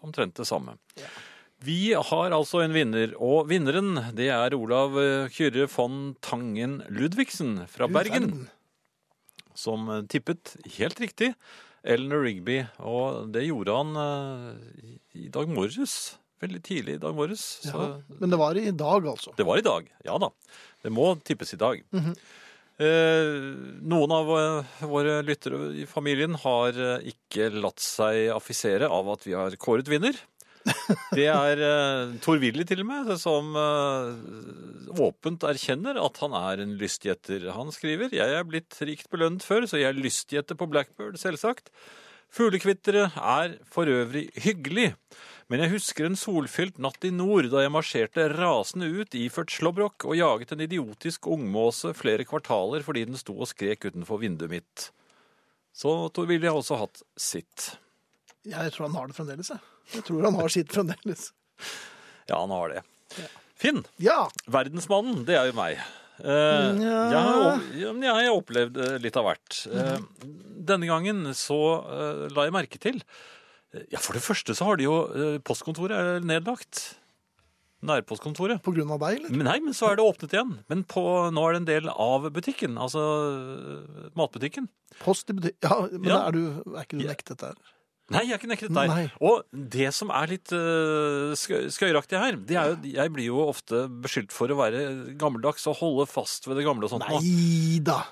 omtrent 0.07 0.37
det 0.39 0.47
samme. 0.47 0.77
Ja. 1.01 1.09
Vi 1.65 1.95
har 1.97 2.35
altså 2.37 2.61
en 2.61 2.75
vinner, 2.77 3.15
og 3.25 3.47
vinneren 3.49 3.95
det 4.15 4.27
er 4.35 4.53
Olav 4.59 4.99
eh, 5.01 5.31
Kyrre 5.33 5.65
von 5.73 6.15
Tangen 6.21 6.83
Ludvigsen 6.93 7.63
fra 7.73 7.87
Bergen, 7.89 8.49
som 9.57 9.87
eh, 9.89 10.03
tippet 10.13 10.57
helt 10.77 11.01
riktig 11.01 11.31
Eleanor 11.85 12.25
Rigby, 12.27 12.59
og 12.85 13.31
det 13.33 13.47
gjorde 13.47 13.79
han 13.79 13.97
uh, 13.97 15.01
i- 15.17 15.29
dag 15.33 15.49
morges. 15.49 16.17
Veldig 16.43 16.61
tidlig 16.67 16.95
i 16.99 17.01
dag 17.01 17.15
morges. 17.17 17.43
Så 17.65 17.73
Ja. 17.81 17.89
Men 18.21 18.31
det 18.35 18.39
var 18.41 18.57
i 18.61 18.71
dag, 18.71 19.07
altså. 19.09 19.33
det 19.39 19.47
var 19.49 19.61
i 19.61 19.65
dag. 19.65 19.89
Ja 20.05 20.19
da. 20.21 20.31
Det 20.85 20.93
må 20.93 21.15
tippes 21.25 21.55
i 21.55 21.61
dag. 21.61 21.81
Mhm. 21.93 22.11
eh, 22.13 22.44
noen 22.83 24.13
av 24.15 24.31
eh, 24.35 24.85
våre 24.91 25.21
lyttere 25.23 25.69
i 25.79 25.87
familien 25.87 26.35
har 26.43 26.75
eh, 26.75 27.11
ikke 27.13 27.53
latt 27.55 27.83
seg 27.83 28.33
affisere 28.35 28.89
av 28.91 29.13
at 29.15 29.27
vi 29.29 29.37
har 29.39 29.55
kåret 29.63 29.91
vinner. 29.91 30.19
Det 31.15 31.27
er 31.29 31.61
eh, 31.63 32.15
Tor 32.25 32.41
Willy 32.43 32.65
til 32.67 32.83
og 32.83 32.89
med, 32.89 33.13
som 33.21 33.55
eh, 33.61 34.97
åpent 35.05 35.47
erkjenner 35.47 36.01
at 36.03 36.19
han 36.25 36.35
er 36.39 36.65
en 36.65 36.75
lystgjetter. 36.81 37.47
Han 37.55 37.71
skriver 37.75 38.15
jeg 38.17 38.39
er 38.39 38.49
blitt 38.49 38.81
rikt 38.83 39.11
belønnet 39.13 39.47
før, 39.47 39.69
så 39.71 39.79
jeg 39.79 40.01
lystgjetter 40.01 40.59
på 40.59 40.69
Blackbird, 40.73 41.21
selvsagt. 41.21 41.71
Fuglekvittere 42.35 43.13
er 43.15 43.59
for 43.71 43.87
øvrig 43.87 44.27
hyggelig. 44.43 44.95
Men 45.55 45.61
jeg 45.63 45.71
husker 45.77 46.09
en 46.09 46.17
solfylt 46.19 46.81
natt 46.83 47.05
i 47.07 47.13
nord 47.15 47.47
da 47.53 47.61
jeg 47.63 47.71
marsjerte 47.71 48.25
rasende 48.33 48.89
ut 48.91 49.13
iført 49.15 49.53
slåbrok 49.55 50.03
og 50.03 50.17
jaget 50.19 50.51
en 50.51 50.65
idiotisk 50.65 51.29
ungmåse 51.31 51.93
flere 51.95 52.25
kvartaler 52.27 52.83
fordi 52.83 53.05
den 53.07 53.15
sto 53.15 53.37
og 53.39 53.47
skrek 53.47 53.87
utenfor 53.87 54.19
vinduet 54.19 54.51
mitt. 54.51 54.87
Så 55.71 55.93
Tor 56.11 56.27
Willy 56.27 56.49
har 56.51 56.59
også 56.59 56.81
hatt 56.81 57.05
sitt. 57.15 57.69
Jeg 58.43 58.73
tror 58.75 58.89
han 58.89 58.97
har 58.99 59.13
det 59.13 59.15
fremdeles, 59.15 59.53
jeg. 59.55 59.63
Jeg 59.95 60.07
tror 60.09 60.27
han 60.27 60.41
har 60.41 60.55
sitt 60.57 60.75
fremdeles. 60.75 61.29
Ja, 62.27 62.41
han 62.41 62.51
har 62.51 62.73
det. 62.73 62.83
Finn, 63.61 63.83
Ja! 64.03 64.25
verdensmannen, 64.51 65.23
det 65.29 65.37
er 65.39 65.51
jo 65.53 65.55
meg. 65.55 65.79
Uh, 66.19 66.73
jeg, 66.81 67.21
har, 67.21 67.63
ja, 67.77 67.93
jeg 67.93 68.11
har 68.17 68.33
opplevd 68.33 68.81
eh, 68.81 68.97
litt 69.05 69.19
av 69.21 69.29
hvert. 69.29 69.59
Uh, 69.69 70.01
denne 70.67 70.89
gangen 70.89 71.29
så 71.37 71.61
uh, 71.85 72.25
la 72.33 72.49
jeg 72.49 72.57
merke 72.57 72.81
til 72.81 73.03
eh, 73.05 73.44
Ja, 73.93 74.01
for 74.03 74.17
det 74.17 74.23
første 74.25 74.55
så 74.57 74.69
har 74.69 74.79
de 74.81 74.87
jo 74.87 74.99
eh, 75.11 75.39
Postkontoret 75.45 75.95
er 75.97 76.25
nedlagt. 76.27 76.95
Nærpostkontoret. 77.85 78.63
På 78.65 78.73
grunn 78.73 78.89
av 78.95 79.03
deg, 79.03 79.19
eller? 79.21 79.35
Men 79.35 79.45
nei, 79.51 79.59
men 79.61 79.75
så 79.77 79.91
er 79.91 79.99
det 79.99 80.05
åpnet 80.07 80.33
igjen. 80.33 80.55
Men 80.73 80.85
på, 80.89 81.03
nå 81.35 81.43
er 81.45 81.57
det 81.57 81.61
en 81.63 81.69
del 81.69 81.91
av 81.93 82.25
butikken, 82.33 82.79
altså 82.81 83.03
øh, 83.29 84.11
matbutikken. 84.17 84.71
Post 85.03 85.29
i 85.33 85.37
butikk 85.37 85.59
Ja, 85.67 85.83
men 85.93 86.09
Ja. 86.09 86.23
er, 86.31 86.33
du, 86.39 86.63
er 86.73 86.87
ikke 86.87 87.01
du 87.03 87.05
nektet 87.11 87.43
der? 87.45 87.59
Nei, 88.13 88.21
jeg 88.29 88.35
er 88.37 88.41
ikke 88.41 88.51
nektet 88.53 88.73
der. 88.77 88.89
Nei. 88.89 89.05
Og 89.25 89.45
det 89.53 89.91
som 89.97 90.11
er 90.13 90.29
litt 90.29 90.53
uh, 90.53 91.33
skøyeraktig 91.37 92.19
her, 92.21 92.37
det 92.37 92.57
er 92.61 92.75
jo 92.75 92.91
Jeg 92.93 93.13
blir 93.15 93.31
jo 93.31 93.39
ofte 93.47 93.87
beskyldt 94.05 94.33
for 94.33 94.53
å 94.53 94.59
være 94.59 95.15
gammeldags 95.21 95.65
og 95.73 95.79
holde 95.81 96.05
fast 96.11 96.45
ved 96.49 96.61
det 96.61 96.67
gamle 96.67 96.85
og 96.85 96.93
sånt. 96.93 97.09
Nei 97.09 97.81
da! 97.85 98.03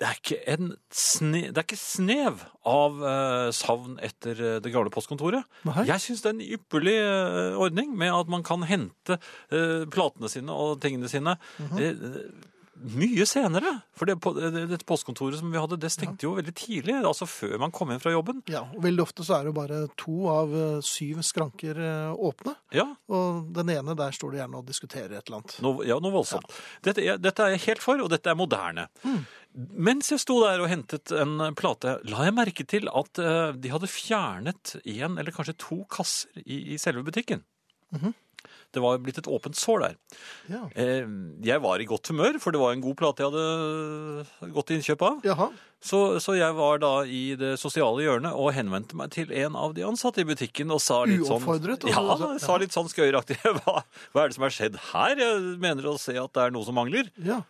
Det 0.00 0.06
er 0.08 0.16
ikke 0.18 0.38
en 0.50 0.72
sne, 0.90 1.40
det 1.54 1.60
er 1.60 1.66
ikke 1.68 1.78
snev 1.78 2.40
av 2.66 2.96
eh, 3.06 3.50
savn 3.54 3.94
etter 4.02 4.40
eh, 4.42 4.56
det 4.64 4.72
gamle 4.74 4.90
postkontoret. 4.90 5.46
Nei. 5.68 5.84
Jeg 5.86 6.02
syns 6.02 6.24
det 6.24 6.32
er 6.32 6.34
en 6.34 6.46
ypperlig 6.56 6.96
eh, 6.98 7.60
ordning 7.62 7.92
med 8.00 8.10
at 8.16 8.32
man 8.32 8.42
kan 8.42 8.66
hente 8.66 9.20
eh, 9.54 9.84
platene 9.94 10.30
sine 10.32 10.50
og 10.50 10.80
tingene 10.82 11.10
sine 11.12 11.36
Mhm. 11.62 11.78
eh, 11.78 12.50
mye 12.84 13.22
senere. 13.24 13.70
For 13.96 14.04
det, 14.10 14.16
det, 14.20 14.64
dette 14.72 14.84
postkontoret 14.84 15.38
som 15.38 15.48
vi 15.54 15.60
hadde, 15.62 15.78
det 15.80 15.88
stengte 15.94 16.26
jo 16.26 16.32
veldig 16.36 16.52
tidlig. 16.58 16.96
Altså 17.06 17.24
før 17.30 17.54
man 17.62 17.70
kom 17.72 17.88
hjem 17.94 18.00
fra 18.02 18.10
jobben. 18.12 18.42
Ja, 18.50 18.64
og 18.74 18.82
Veldig 18.84 19.04
ofte 19.06 19.24
så 19.24 19.36
er 19.38 19.46
det 19.46 19.52
jo 19.52 19.56
bare 19.56 19.78
to 20.02 20.16
av 20.28 20.52
eh, 20.58 20.80
syv 20.84 21.22
skranker 21.24 21.78
eh, 21.80 22.10
åpne. 22.18 22.56
Ja, 22.74 22.88
Og 23.14 23.46
den 23.56 23.70
ene, 23.72 23.94
der 23.96 24.12
står 24.12 24.34
det 24.34 24.42
gjerne 24.42 24.58
og 24.60 24.66
diskuterer 24.68 25.14
et 25.16 25.22
eller 25.30 25.38
annet. 25.38 25.54
No, 25.64 25.76
ja, 25.86 26.00
noe 26.02 26.12
voldsomt. 26.18 26.50
Dette, 26.84 27.06
er, 27.14 27.22
dette 27.22 27.46
er 27.46 27.54
jeg 27.54 27.62
helt 27.70 27.86
for, 27.86 28.02
og 28.04 28.10
dette 28.12 28.34
er 28.34 28.36
moderne. 28.42 28.88
Mens 29.54 30.08
jeg 30.10 30.18
sto 30.18 30.40
der 30.42 30.58
og 30.64 30.68
hentet 30.72 31.12
en 31.14 31.36
plate, 31.54 31.98
la 32.10 32.24
jeg 32.26 32.34
merke 32.34 32.64
til 32.66 32.88
at 32.90 33.20
eh, 33.22 33.52
de 33.54 33.70
hadde 33.70 33.86
fjernet 33.90 34.76
en 34.82 35.14
eller 35.20 35.30
kanskje 35.36 35.54
to 35.62 35.84
kasser 35.94 36.28
i, 36.42 36.74
i 36.74 36.78
selve 36.82 37.04
butikken. 37.06 37.44
Det 38.74 38.82
var 38.82 38.98
blitt 38.98 39.20
et 39.20 39.28
åpent 39.30 39.54
sår 39.54 39.84
der. 39.84 39.92
Ja. 40.50 40.64
Eh, 40.74 41.06
jeg 41.46 41.62
var 41.62 41.78
i 41.78 41.86
godt 41.86 42.10
humør, 42.10 42.40
for 42.42 42.50
det 42.50 42.58
var 42.58 42.74
en 42.74 42.82
god 42.82 42.96
plate 42.98 43.22
jeg 43.22 43.30
hadde 43.30 44.50
gått 44.56 44.66
til 44.72 44.80
innkjøp 44.80 45.04
av. 45.06 45.20
Jaha. 45.28 45.46
Så, 45.84 46.00
så 46.24 46.34
jeg 46.34 46.56
var 46.56 46.80
da 46.82 46.90
i 47.06 47.22
det 47.38 47.52
sosiale 47.60 48.02
hjørnet 48.02 48.34
og 48.34 48.50
henvendte 48.56 48.96
meg 48.98 49.12
til 49.14 49.30
en 49.44 49.54
av 49.60 49.76
de 49.76 49.84
ansatte 49.86 50.24
i 50.24 50.26
butikken 50.26 50.72
og 50.74 50.80
sa 50.82 51.02
litt 51.06 51.22
sånn 51.28 51.44
Uoppfordret, 51.44 51.84
og- 51.86 51.94
Ja, 51.94 52.18
jeg 52.34 52.42
sa 52.42 52.56
litt 52.58 52.74
sånn 52.74 52.90
skøyeraktig. 52.90 53.38
Hva, 53.62 53.84
hva 54.10 54.24
er 54.24 54.32
det 54.32 54.38
som 54.40 54.48
har 54.48 54.54
skjedd 54.58 54.80
her? 54.90 55.14
Jeg 55.22 55.58
mener 55.62 55.86
å 55.92 55.98
se 56.00 56.16
at 56.18 56.34
det 56.34 56.48
er 56.48 56.54
noe 56.56 56.66
som 56.66 56.74
mangler. 56.80 57.12
Ja. 57.22 57.42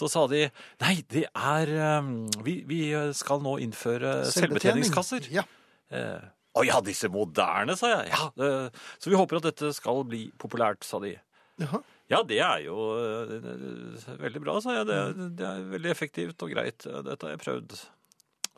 Så 0.00 0.08
sa 0.08 0.22
de 0.30 0.46
nei, 0.80 0.94
det 1.12 1.26
er 1.36 1.72
um, 2.00 2.12
vi, 2.46 2.60
vi 2.64 2.80
skal 3.16 3.42
nå 3.44 3.58
innføre 3.60 4.22
Selvbetjening. 4.32 4.86
selvbetjeningskasser. 4.88 5.28
Ja. 5.34 5.44
Eh, 5.92 6.22
Å 6.56 6.64
ja, 6.66 6.80
disse 6.82 7.10
moderne, 7.12 7.76
sa 7.78 7.90
jeg. 7.92 8.08
Ja, 8.14 8.30
eh, 8.42 8.86
så 8.98 9.12
vi 9.12 9.18
håper 9.20 9.38
at 9.42 9.50
dette 9.50 9.70
skal 9.76 10.00
bli 10.08 10.24
populært, 10.40 10.82
sa 10.88 10.98
de. 11.04 11.12
Jaha. 11.60 11.82
Ja, 12.10 12.22
det 12.26 12.40
er 12.42 12.64
jo 12.64 12.74
eh, 12.98 14.16
veldig 14.18 14.40
bra, 14.42 14.56
sa 14.64 14.78
jeg. 14.80 14.88
Det, 14.88 15.28
det 15.38 15.46
er 15.46 15.68
veldig 15.76 15.92
effektivt 15.92 16.42
og 16.42 16.50
greit. 16.56 16.82
Dette 17.06 17.20
har 17.28 17.36
jeg 17.36 17.42
prøvd. 17.44 17.76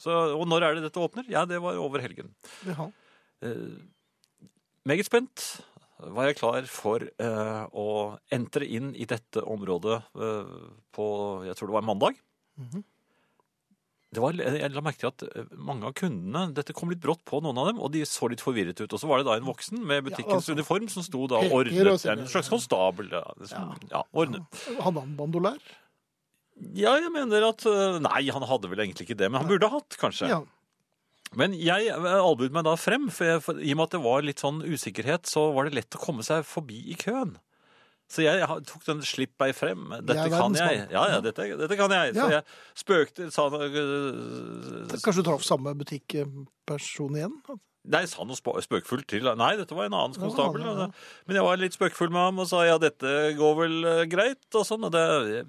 Så, 0.01 0.15
og 0.39 0.47
når 0.49 0.65
er 0.71 0.79
det 0.79 0.87
dette 0.87 1.03
åpner? 1.03 1.27
Ja, 1.31 1.43
det 1.47 1.59
var 1.63 1.77
over 1.83 2.01
helgen. 2.03 2.31
Jaha. 2.65 2.87
Eh, 3.45 3.75
meget 4.89 5.07
spent 5.11 5.45
var 6.15 6.29
jeg 6.29 6.39
klar 6.41 6.67
for 6.71 7.05
eh, 7.07 7.65
å 7.73 7.89
entre 8.35 8.67
inn 8.67 8.93
i 8.99 9.07
dette 9.09 9.43
området 9.43 9.99
eh, 10.19 10.57
på 10.95 11.07
jeg 11.47 11.59
tror 11.59 11.71
det 11.71 11.79
var 11.79 11.87
mandag. 11.93 12.19
Mhm. 12.61 12.89
Det 14.13 14.21
var, 14.21 14.37
jeg 14.37 14.69
la 14.75 14.83
merke 14.85 15.01
til 15.01 15.09
at 15.09 15.23
eh, 15.25 15.53
mange 15.57 15.87
av 15.89 15.95
kundene 15.97 16.51
Dette 16.53 16.75
kom 16.77 16.91
litt 16.93 17.01
brått 17.01 17.23
på 17.25 17.39
noen 17.41 17.57
av 17.63 17.71
dem, 17.71 17.79
og 17.81 17.95
de 17.95 18.03
så 18.05 18.29
litt 18.29 18.43
forvirret 18.45 18.77
ut. 18.83 18.93
Og 18.93 19.01
så 19.01 19.09
var 19.09 19.23
det 19.23 19.29
da 19.31 19.39
en 19.39 19.47
voksen 19.49 19.81
med 19.81 20.05
butikkens 20.05 20.43
altså, 20.43 20.57
uniform 20.59 20.91
som 20.93 21.07
sto 21.07 21.25
da 21.33 21.41
og 21.41 21.55
ordnet. 21.63 22.05
En 22.13 22.27
slags 22.29 22.51
konstabel. 22.53 23.09
Ja, 23.15 23.23
liksom, 23.41 23.71
ja, 23.89 24.03
ordnet. 24.13 24.61
Hadde 24.85 25.07
han 25.07 25.15
bandolær? 25.17 25.63
Ja, 26.77 26.93
jeg 27.01 27.09
mener 27.15 27.49
at 27.49 27.65
eh, 27.67 27.97
Nei, 28.05 28.27
han 28.37 28.45
hadde 28.51 28.69
vel 28.69 28.85
egentlig 28.85 29.09
ikke 29.09 29.17
det, 29.23 29.31
men 29.33 29.41
han 29.41 29.49
burde 29.49 29.73
hatt, 29.73 29.97
kanskje. 30.01 30.29
Ja. 30.29 30.43
Men 31.39 31.55
jeg 31.57 31.89
albuet 31.97 32.53
meg 32.53 32.67
da 32.67 32.75
frem, 32.77 33.07
for, 33.13 33.25
jeg, 33.31 33.41
for 33.45 33.57
i 33.63 33.73
og 33.73 33.79
med 33.81 33.89
at 33.89 33.95
det 33.97 34.03
var 34.05 34.27
litt 34.27 34.43
sånn 34.43 34.61
usikkerhet, 34.67 35.25
så 35.31 35.47
var 35.57 35.69
det 35.71 35.79
lett 35.79 35.97
å 35.97 36.03
komme 36.03 36.25
seg 36.27 36.45
forbi 36.45 36.83
i 36.93 36.99
køen. 37.01 37.37
Så 38.13 38.21
jeg 38.27 38.45
tok 38.69 38.83
den 38.85 38.99
slipp 39.09 39.33
meg 39.41 39.55
frem. 39.57 39.87
Dette 40.05 40.27
Jeg 40.27 40.33
kan 40.35 40.53
jeg. 40.59 40.83
Ja, 40.93 41.07
ja, 41.15 41.21
dette, 41.25 41.47
dette 41.57 41.79
kan 41.81 41.95
jeg. 41.97 42.13
Så 42.13 42.27
jeg 42.35 42.43
spøkte 42.77 43.31
sa 43.33 43.47
øh, 43.57 44.91
Kanskje 45.01 45.23
du 45.23 45.29
traff 45.31 45.47
samme 45.49 45.73
butikkperson 45.81 47.17
igjen? 47.17 47.39
Nei, 47.93 48.05
sa 48.07 48.23
noe 48.23 48.37
sp- 48.39 48.61
spøkefullt 48.63 49.09
til. 49.11 49.25
Nei, 49.41 49.55
dette 49.59 49.75
var 49.75 49.89
en 49.89 49.97
annen 49.99 50.15
konstabel. 50.15 50.63
Ja, 50.63 50.75
ja, 50.77 50.85
ja. 50.87 51.25
Men 51.27 51.39
jeg 51.41 51.47
var 51.49 51.59
litt 51.59 51.75
spøkfull 51.75 52.13
med 52.15 52.21
ham 52.29 52.39
og 52.45 52.47
sa 52.53 52.61
ja, 52.69 52.77
dette 52.79 53.15
går 53.41 53.57
vel 53.59 53.79
eh, 53.91 54.03
greit. 54.13 54.45
Og 54.55 54.67
sånn. 54.69 54.85
Og 54.87 54.93
det, 54.95 55.03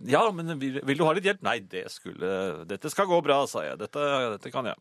ja, 0.10 0.24
men 0.34 0.56
vil, 0.62 0.80
vil 0.88 0.98
du 0.98 1.04
ha 1.06 1.12
litt 1.14 1.28
hjelp? 1.30 1.44
Nei, 1.46 1.60
det 1.70 1.84
skulle, 1.94 2.64
dette 2.72 2.90
skal 2.90 3.12
gå 3.12 3.20
bra, 3.28 3.44
sa 3.52 3.68
jeg. 3.68 3.78
Dette, 3.84 4.08
dette 4.38 4.54
kan 4.56 4.72
jeg. 4.72 4.80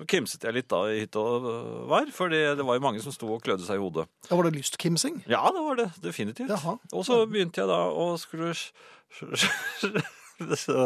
Så 0.00 0.06
kimset 0.08 0.40
jeg 0.48 0.54
litt 0.56 0.68
da 0.72 0.78
i 0.88 1.02
hytte 1.02 1.20
og 1.20 1.44
vær, 1.90 2.06
for 2.16 2.30
det, 2.32 2.38
var 2.64 2.78
jo 2.78 2.82
mange 2.86 3.02
som 3.04 3.12
sto 3.12 3.26
og 3.34 3.42
klødde 3.44 3.66
seg 3.66 3.76
i 3.76 3.82
hodet. 3.82 4.06
Ja, 4.30 4.36
var 4.38 4.44
det 4.48 4.54
lystkimsing? 4.56 5.18
Ja, 5.28 5.42
det 5.52 5.60
var 5.66 5.76
det. 5.76 5.88
Definitivt. 6.00 6.48
Jaha. 6.48 6.78
Og 6.96 7.02
så 7.04 7.18
begynte 7.28 7.60
jeg 7.60 7.68
da 7.68 7.82
å 7.92 8.06
skulle 8.22 8.54
Så 10.56 10.76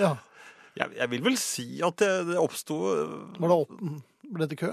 Ja. 0.00 0.16
jeg, 0.74 0.88
jeg 0.98 1.06
vil 1.12 1.22
vel 1.28 1.36
si 1.38 1.68
at 1.86 1.94
det, 2.02 2.08
det 2.32 2.38
oppsto 2.40 2.74
Var 3.38 3.46
det 3.46 3.54
åpen? 3.60 4.00
Ble 4.34 4.44
det 4.50 4.58
kø? 4.58 4.72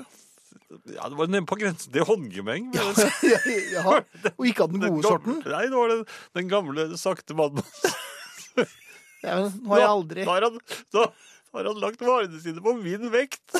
Ja, 0.95 1.03
det 1.11 1.17
var 1.19 1.27
nede 1.29 1.43
på 1.45 1.57
grensen 1.59 1.91
til 1.93 2.07
håndgemeng. 2.07 2.71
Ja, 2.79 2.87
ja, 3.27 3.39
ja, 3.75 3.83
Og 4.39 4.47
ikke 4.49 4.63
av 4.65 4.71
den 4.73 4.81
Den 4.87 4.95
gode 4.95 5.03
gamle- 5.03 5.11
sorten? 5.11 5.35
Nei, 5.45 5.65
det 5.67 5.75
var 5.77 5.87
den, 5.93 6.01
den 6.39 6.47
gamle, 6.51 6.87
sakte 6.97 7.35
mannen. 7.37 7.61
Ja, 9.21 9.35
men 9.37 9.51
nå 9.61 9.69
har 9.75 9.79
jeg 9.83 9.89
aldri 9.91 10.23
Da 10.25 10.39
da 10.95 11.01
har 11.53 11.63
han 11.67 11.79
lagt 11.83 12.01
varene 12.05 12.39
sine 12.43 12.61
på 12.63 12.71
min 12.79 13.03
vekt. 13.13 13.47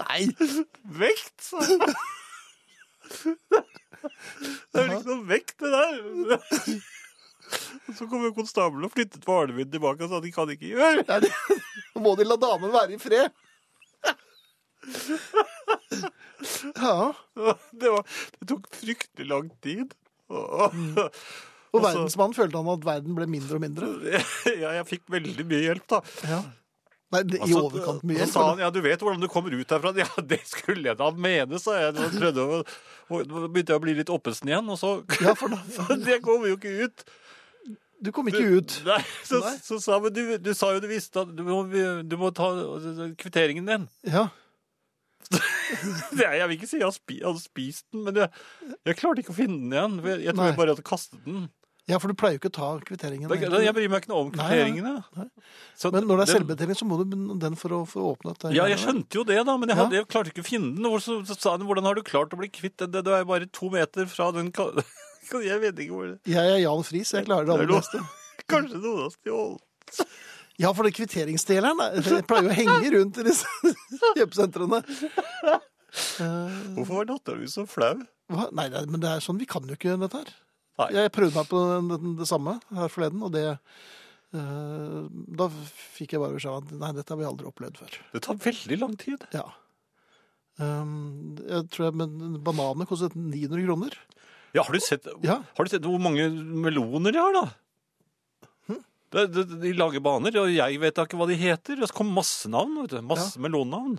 Nei! 0.00 0.22
Vekt, 1.00 1.36
sa. 1.44 1.58
Det 3.16 4.76
er 4.76 4.84
vel 4.86 4.92
ikke 4.98 5.08
noe 5.08 5.24
vekt, 5.28 5.54
det 5.62 5.70
der. 5.72 5.94
Så 7.96 8.02
kom 8.10 8.24
jo 8.26 8.32
konstabelen 8.36 8.84
og 8.88 8.92
flyttet 8.94 9.24
varene 9.26 9.54
mine 9.56 9.72
tilbake 9.72 10.04
og 10.04 10.10
sa 10.12 10.18
de 10.22 10.32
kan 10.34 10.50
ikke 10.52 10.72
gjøre. 10.74 11.02
Nei, 11.08 11.18
det- 11.24 11.36
Nå 11.96 11.98
må 12.04 12.10
de 12.18 12.24
la 12.28 12.36
damen 12.40 12.72
være 12.74 12.92
i 12.96 13.02
fred. 13.02 13.28
Ja. 16.76 17.12
Det, 17.34 17.88
var, 17.90 18.02
det 18.38 18.46
tok 18.50 18.66
fryktelig 18.76 19.26
lang 19.30 19.48
tid. 19.64 19.94
Og, 20.28 20.44
Og 20.60 20.66
Og 21.72 21.80
så- 21.80 21.86
verdensmannen 21.88 22.36
følte 22.36 22.60
han 22.62 22.70
at 22.76 22.84
verden 22.86 23.16
ble 23.18 23.26
mindre 23.30 23.58
og 23.58 23.64
mindre. 23.66 23.90
ja, 24.62 24.70
jeg 24.78 24.86
fikk 24.92 25.04
veldig 25.12 25.44
mye 25.50 25.64
hjelp, 25.66 25.86
da. 25.90 26.00
Ja. 26.28 26.40
Nei, 27.14 27.20
det, 27.22 27.38
i 27.38 27.42
Altså, 27.46 27.60
overkant 27.68 28.02
mye. 28.08 28.24
Så 28.26 28.32
sa 28.34 28.44
han 28.48 28.58
ja, 28.64 28.68
du 28.74 28.80
vet 28.82 29.02
hvordan 29.04 29.20
du 29.22 29.28
kommer 29.30 29.54
ut 29.54 29.70
herfra. 29.76 29.92
Ja, 30.02 30.08
det 30.26 30.40
skulle 30.50 30.88
jeg 30.90 30.98
da 30.98 31.10
mene, 31.14 31.60
sa 31.62 31.76
jeg. 31.78 31.94
Så 31.98 32.08
prøvde 32.18 32.46
å, 32.46 32.62
da 33.22 33.44
begynte 33.46 33.74
jeg 33.76 33.78
å 33.78 33.84
bli 33.84 33.94
litt 34.00 34.10
oppesen 34.10 34.50
igjen, 34.50 34.72
og 34.74 34.80
så 34.80 34.96
Ja, 35.22 35.36
for 35.38 35.54
da, 35.54 35.60
Det 36.02 36.18
kommer 36.24 36.50
jo 36.50 36.56
ikke 36.58 36.72
ut. 36.88 37.04
du 38.02 38.10
kom 38.12 38.26
ikke 38.28 38.42
ut. 38.58 38.74
Nei, 38.88 38.98
så, 39.24 39.38
Nei. 39.44 39.54
så 39.62 39.78
sa 39.82 40.00
men 40.02 40.12
du, 40.16 40.24
du 40.42 40.50
sa 40.58 40.72
jo 40.74 40.82
du 40.82 40.88
visste 40.90 41.22
at 41.22 41.30
du 41.36 41.44
må, 41.46 41.62
du 42.02 42.16
må 42.20 42.32
ta 42.34 42.50
kvitteringen 43.22 43.70
din. 43.70 43.86
Ja. 44.10 44.26
Det, 45.30 46.22
jeg 46.22 46.46
vil 46.46 46.56
ikke 46.58 46.68
si 46.70 46.78
jeg 46.78 46.86
hadde 47.24 47.40
spist 47.42 47.86
den, 47.94 48.04
men 48.06 48.18
jeg, 48.20 48.28
jeg 48.86 48.98
klarte 49.00 49.22
ikke 49.22 49.32
å 49.34 49.38
finne 49.38 49.58
den 49.58 49.72
igjen. 49.74 50.20
Jeg, 50.26 50.34
tror 50.36 50.50
jeg 50.50 50.58
bare 50.58 50.74
hadde 50.74 50.84
kastet 50.86 51.22
den. 51.26 51.46
Ja, 51.86 51.98
for 52.02 52.10
du 52.10 52.16
pleier 52.18 52.34
jo 52.34 52.40
ikke 52.40 52.50
å 52.50 52.56
ta 52.56 52.68
kvitteringen. 52.82 53.30
Da, 53.30 53.36
jeg 53.62 53.74
bryr 53.76 53.90
meg 53.92 54.02
ikke 54.02 54.10
noe 54.10 54.24
om 54.24 54.30
nei, 54.32 54.36
kvitteringene. 54.40 54.94
nei. 55.16 55.26
Så 55.78 55.92
Men 55.94 56.08
når 56.08 56.16
det 56.18 56.24
er 56.24 56.32
den- 56.32 56.40
selvbetjening, 56.40 56.78
så 56.80 56.86
må 56.88 56.98
du 56.98 57.16
den 57.38 57.54
for 57.60 57.68
å 57.76 57.80
få 57.86 58.06
åpnet 58.16 58.40
det. 58.42 58.54
Ja, 58.56 58.64
jeg 58.66 58.80
skjønte 58.82 59.20
jo 59.20 59.22
det, 59.28 59.38
da, 59.46 59.54
men 59.56 59.70
jeg, 59.70 59.78
hadde, 59.78 59.94
jeg 60.00 60.08
klarte 60.10 60.32
ikke 60.32 60.42
å 60.42 60.48
finne 60.48 60.74
den. 60.74 61.00
Så, 61.00 61.20
så 61.28 61.36
sa 61.38 61.52
han 61.54 61.66
hvordan 61.68 61.84
har 61.86 61.94
du 61.94 62.02
klart 62.02 62.34
å 62.34 62.40
bli 62.40 62.48
kvitt 62.50 62.76
den? 62.82 62.90
Det, 62.90 63.04
det 63.06 63.12
er 63.14 63.22
jo 63.22 63.28
bare 63.30 63.46
to 63.46 63.70
meter 63.70 64.06
fra 64.10 64.32
den 64.34 64.50
Jeg 65.46 65.58
vet 65.62 65.78
ikke 65.82 65.90
hvor 65.94 66.06
det 66.10 66.18
Jeg 66.30 66.52
er 66.54 66.60
Jan 66.62 66.82
Friis, 66.86 67.10
jeg 67.14 67.26
klarer 67.26 67.46
det 67.46 67.54
Det 67.54 67.64
er 67.64 67.66
aller 67.66 67.80
beste. 67.80 68.02
Kanskje 68.52 68.78
noen 68.82 69.00
har 69.02 69.14
stjålet 69.14 70.04
Ja, 70.62 70.70
for 70.72 70.86
det 70.86 70.92
kvitteringsdeleren 70.96 71.80
det 71.96 72.04
det 72.06 72.20
pleier 72.30 72.46
jo 72.46 72.52
å 72.54 72.58
henge 72.58 72.92
rundt 72.94 73.18
i 73.18 73.24
disse 73.26 73.46
kjøpesentrene. 74.16 74.82
Hvorfor 76.76 76.92
var 77.00 77.08
dattera 77.10 77.38
mi 77.40 77.48
så 77.50 77.66
flau? 77.68 77.94
hva? 78.32 78.48
Nei, 78.56 78.68
det, 78.72 78.84
men 78.90 79.02
det 79.02 79.10
er 79.10 79.22
sånn, 79.24 79.38
vi 79.38 79.46
kan 79.50 79.66
jo 79.68 79.76
ikke 79.78 79.94
dette 80.00 80.22
her. 80.22 80.32
Nei. 80.76 80.88
Jeg 80.92 81.12
prøvde 81.14 81.38
meg 81.38 81.46
på 81.48 81.60
det, 81.88 81.98
det 82.18 82.26
samme 82.28 82.58
her 82.76 82.90
forleden, 82.92 83.22
og 83.24 83.30
det 83.32 83.44
eh, 83.48 84.96
Da 85.40 85.46
fikk 85.96 86.12
jeg 86.12 86.20
bare 86.20 86.36
beskjed 86.36 86.52
om 86.52 86.64
at 86.66 86.74
nei, 86.82 86.90
dette 86.98 87.14
har 87.14 87.20
vi 87.20 87.28
aldri 87.28 87.48
opplevd 87.48 87.78
før. 87.80 87.94
Det 88.12 88.22
tar 88.26 88.40
veldig 88.44 88.78
lang 88.82 88.96
tid. 89.00 89.24
Ja. 89.32 89.46
Um, 90.60 91.36
jeg 91.44 91.66
tror 91.72 91.88
jeg, 91.90 91.96
men 92.00 92.36
Bananene 92.44 92.86
kostet 92.88 93.16
900 93.16 93.64
kroner. 93.66 93.96
Ja, 94.56 94.62
har 94.64 94.72
du 94.72 94.80
sett, 94.80 95.04
Ja. 95.24 95.42
har 95.56 95.64
du 95.64 95.72
sett 95.72 95.84
hvor 95.84 96.00
mange 96.00 96.28
meloner 96.32 97.12
de 97.12 97.20
har, 97.20 97.34
da? 97.36 97.42
Hm? 98.70 98.78
De, 99.12 99.26
de, 99.34 99.44
de 99.64 99.72
lager 99.76 100.00
baner, 100.04 100.36
og 100.40 100.48
jeg 100.52 100.80
vet 100.80 100.96
da 100.96 101.04
ikke 101.04 101.18
hva 101.20 101.26
de 101.28 101.36
heter. 101.40 101.76
Det 101.82 101.90
kom 101.92 102.08
masse 102.16 102.48
navn, 102.52 102.78
vet 102.82 102.94
du. 102.96 103.02
Masse 103.04 103.40
melonnavn. 103.40 103.98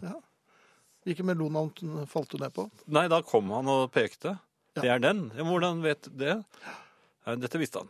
Hvilke 1.06 1.26
melonnavn 1.26 2.06
falt 2.10 2.34
du 2.34 2.42
ned 2.42 2.54
på? 2.58 2.66
Nei, 2.90 3.06
da 3.12 3.22
kom 3.26 3.54
han 3.54 3.70
og 3.70 3.92
pekte. 3.94 4.34
Ja. 4.78 4.84
Det 4.86 4.92
er 4.96 5.04
den. 5.04 5.24
Ja, 5.36 5.44
hvordan 5.48 5.82
vet 5.84 6.08
du 6.08 6.18
det? 6.24 6.36
Ja, 7.28 7.36
Dette 7.42 7.60
visste 7.62 7.82
han. 7.84 7.90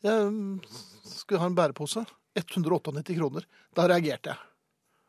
Jeg 0.00 0.26
um, 0.30 0.60
skulle 1.04 1.40
ha 1.42 1.48
en 1.50 1.56
bærepose. 1.58 2.06
198 2.40 3.16
kroner. 3.18 3.44
Da 3.76 3.84
reagerte 3.90 4.32
jeg. 4.32 4.38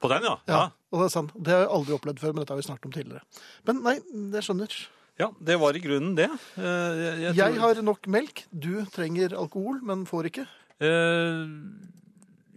På 0.02 0.10
den, 0.12 0.24
ja? 0.26 0.34
Ja, 0.50 0.56
Ja. 0.58 0.64
og 0.92 1.00
Det 1.04 1.06
er 1.06 1.14
sant. 1.14 1.32
Det 1.38 1.54
har 1.54 1.62
jeg 1.64 1.70
aldri 1.78 1.94
opplevd 1.96 2.20
før, 2.20 2.34
men 2.34 2.42
dette 2.44 2.52
har 2.56 2.60
vi 2.60 2.66
snakket 2.68 2.88
om 2.89 2.96
tidligere. 2.96 3.22
Men 3.70 3.80
nei, 3.86 3.94
det 4.34 4.42
skjønner. 4.44 4.76
Ja, 5.22 5.28
det 5.39 5.58
var 5.62 5.78
i 5.78 5.82
grunnen 5.84 6.16
det. 6.18 6.28
Jeg, 6.58 7.20
Jeg, 7.22 7.34
tror... 7.36 7.38
Jeg 7.38 7.60
har 7.62 7.82
nok 7.86 8.08
melk. 8.10 8.44
Du 8.52 8.72
trenger 8.92 9.36
alkohol, 9.38 9.80
men 9.86 10.04
får 10.10 10.32
ikke. 10.32 10.48
Eh, 10.82 11.46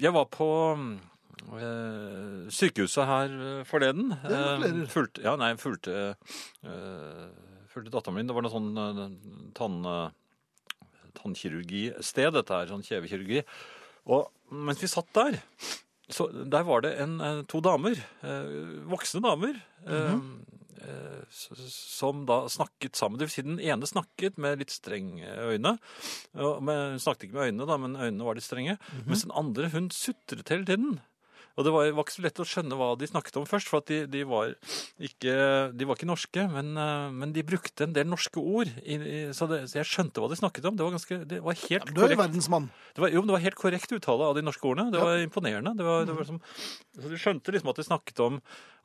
Jeg 0.00 0.12
var 0.16 0.24
på 0.32 0.48
eh, 1.60 2.48
sykehuset 2.50 3.06
her 3.08 3.34
eh, 3.50 3.64
forleden. 3.68 4.14
Ja. 4.24 4.56
Eh, 4.64 4.84
Fulgte, 4.90 5.22
ja, 5.26 5.36
nei, 5.40 5.52
fulgte, 5.60 6.14
eh, 6.64 7.26
fulgte 7.74 7.94
datteren 7.94 8.18
min. 8.18 8.28
Det 8.28 8.36
var 8.36 8.46
noe 8.46 8.54
sånn 8.54 8.70
eh, 8.80 9.04
tann, 9.58 9.78
eh, 9.90 10.88
tannkirurgisted, 11.20 12.34
dette 12.36 12.56
her, 12.56 12.70
sånn 12.70 12.84
kjevekirurgi. 12.86 13.44
Og 14.14 14.28
mens 14.54 14.82
vi 14.82 14.90
satt 14.90 15.10
der, 15.16 15.38
så 16.12 16.28
der 16.30 16.66
var 16.68 16.84
det 16.84 16.94
en, 17.02 17.16
eh, 17.20 17.44
to 17.50 17.62
damer, 17.64 17.98
voksne 18.90 19.24
damer, 19.24 19.56
mm 19.86 20.02
-hmm. 20.10 20.44
som 21.68 22.26
da 22.26 22.48
snakket 22.48 22.96
sammen. 22.96 23.18
Det 23.18 23.24
vil 23.24 23.30
si 23.30 23.42
den 23.42 23.60
ene 23.60 23.86
snakket 23.86 24.36
med 24.36 24.58
litt 24.58 24.70
strenge 24.70 25.24
øyne. 25.24 25.78
Hun 26.34 27.00
snakket 27.00 27.24
ikke 27.24 27.38
med 27.38 27.48
øynene, 27.48 27.66
da, 27.66 27.76
men 27.76 27.96
øynene 27.96 28.24
var 28.24 28.34
litt 28.34 28.44
strenge. 28.44 28.78
Mens 29.06 29.22
den 29.22 29.32
andre, 29.32 29.70
hun 29.70 29.88
sutret 29.90 30.48
hele 30.48 30.66
tiden. 30.66 31.00
Og 31.54 31.62
det 31.66 31.70
var, 31.70 31.86
var 31.94 32.02
ikke 32.02 32.16
så 32.16 32.22
lett 32.24 32.40
å 32.42 32.46
skjønne 32.50 32.74
hva 32.78 32.88
de 32.98 33.06
snakket 33.06 33.36
om 33.38 33.44
først, 33.46 33.68
for 33.70 33.78
at 33.78 33.86
de, 33.86 33.98
de, 34.10 34.22
var, 34.26 34.56
ikke, 34.98 35.34
de 35.78 35.86
var 35.86 35.94
ikke 35.98 36.08
norske, 36.10 36.46
men, 36.50 36.72
eh, 36.80 37.12
men 37.14 37.34
de 37.36 37.44
brukte 37.46 37.86
en 37.86 37.92
del 37.94 38.08
norske 38.10 38.42
ord. 38.42 38.72
I, 38.82 38.96
i, 38.98 39.20
så, 39.36 39.46
det, 39.50 39.60
så 39.70 39.78
jeg 39.78 39.86
skjønte 39.92 40.18
hva 40.24 40.30
de 40.32 40.38
snakket 40.40 40.66
om. 40.66 40.74
Det 40.80 40.82
var, 40.86 40.96
ganske, 40.96 41.20
det 41.30 41.38
var 41.46 41.54
helt 41.60 41.86
Du 41.86 41.92
er 41.92 41.94
jo 41.94 42.02
korrekt. 42.08 42.22
verdensmann. 42.24 42.66
Det 42.96 43.04
var, 43.06 43.14
jo, 43.14 43.22
men 43.22 43.30
det 43.30 43.36
var 43.38 43.44
helt 43.46 43.60
korrekt 43.60 43.94
uttale 43.94 44.26
av 44.32 44.34
de 44.34 44.42
norske 44.48 44.66
ordene. 44.66 44.90
Det 44.90 44.98
Ja. 44.98 45.06
var 45.06 45.22
imponerende. 45.28 45.76
Det 45.78 45.86
var, 45.86 46.04
det 46.10 46.18
var 46.18 46.30
som, 46.32 46.42
så 46.98 47.14
du 47.14 47.16
skjønte 47.22 47.54
liksom 47.54 47.70
at 47.70 47.78
de 47.78 47.86
snakket 47.86 48.24
om 48.26 48.40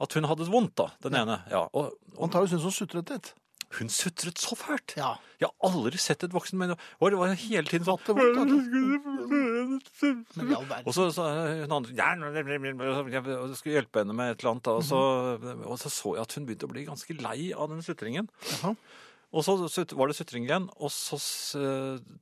at 0.06 0.14
hun 0.20 0.30
hadde 0.30 0.46
det 0.46 0.54
vondt, 0.54 0.76
da, 0.78 0.92
den 1.10 1.18
ene. 1.24 1.40
Ja, 1.50 1.66
og, 1.74 1.96
og 2.16 2.28
Antakeligvis 2.30 2.70
hun 2.70 2.78
sutret 2.78 3.10
litt. 3.16 3.34
Hun 3.78 3.90
sutret 3.94 4.40
så 4.42 4.56
fælt. 4.58 4.96
Ja. 4.98 5.12
Jeg 5.40 5.48
har 5.48 5.70
aldri 5.70 6.00
sett 6.02 6.24
et 6.26 6.34
voksen 6.36 6.58
menneske 6.60 6.82
Og 7.00 7.12
det 7.14 7.20
var 7.20 7.34
hele 7.38 7.70
tiden 7.70 7.86
sånn 7.88 8.02
verden. 10.68 10.88
Og 10.88 10.96
så 10.96 11.06
sa 11.16 11.28
hun 11.62 11.76
andre 11.78 11.94
ja, 11.96 12.10
Jeg 12.18 13.60
skulle 13.60 13.78
hjelpe 13.78 14.02
henne 14.02 14.16
med 14.18 14.34
et 14.34 14.42
eller 14.42 14.56
annet. 14.56 14.72
Og 14.74 14.84
så, 14.88 15.00
og 15.70 15.78
så 15.82 15.94
så 15.94 16.16
jeg 16.18 16.26
at 16.26 16.36
hun 16.36 16.50
begynte 16.50 16.68
å 16.68 16.74
bli 16.74 16.88
ganske 16.90 17.20
lei 17.22 17.52
av 17.54 17.70
den 17.72 17.86
sutringen. 17.86 18.28
Og 19.30 19.46
så 19.46 19.54
var 19.94 20.10
det 20.10 20.18
sutring 20.18 20.48
igjen, 20.48 20.66
og 20.82 20.90
så 20.90 21.20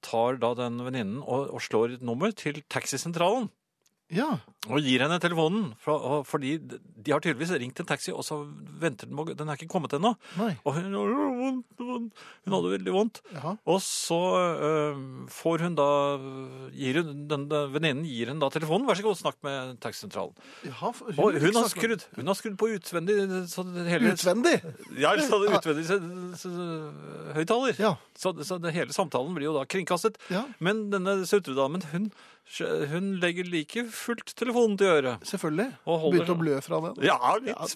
tar 0.03 0.41
da 0.43 0.51
den 0.59 0.81
venninnen 0.83 1.21
og, 1.23 1.47
og 1.55 1.63
slår 1.63 1.95
et 1.95 2.03
nummer 2.03 2.33
til 2.35 2.59
taxisentralen. 2.67 3.47
Ja. 4.11 4.37
Og 4.67 4.83
gir 4.83 5.03
henne 5.03 5.17
telefonen, 5.23 5.71
for, 5.81 6.23
fordi 6.27 6.57
de 7.07 7.13
har 7.13 7.23
tydeligvis 7.23 7.53
ringt 7.61 7.79
en 7.79 7.87
taxi, 7.87 8.11
og 8.11 8.25
så 8.25 8.41
venter 8.81 9.07
den 9.07 9.15
på 9.15 9.25
Den 9.31 9.47
er 9.47 9.59
ikke 9.59 9.69
kommet 9.71 9.93
ennå. 9.95 10.13
Og 10.67 10.75
hun, 10.75 10.95
vondt, 10.97 11.65
vondt. 11.79 12.23
hun 12.43 12.55
hadde 12.57 12.73
veldig 12.73 12.95
vondt. 12.95 13.21
Jaha. 13.35 13.53
Og 13.69 13.79
så 13.85 14.19
øh, 14.67 14.99
får 15.31 15.63
hun 15.65 15.77
da 15.77 15.87
gir 16.75 16.99
hun, 16.99 17.13
den, 17.31 17.47
den 17.51 17.73
Venninnen 17.73 18.07
gir 18.07 18.31
henne 18.31 18.43
da 18.43 18.51
telefonen. 18.51 18.87
Vær 18.89 18.99
så 18.99 19.05
god, 19.07 19.19
snakk 19.21 19.39
med 19.47 19.77
taxisentralen. 19.83 20.35
Og 21.15 21.39
hun 21.39 21.59
har 21.61 21.71
skrudd, 21.71 22.07
hun 22.17 22.31
har 22.33 22.39
skrudd 22.39 22.57
på 22.59 22.71
utvendig 22.75 23.17
så 23.51 23.63
hele, 23.87 24.13
Utvendig? 24.17 24.57
Ja, 24.99 25.13
så 25.21 25.39
det 25.43 25.53
utvendig 25.55 25.87
så, 25.87 25.99
så, 26.41 26.51
høyttaler. 27.37 27.77
Ja. 27.79 27.95
Så, 28.17 28.33
så 28.47 28.59
det 28.61 28.75
hele 28.75 28.95
samtalen 28.95 29.35
blir 29.37 29.51
jo 29.51 29.55
da 29.57 29.67
kringkastet. 29.69 30.19
Ja, 30.33 30.43
Men 30.59 30.87
denne 30.91 31.21
sutredamen, 31.29 31.85
hun, 31.93 32.09
hun 32.91 33.09
legger 33.21 33.47
like 33.47 33.87
fullt 33.93 34.35
telefonen 34.39 34.56
til 34.77 34.87
øret. 34.87 35.25
selvfølgelig. 35.27 35.67
Begynte 35.85 36.35
å 36.35 36.39
blø 36.39 36.61
fra 36.65 36.79
den. 36.85 37.03
Ja, 37.05 37.17
litt, 37.37 37.53
Ja. 37.53 37.67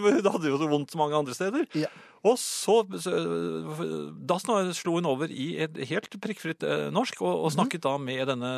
hun 0.00 0.32
hadde 0.32 0.48
jo 0.52 0.58
så 0.58 0.68
vondt 0.70 0.96
mange 0.96 1.18
andre 1.20 1.34
steder. 1.36 1.66
Ja. 1.74 1.88
Og 2.20 2.36
så, 2.36 2.82
Da 4.28 4.36
slo 4.76 4.92
hun 4.98 5.06
over 5.08 5.30
i 5.32 5.46
et 5.64 5.76
helt 5.88 6.12
prikkfritt 6.20 6.64
eh, 6.68 6.90
norsk 6.92 7.22
og, 7.24 7.46
og 7.46 7.52
snakket 7.54 7.80
da 7.86 7.94
med 7.96 8.28
denne, 8.28 8.50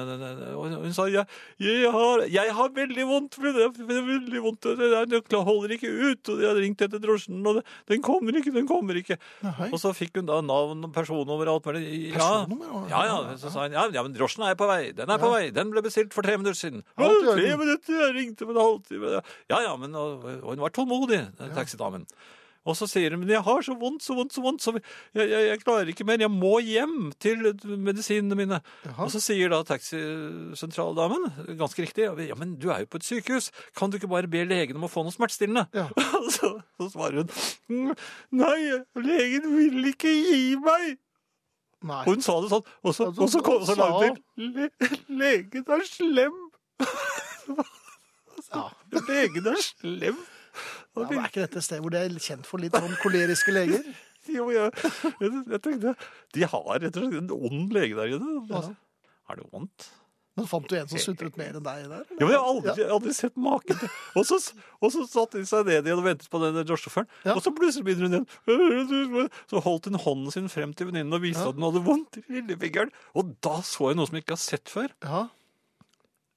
Og 0.59 0.73
hun 0.83 0.95
sa 0.97 1.07
jeg, 1.07 1.27
jeg, 1.63 1.91
har, 1.93 2.25
'Jeg 2.27 2.51
har 2.57 2.69
veldig 2.75 3.07
vondt, 3.07 3.39
det 3.39 3.63
er 3.63 3.71
veldig 3.71 4.43
vondt, 4.43 4.67
det 4.67 4.81
er- 4.81 5.07
det 5.07 5.23
holder 5.31 5.77
ikke 5.79 5.91
ut.' 5.91 6.29
Og 6.35 6.41
jeg 6.43 6.49
har 6.49 6.59
ringt 6.59 6.83
etter 6.83 6.99
drosjen, 6.99 7.47
og 7.47 7.57
det, 7.57 7.65
'Den 7.87 8.03
kommer 8.03 8.33
ikke, 8.35 8.53
den 8.53 8.67
kommer 8.67 8.95
ikke'. 8.99 9.19
Nei. 9.43 9.71
Og 9.71 9.79
så 9.79 9.95
fikk 9.95 10.17
hun 10.17 10.27
da 10.27 10.41
navn 10.41 10.83
og 10.85 10.93
personnummer 10.93 11.47
og 11.47 11.63
alt 11.63 11.65
mulig. 11.71 12.13
Ja, 12.13 12.19
Personnummer, 12.19 12.89
ja, 12.91 13.05
ja. 13.05 13.37
Så 13.37 13.53
sa 13.53 13.63
hun 13.69 13.73
ja, 13.73 14.03
men 14.03 14.13
drosjen 14.15 14.43
er 14.43 14.55
på 14.57 14.67
vei. 14.67 14.91
Den 14.93 15.09
er 15.09 15.19
på 15.19 15.31
vei. 15.31 15.51
Den 15.51 15.71
ble 15.71 15.83
bestilt 15.83 16.13
for 16.13 16.23
tre 16.23 16.37
minutter 16.37 16.59
siden. 16.59 16.83
Alt 16.99 17.23
Tre 17.23 17.55
orden. 17.55 17.72
Minutter? 17.73 17.99
Jeg 18.07 18.15
ringte 18.21 18.47
om 18.47 18.53
en 18.55 18.63
halvtime. 18.63 19.17
Ja, 19.51 19.63
ja, 19.67 19.75
men 19.81 19.97
og, 19.99 20.23
og 20.43 20.53
hun 20.55 20.63
var 20.69 20.77
tålmodig, 20.77 21.25
taxidamen. 21.57 22.07
Og 22.63 22.77
så 22.79 22.87
sier 22.87 23.11
hun 23.11 23.25
men 23.25 23.33
jeg 23.33 23.43
har 23.43 23.65
så 23.67 23.75
vondt, 23.75 24.05
så 24.07 24.15
vondt, 24.15 24.31
så 24.37 24.43
vondt, 24.45 24.63
så 24.63 24.71
jeg, 24.77 25.25
jeg, 25.33 25.47
jeg 25.49 25.61
klarer 25.65 25.89
ikke 25.91 26.05
mer. 26.07 26.21
Jeg 26.23 26.31
må 26.31 26.61
hjem 26.63 27.09
til 27.19 27.41
medisinene 27.83 28.37
mine. 28.39 28.61
Jaha. 28.87 29.03
Og 29.03 29.11
så 29.11 29.19
sier 29.25 29.51
da 29.51 29.59
taxisentraldamen, 29.67 31.27
ganske 31.59 31.83
riktig, 31.83 32.07
ja, 32.29 32.37
men 32.39 32.55
du 32.63 32.69
er 32.71 32.85
jo 32.85 32.91
på 32.93 33.01
et 33.01 33.09
sykehus. 33.09 33.51
Kan 33.75 33.91
du 33.91 33.99
ikke 33.99 34.11
bare 34.13 34.31
be 34.31 34.45
legen 34.47 34.79
om 34.79 34.87
å 34.87 34.93
få 34.93 35.03
noe 35.03 35.11
smertestillende? 35.15 35.67
Ja. 35.75 35.89
Og 36.23 36.29
så, 36.31 36.53
så 36.79 36.87
svarer 36.95 37.25
hun 37.25 37.35
«Mm, 37.67 37.97
nei, 38.39 38.59
legen 39.11 39.51
vil 39.59 39.91
ikke 39.91 40.13
gi 40.15 40.55
meg. 40.63 41.01
Nei. 41.83 42.05
Og 42.07 42.13
hun 42.15 42.23
sa 42.23 42.37
det 42.45 42.53
sånn, 42.53 42.63
og 42.87 42.95
så, 42.95 43.09
Ja, 43.09 43.13
så- 43.17 43.23
og 43.27 43.31
så 43.33 43.41
kom 43.43 43.65
så 43.67 43.75
langt 43.75 44.21
til 44.39 44.53
Le, 44.55 44.69
Legen 45.19 45.65
er 45.67 45.83
slem. 45.91 46.37
Ja. 48.53 48.65
Legen 49.09 49.47
er 49.49 49.61
slem. 49.63 50.19
Ja, 50.93 51.07
men 51.09 51.19
er 51.23 51.29
ikke 51.31 51.41
dette 51.47 51.61
et 51.63 51.65
sted 51.65 51.81
hvor 51.81 51.93
det 51.95 52.03
er 52.05 52.17
kjent 52.21 52.45
for 52.49 52.61
litt 52.61 52.75
sånn 52.77 52.97
koleriske 53.01 53.55
leger? 53.59 53.85
Jo, 54.29 54.51
jeg, 54.55 54.71
jeg, 55.19 55.31
jeg 55.51 55.61
tenkte 55.65 55.95
De 56.37 56.45
har 56.47 56.67
rett 56.79 56.95
og 57.01 57.07
slett 57.09 57.17
en 57.25 57.33
ond 57.35 57.73
lege 57.75 57.97
der 57.99 58.13
inne. 58.19 58.37
Altså, 58.53 58.75
Er 59.33 59.41
det 59.41 59.47
vondt? 59.51 59.89
Men 60.39 60.47
fant 60.49 60.65
du 60.71 60.73
en 60.79 60.87
som 60.89 61.01
sutret 61.03 61.35
mer 61.37 61.51
enn 61.59 61.65
deg 61.65 61.89
der? 61.91 62.05
Ja, 62.09 62.21
men 62.25 62.31
Jeg 62.33 62.39
har 62.41 62.47
aldri, 62.49 62.73
ja. 62.81 62.87
aldri 62.95 63.13
sett 63.17 63.35
maken 63.37 63.77
til 63.83 63.91
og 64.17 64.25
så, 64.29 64.39
og 64.81 64.93
så 64.95 65.03
satt 65.13 65.35
de 65.37 65.43
seg 65.49 65.67
ned 65.69 65.85
igjen 65.91 66.01
og 66.01 66.07
ventet 66.07 66.31
på 66.33 66.41
den 66.41 66.57
drosjesjåføren. 66.63 67.11
Ja. 67.27 67.35
Og 67.37 67.43
så 67.45 67.53
plutselig 67.53 67.85
begynner 67.85 68.09
hun 68.09 68.17
igjen. 68.17 69.29
Så 69.51 69.61
holdt 69.67 69.91
hun 69.91 69.99
hånden 70.01 70.33
sin 70.33 70.49
frem 70.53 70.73
til 70.77 70.89
venninnen 70.89 71.13
og 71.19 71.21
viste 71.25 71.45
Ja. 71.45 71.53
at 71.53 71.59
hun 71.61 71.67
hadde 71.69 71.83
vondt 71.85 72.17
i 72.23 72.25
lillefingeren. 72.39 72.93
Og 73.19 73.35
da 73.45 73.59
så 73.67 73.91
jeg 73.91 73.99
noe 74.01 74.09
som 74.09 74.17
jeg 74.17 74.25
ikke 74.25 74.37
har 74.39 74.45
sett 74.45 74.73
før. 74.73 74.95
Ja. 75.05 75.27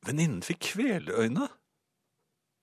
Venninnen 0.06 0.42
fikk 0.46 0.60
kvelerøyne. 0.74 1.48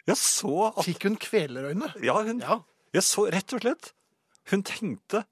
Jeg 0.06 0.16
så 0.18 0.72
at 0.76 0.84
Fikk 0.84 1.04
hun 1.06 1.16
kvelerøyne? 1.16 1.92
Ja, 2.02 2.16
hun, 2.26 2.40
Ja. 2.42 2.60
jeg 2.94 3.02
så 3.06 3.28
rett 3.30 3.52
og 3.54 3.60
slett 3.62 3.92
Hun 4.50 4.62
tenkte 4.66 5.24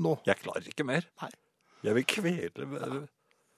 Nå. 0.00 0.18
Jeg 0.24 0.36
klarer 0.40 0.64
ikke 0.70 0.84
mer. 0.86 1.04
Nei. 1.20 1.30
Jeg 1.84 1.94
vil 1.94 2.04
kvele 2.04 3.08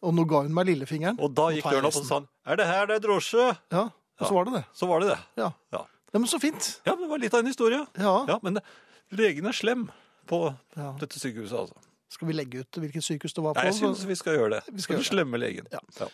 Og 0.02 0.14
nå 0.16 0.24
ga 0.26 0.40
hun 0.42 0.54
meg 0.54 0.66
lillefingeren. 0.66 1.20
Og 1.20 1.34
da 1.34 1.42
Nå 1.50 1.54
gikk 1.58 1.62
tar 1.62 1.72
jeg 1.76 1.82
døren 1.82 1.86
opp 1.86 1.94
og 1.94 2.02
resten. 2.02 2.08
sa 2.08 2.14
han, 2.18 2.28
Er 2.46 2.56
det 2.56 2.66
her 2.66 2.86
det 2.86 2.96
er 2.96 3.04
drosje? 3.06 3.44
Ja, 3.70 3.82
og 4.18 4.26
så 4.26 4.32
var 4.34 4.44
det 4.48 4.52
det. 4.54 4.64
Så 4.74 4.88
var 4.88 5.00
det 5.00 5.08
det. 5.12 5.18
Ja. 5.36 5.52
Ja. 5.72 5.84
ja, 6.12 6.18
men 6.18 6.26
så 6.28 6.40
fint. 6.40 6.80
Ja, 6.86 6.94
men 6.96 7.02
det 7.04 7.10
var 7.10 7.18
litt 7.18 7.34
av 7.34 7.40
en 7.40 7.46
historie. 7.46 7.86
Ja. 7.98 8.14
Ja, 8.26 8.38
men 8.42 8.54
det- 8.54 8.64
legen 9.12 9.46
er 9.46 9.52
slem 9.52 9.90
på 10.26 10.56
Ja. 10.76 10.92
dette 10.98 11.20
sykehuset, 11.20 11.52
altså. 11.58 11.76
Skal 12.08 12.28
vi 12.28 12.34
legge 12.34 12.60
ut 12.60 12.70
hvilket 12.72 13.02
sykehus 13.04 13.32
det 13.34 13.42
var 13.44 13.54
på? 13.54 13.62
Nei, 13.62 13.70
jeg 13.70 13.74
syns 13.80 14.04
vi 14.04 14.14
skal 14.14 14.36
gjøre 14.36 14.50
det. 14.50 14.64
Vi 14.74 14.80
skal 14.80 14.82
skal 14.82 14.96
gjøre 14.96 14.98
det. 14.98 15.06
slemme 15.12 15.38
legen. 15.38 15.66
Ja. 15.72 16.08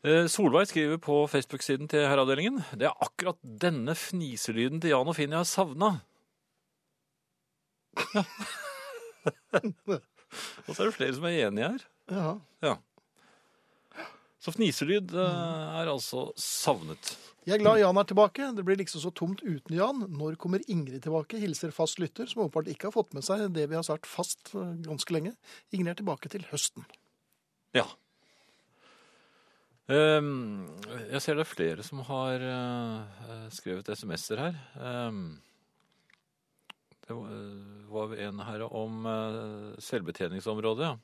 Eh, 0.00 0.26
Solveig 0.32 0.70
skriver 0.70 0.96
på 1.02 1.26
Facebook-siden 1.28 1.88
til 1.92 2.06
Herreavdelingen 2.08 2.62
Det 2.72 2.86
er 2.88 3.02
akkurat 3.04 3.36
denne 3.44 3.92
fniselyden 3.92 4.80
til 4.80 4.94
Jan 4.94 5.10
og 5.12 5.16
Finn 5.18 5.34
jeg 5.34 5.42
har 5.42 5.48
savna. 5.48 5.90
Ja. 8.14 8.22
og 10.64 10.70
så 10.72 10.78
er 10.80 10.86
det 10.88 10.94
flere 10.94 11.12
som 11.12 11.24
er 11.28 11.34
enige 11.44 11.66
her. 11.68 11.82
Ja. 12.64 12.76
Så 14.40 14.54
fniselyd 14.54 15.12
eh, 15.12 15.40
er 15.82 15.90
altså 15.92 16.30
savnet. 16.40 17.10
Jeg 17.44 17.58
er 17.58 17.62
glad 17.64 17.82
Jan 17.82 18.00
er 18.00 18.06
tilbake. 18.08 18.46
Det 18.56 18.64
blir 18.64 18.78
liksom 18.80 19.02
så 19.02 19.12
tomt 19.12 19.42
uten 19.44 19.76
Jan. 19.76 20.06
Når 20.08 20.38
kommer 20.40 20.64
Ingrid 20.72 21.02
tilbake? 21.04 21.40
Hilser 21.42 21.74
fast 21.76 22.00
lytter, 22.00 22.30
som 22.30 22.46
åpenbart 22.46 22.70
ikke 22.72 22.88
har 22.88 22.96
fått 22.96 23.12
med 23.16 23.26
seg 23.26 23.50
det 23.52 23.66
vi 23.68 23.76
har 23.76 23.84
sagt 23.84 24.08
fast 24.08 24.54
eh, 24.54 24.72
ganske 24.86 25.12
lenge. 25.12 25.34
Ingrid 25.74 25.92
er 25.92 26.00
tilbake 26.00 26.32
til 26.32 26.46
høsten. 26.48 26.88
Ja. 27.76 27.84
Ehm, 29.90 30.68
jeg 31.10 31.22
ser 31.24 31.38
det 31.38 31.42
er 31.42 31.50
flere 31.50 31.84
som 31.86 32.02
har 32.06 32.42
eh, 32.46 33.46
skrevet 33.54 33.90
SMS-er 33.90 34.42
her. 34.44 34.58
Ehm, 34.86 35.24
det 37.08 37.16
var, 37.90 38.14
eh, 38.14 38.28
en 38.28 38.42
her 38.46 38.66
om 38.68 39.06
eh, 39.10 39.78
selvbetjeningsområdet. 39.82 40.92
ja. 40.92 40.96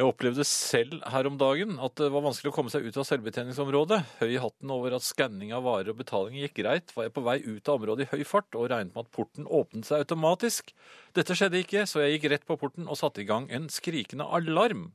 Jeg 0.00 0.08
opplevde 0.08 0.44
selv 0.48 1.02
her 1.12 1.26
om 1.28 1.34
dagen 1.36 1.74
at 1.84 1.92
det 2.00 2.06
var 2.08 2.22
vanskelig 2.24 2.48
å 2.48 2.54
komme 2.56 2.70
seg 2.72 2.86
ut 2.86 2.96
av 2.96 3.04
selvbetjeningsområdet. 3.04 3.98
Høy 4.22 4.30
i 4.30 4.38
hatten 4.40 4.70
over 4.72 4.94
at 4.96 5.04
skanning 5.04 5.50
av 5.52 5.66
varer 5.66 5.90
og 5.92 5.98
betaling 5.98 6.38
gikk 6.40 6.62
greit, 6.62 6.94
var 6.96 7.04
jeg 7.04 7.12
på 7.18 7.24
vei 7.26 7.34
ut 7.44 7.68
av 7.68 7.76
området 7.76 8.06
i 8.06 8.14
høy 8.14 8.24
fart 8.24 8.56
og 8.56 8.70
regnet 8.72 8.94
med 8.94 9.02
at 9.04 9.12
porten 9.12 9.44
åpnet 9.44 9.90
seg 9.90 10.06
automatisk. 10.06 10.72
Dette 11.18 11.36
skjedde 11.36 11.60
ikke, 11.60 11.84
så 11.84 12.00
jeg 12.00 12.16
gikk 12.16 12.30
rett 12.32 12.48
på 12.48 12.56
porten 12.62 12.88
og 12.88 12.96
satte 12.96 13.20
i 13.20 13.28
gang 13.28 13.50
en 13.52 13.68
skrikende 13.68 14.24
alarm. 14.24 14.88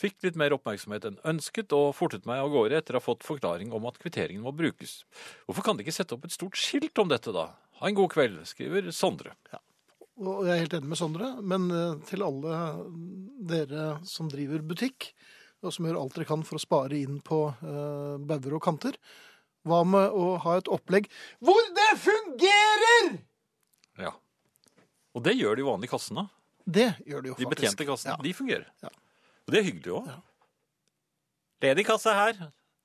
Fikk 0.00 0.24
litt 0.26 0.38
mer 0.38 0.54
oppmerksomhet 0.56 1.04
enn 1.06 1.20
ønsket, 1.30 1.70
og 1.76 1.92
fortet 1.94 2.24
meg 2.26 2.42
av 2.42 2.50
gårde 2.50 2.80
etter 2.80 2.96
å 2.96 3.00
ha 3.00 3.04
fått 3.04 3.26
forklaring 3.26 3.70
om 3.76 3.84
at 3.86 4.00
kvitteringen 4.02 4.42
må 4.42 4.50
brukes. 4.56 5.02
Hvorfor 5.46 5.66
kan 5.66 5.78
de 5.78 5.84
ikke 5.84 5.94
sette 5.94 6.16
opp 6.16 6.26
et 6.26 6.34
stort 6.34 6.58
skilt 6.58 6.98
om 6.98 7.12
dette, 7.12 7.30
da? 7.34 7.52
Ha 7.78 7.90
en 7.90 7.98
god 7.98 8.10
kveld, 8.14 8.40
skriver 8.50 8.90
Sondre. 8.94 9.36
Og 10.18 10.46
jeg 10.46 10.54
er 10.54 10.64
helt 10.64 10.74
enig 10.78 10.90
med 10.90 10.98
Sondre, 10.98 11.30
men 11.42 11.68
eh, 11.74 11.94
til 12.10 12.22
alle 12.26 12.58
dere 13.50 13.86
som 14.06 14.30
driver 14.30 14.62
butikk, 14.66 15.12
og 15.64 15.74
som 15.74 15.86
gjør 15.86 16.00
alt 16.02 16.18
dere 16.18 16.28
kan 16.28 16.42
for 16.46 16.58
å 16.58 16.62
spare 16.62 16.98
inn 16.98 17.22
på 17.24 17.38
uh, 17.48 18.16
bauger 18.20 18.58
og 18.58 18.62
kanter, 18.66 18.98
hva 19.64 19.80
med 19.88 20.12
å 20.12 20.34
ha 20.44 20.58
et 20.60 20.68
opplegg 20.68 21.08
hvor 21.40 21.60
det 21.76 21.90
fungerer?! 22.02 23.14
Ja. 24.02 24.12
Og 25.16 25.24
det 25.24 25.38
gjør 25.38 25.56
de 25.56 25.64
vanlige 25.64 25.94
kassene. 25.94 26.26
Det 26.64 26.90
gjør 27.06 27.24
de 27.24 27.30
jo 27.30 27.38
faktisk. 27.38 27.48
De 27.48 27.54
betjente 27.54 27.86
kassene. 27.88 28.12
Ja. 28.12 28.20
De 28.26 28.34
fungerer. 28.36 28.68
Ja. 28.84 28.92
Og 29.44 29.54
det 29.54 29.60
er 29.60 29.66
hyggelig 29.68 29.96
òg. 30.00 30.06
Ja. 30.12 30.20
Ledig 31.64 31.86
kasse 31.88 32.12
her. 32.14 32.38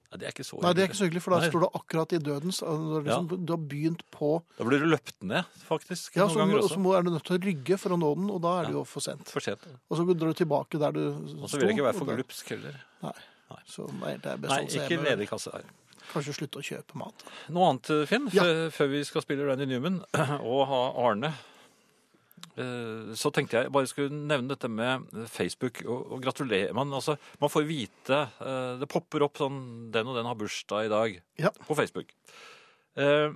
Nei, 0.10 0.18
det 0.18 0.26
er 0.26 0.34
ikke 0.34 0.46
så 0.48 0.58
Nei, 0.64 0.72
det 0.74 0.82
er 0.82 0.88
ikke 0.90 0.98
så 0.98 1.06
hyggelig, 1.06 1.22
for 1.22 1.36
da 1.36 1.40
Nei. 1.44 1.50
står 1.52 1.62
du 1.62 1.68
akkurat 1.78 2.14
i 2.18 2.20
dødens 2.26 2.60
liksom, 2.64 2.86
når 2.90 3.04
liksom, 3.06 3.44
Du 3.46 3.52
har 3.54 3.60
begynt 3.70 4.00
på 4.16 4.30
Da 4.58 4.66
blir 4.66 4.82
du 4.82 4.88
løpt 4.90 5.20
ned, 5.22 5.52
faktisk. 5.68 6.16
Ja, 6.18 6.26
så, 6.26 6.42
og 6.42 6.56
også. 6.64 6.80
så 6.80 6.94
er 6.98 7.06
du 7.06 7.12
nødt 7.14 7.26
til 7.28 7.38
å 7.38 7.42
rygge 7.44 7.78
for 7.78 7.94
å 7.94 8.00
nå 8.02 8.10
den, 8.18 8.32
og 8.34 8.40
da 8.42 8.56
er 8.62 8.70
det 8.72 8.78
jo 8.80 8.82
for 8.90 9.06
sent. 9.06 9.30
For 9.30 9.46
sent. 9.46 9.68
Og 9.86 10.00
så 10.00 10.08
drar 10.10 10.34
du 10.34 10.40
tilbake 10.40 10.82
der 10.82 10.96
du 10.98 11.04
Og 11.04 11.46
så 11.46 11.60
vil 11.62 11.70
jeg 11.70 11.78
ikke 11.78 11.86
være 11.92 12.00
for 12.02 12.10
glupsk 12.10 12.50
heller. 12.56 12.80
Nei. 13.06 13.14
Nei. 13.54 13.62
Så 13.70 13.86
nei, 14.00 14.16
er 14.18 14.42
Nei, 14.50 14.60
ikke 14.66 14.98
ledig 15.06 15.30
kasse 15.30 15.54
her. 15.54 15.70
Kanskje 16.10 16.34
slutte 16.40 16.58
å 16.58 16.66
kjøpe 16.66 16.98
mat. 16.98 17.26
Noe 17.54 17.70
annet, 17.70 17.92
Finn, 18.10 18.26
Ja. 18.34 18.48
før 18.74 18.90
vi 18.96 19.04
skal 19.06 19.22
spille 19.22 19.46
Randy 19.46 19.70
Newman 19.70 20.02
og 20.42 20.64
ha 20.72 20.82
Arne. 21.06 21.36
Eh, 22.58 23.14
Så 23.20 23.32
tenkte 23.36 23.58
jeg 23.64 23.72
bare 23.76 23.88
skulle 23.90 24.12
nevne 24.14 24.50
dette 24.54 24.70
med 24.72 25.08
Facebook 25.32 25.82
og, 25.86 26.12
og 26.16 26.22
gratulere. 26.24 26.74
Man, 26.78 26.92
altså, 26.94 27.18
man 27.42 27.50
får 27.54 27.68
vite 27.70 28.20
eh, 28.42 28.78
Det 28.82 28.90
popper 28.92 29.26
opp 29.28 29.38
sånn 29.42 29.60
Den 29.94 30.08
og 30.12 30.16
den 30.20 30.26
har 30.30 30.36
bursdag 30.40 30.86
i 30.88 30.92
dag 30.94 31.20
Ja. 31.46 31.52
på 31.68 31.76
Facebook. 31.78 32.12
Eh, 33.00 33.30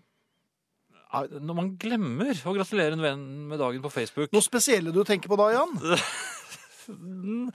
Når 1.14 1.54
man 1.56 1.76
glemmer 1.78 2.34
å 2.45 2.56
gratulere 2.58 2.93
en 2.97 3.04
venn 3.06 3.26
med 3.51 3.60
dagen 3.62 3.82
på 3.86 3.91
Facebook 3.93 4.32
Noe 4.34 4.41
spesielle 4.41 4.91
du 4.95 5.04
tenker 5.06 5.30
på 5.30 5.38
da, 5.38 5.51
Jan? 5.54 5.78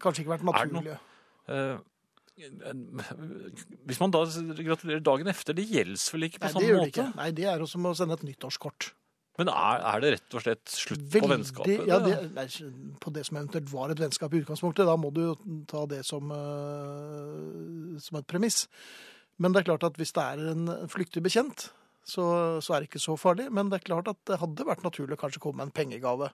Kanskje 0.00 0.22
ikke 0.22 0.36
vært 0.36 0.46
naturlig. 0.46 0.94
eh, 1.50 1.76
Hvis 3.86 4.00
man 4.00 4.12
da 4.14 4.22
gratulerer 4.26 5.02
dagen 5.04 5.30
efter, 5.30 5.54
det 5.58 5.66
gjelder 5.70 6.12
vel 6.14 6.28
ikke 6.28 6.40
på 6.42 6.50
Nei, 6.50 6.62
det 6.62 6.76
måte? 6.78 6.88
ikke. 6.92 7.06
Nei, 7.18 7.30
det 7.34 7.44
er 7.50 7.58
jo 7.62 7.66
som 7.70 7.86
å 7.90 7.94
sende 7.98 8.14
et 8.18 8.24
nyttårskort. 8.26 8.92
Men 9.38 9.50
er, 9.50 9.80
er 9.90 10.02
det 10.02 10.10
rett 10.14 10.36
og 10.38 10.44
slett 10.44 10.70
slutt 10.70 11.06
på 11.10 11.28
vennskapet? 11.30 11.88
Ja, 11.90 11.98
det, 12.02 12.18
på 13.02 13.12
det 13.14 13.24
som 13.26 13.40
eventuelt 13.40 13.72
var 13.72 13.90
et 13.90 14.02
vennskap 14.02 14.34
i 14.34 14.42
utgangspunktet. 14.44 14.86
Da 14.86 14.94
må 15.00 15.10
du 15.14 15.22
jo 15.24 15.34
ta 15.70 15.82
det 15.90 16.04
som, 16.06 16.30
uh, 16.30 17.96
som 18.02 18.20
et 18.20 18.28
premiss. 18.30 18.68
Men 19.42 19.54
det 19.54 19.64
er 19.64 19.72
klart 19.72 19.88
at 19.90 19.98
hvis 19.98 20.14
det 20.14 20.22
er 20.22 20.52
en 20.52 20.70
flyktig 20.90 21.24
bekjent, 21.24 21.66
så, 22.06 22.24
så 22.62 22.76
er 22.76 22.84
det 22.84 22.92
ikke 22.92 23.02
så 23.02 23.16
farlig. 23.18 23.48
Men 23.50 23.72
det 23.72 23.80
er 23.80 23.88
klart 23.90 24.12
at 24.12 24.20
det 24.30 24.38
hadde 24.38 24.68
vært 24.68 24.86
naturlig 24.86 25.18
å 25.18 25.22
kanskje 25.24 25.42
komme 25.42 25.62
med 25.62 25.72
en 25.72 25.78
pengegave. 25.82 26.30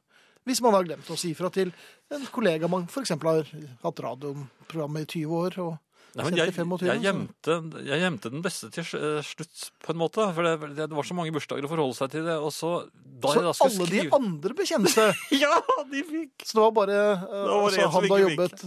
Hvis 0.48 0.60
man 0.64 0.76
har 0.76 0.84
glemt 0.84 1.08
å 1.12 1.18
si 1.20 1.32
fra 1.36 1.48
til 1.52 1.72
en 2.12 2.26
kollega 2.32 2.68
man 2.68 2.84
f.eks. 2.88 3.12
har 3.16 3.48
hatt 3.84 4.04
radioprogrammet 4.04 5.08
i 5.08 5.24
20 5.24 5.40
år. 5.40 5.58
og 5.64 5.78
Nei, 6.18 6.30
jeg, 6.34 6.54
jeg, 6.56 7.02
gjemte, 7.04 7.56
jeg 7.86 8.02
gjemte 8.02 8.30
den 8.32 8.42
beste 8.42 8.70
til 8.74 8.86
slutt, 8.86 9.66
på 9.84 9.92
en 9.94 10.00
måte. 10.00 10.24
For 10.34 10.46
det, 10.46 10.72
det 10.80 10.88
var 10.90 11.06
så 11.06 11.14
mange 11.14 11.34
bursdager 11.34 11.68
å 11.68 11.70
forholde 11.70 11.98
seg 11.98 12.10
til 12.16 12.26
det. 12.26 12.38
Og 12.42 12.50
så, 12.54 12.72
da 13.22 13.30
Så 13.30 13.38
jeg 13.38 13.46
da 13.46 13.52
skulle 13.54 13.70
alle 13.70 13.86
de 13.86 14.00
skrive 14.00 14.20
andre 14.20 14.56
bekjente 14.58 15.06
Ja, 15.44 15.54
de 15.92 16.02
fikk! 16.08 16.34
Så 16.42 16.58
det 16.58 16.64
var 16.64 16.74
bare 16.80 16.98
det 16.98 17.46
var 17.46 17.68
altså, 17.68 17.86
han 17.86 18.08
som 18.08 18.16
har 18.16 18.24
jobbet 18.26 18.66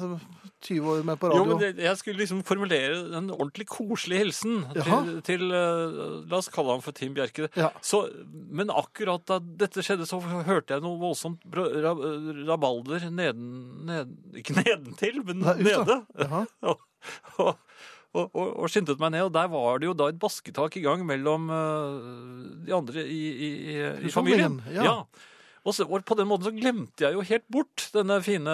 20 0.63 0.89
år 0.93 1.01
med 1.07 1.19
på 1.21 1.29
Jo, 1.29 1.41
radio. 1.43 1.45
men 1.49 1.61
det, 1.63 1.83
jeg 1.83 1.99
skulle 1.99 2.21
liksom 2.21 2.39
formulere 2.47 2.99
en 3.19 3.29
ordentlig 3.33 3.67
koselig 3.71 4.21
hilsen 4.21 4.61
til, 4.77 5.09
til 5.27 5.43
eh, 5.51 5.97
La 6.31 6.39
oss 6.39 6.49
kalle 6.53 6.75
ham 6.75 6.83
for 6.85 6.95
Tim 6.95 7.15
Bjerke. 7.17 7.49
Ja. 7.59 7.69
Så, 7.83 8.03
men 8.31 8.71
akkurat 8.73 9.25
da 9.29 9.39
dette 9.43 9.83
skjedde, 9.85 10.07
så 10.09 10.21
hørte 10.23 10.77
jeg 10.77 10.83
noe 10.85 10.99
voldsomt 11.01 11.43
rabalder 11.53 13.09
neden, 13.11 13.51
neden 13.89 14.15
Ikke 14.39 14.55
nedentil, 14.61 15.19
men 15.27 15.43
Nei, 15.43 15.57
nede. 15.67 15.99
Og, 16.63 17.57
og, 18.13 18.29
og, 18.37 18.49
og 18.61 18.69
skyndte 18.69 18.93
meg 19.01 19.09
ned, 19.15 19.23
og 19.25 19.31
der 19.33 19.47
var 19.49 19.79
det 19.81 19.87
jo 19.87 19.95
da 19.97 20.05
et 20.11 20.19
basketak 20.21 20.75
i 20.77 20.83
gang 20.85 21.01
mellom 21.09 21.47
eh, 21.49 21.95
de 22.67 22.75
andre 22.77 23.03
i, 23.09 23.21
i, 23.33 23.49
i, 23.73 23.77
i 24.05 24.11
familien. 24.13 24.59
Ja. 24.69 24.85
ja. 24.85 24.93
Og, 25.63 25.73
så, 25.73 25.87
og 25.87 26.03
på 26.05 26.15
den 26.19 26.29
måten 26.29 26.45
så 26.45 26.53
glemte 26.53 27.07
jeg 27.07 27.15
jo 27.17 27.23
helt 27.25 27.45
bort 27.51 27.87
denne 27.95 28.19
fine 28.23 28.53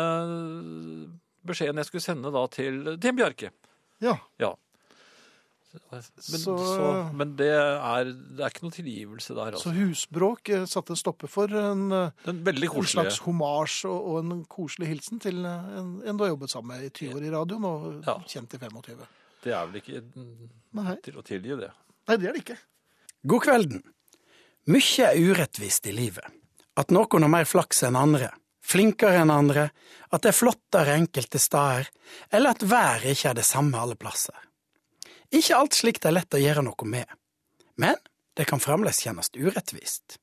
beskjeden 1.48 1.78
jeg 1.82 1.86
skulle 1.90 2.02
sende 2.06 2.32
da 2.34 2.46
til 2.52 2.98
Tim 3.02 3.16
Bjarke. 3.20 3.52
Ja. 4.04 4.18
Ja. 4.40 4.54
Men, 5.92 6.02
så, 6.18 6.56
Så- 6.58 7.12
men 7.14 7.36
det, 7.38 7.48
er, 7.54 8.06
det 8.10 8.42
er 8.42 8.50
ikke 8.50 8.64
noe 8.66 8.74
tilgivelse 8.74 9.36
der, 9.38 9.52
Så 9.54 9.70
altså. 9.70 9.74
husbråk 9.78 10.50
eh, 10.50 10.64
satte 10.66 10.96
en 10.96 10.98
stopper 10.98 11.30
for 11.30 11.46
en, 11.54 11.92
eh, 11.94 12.10
en 12.26 12.88
slags 12.90 13.20
homasj 13.22 13.84
og, 13.86 14.00
og 14.10 14.18
en 14.24 14.46
koselig 14.50 14.88
hilsen 14.90 15.22
til 15.22 15.46
eh, 15.46 15.68
en, 15.78 15.92
en 16.10 16.18
du 16.18 16.24
har 16.26 16.32
jobbet 16.34 16.50
sammen 16.50 16.74
med 16.74 16.88
i 16.88 16.90
20 16.90 17.20
år 17.20 17.28
i 17.28 17.30
radioen 17.36 17.68
og 17.70 17.86
Ja. 18.08 18.18
kjent 18.26 18.56
i 18.58 18.58
25. 18.58 19.06
Det 19.44 19.54
er 19.54 19.68
vel 19.70 19.78
ikke 19.84 20.02
Nei. 20.74 20.96
til 21.06 21.22
å 21.22 21.22
tilgi 21.24 21.60
det. 21.62 21.70
Nei, 22.10 22.18
det 22.18 22.28
er 22.28 22.34
det 22.34 22.42
ikke. 22.48 22.58
God 23.30 23.46
kvelden. 23.46 23.84
Mykje 24.74 25.06
er 25.14 25.22
urettvist 25.30 25.86
i 25.88 25.94
livet. 25.94 26.26
At 26.82 26.90
noen 26.90 27.22
har 27.28 27.30
mer 27.30 27.46
flaks 27.46 27.84
enn 27.86 27.96
andre, 28.00 28.32
flinkere 28.70 29.24
enn 29.24 29.34
andre, 29.34 29.70
at 30.10 30.24
det 30.24 30.32
er 30.32 30.38
flottere 30.38 30.98
enkelte 30.98 31.42
steder, 31.42 31.90
eller 32.32 32.56
at 32.56 32.66
været 32.66 33.12
ikke 33.14 33.32
er 33.32 33.40
det 33.40 33.48
samme 33.48 33.80
alle 33.80 33.98
plasser. 34.00 34.38
Ikke 35.30 35.58
alt 35.58 35.78
slikt 35.78 36.06
er 36.06 36.16
lett 36.16 36.34
å 36.34 36.42
gjøre 36.42 36.66
noe 36.66 36.90
med, 36.90 37.06
men 37.78 37.98
det 38.38 38.48
kan 38.50 38.62
fremdeles 38.62 39.02
kjennes 39.04 39.32
urettvist. 39.38 40.18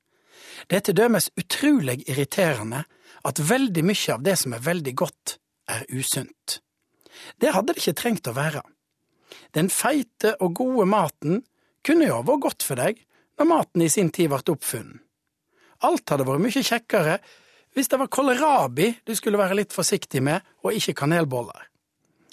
Det 0.67 0.79
er 0.79 0.85
til 0.87 0.97
dømes 0.99 1.31
utrolig 1.39 2.01
irriterende 2.09 2.85
at 3.27 3.43
veldig 3.43 3.85
mye 3.87 4.15
av 4.15 4.23
det 4.25 4.37
som 4.41 4.55
er 4.55 4.65
veldig 4.65 4.95
godt, 4.99 5.39
er 5.67 5.83
usunt. 5.91 6.61
Det 7.43 7.51
hadde 7.51 7.75
det 7.75 7.83
ikke 7.83 7.99
trengt 7.99 8.29
å 8.31 8.37
være. 8.37 8.61
Den 9.57 9.71
feite 9.73 10.37
og 10.39 10.55
gode 10.59 10.87
maten 10.87 11.41
kunne 11.87 12.07
jo 12.07 12.21
vært 12.27 12.45
godt 12.45 12.67
for 12.67 12.79
deg 12.79 13.01
når 13.37 13.51
maten 13.51 13.83
i 13.83 13.91
sin 13.91 14.13
tid 14.15 14.31
ble 14.31 14.55
oppfunnet. 14.55 15.03
Alt 15.85 16.09
hadde 16.09 16.25
vært 16.25 16.45
mye 16.45 16.63
kjekkere 16.65 17.19
hvis 17.77 17.91
det 17.93 17.99
var 18.01 18.09
kålrabi 18.09 18.89
du 19.05 19.13
skulle 19.15 19.39
være 19.39 19.59
litt 19.59 19.75
forsiktig 19.77 20.23
med, 20.25 20.41
og 20.65 20.73
ikke 20.73 20.97
kanelboller. 21.03 21.69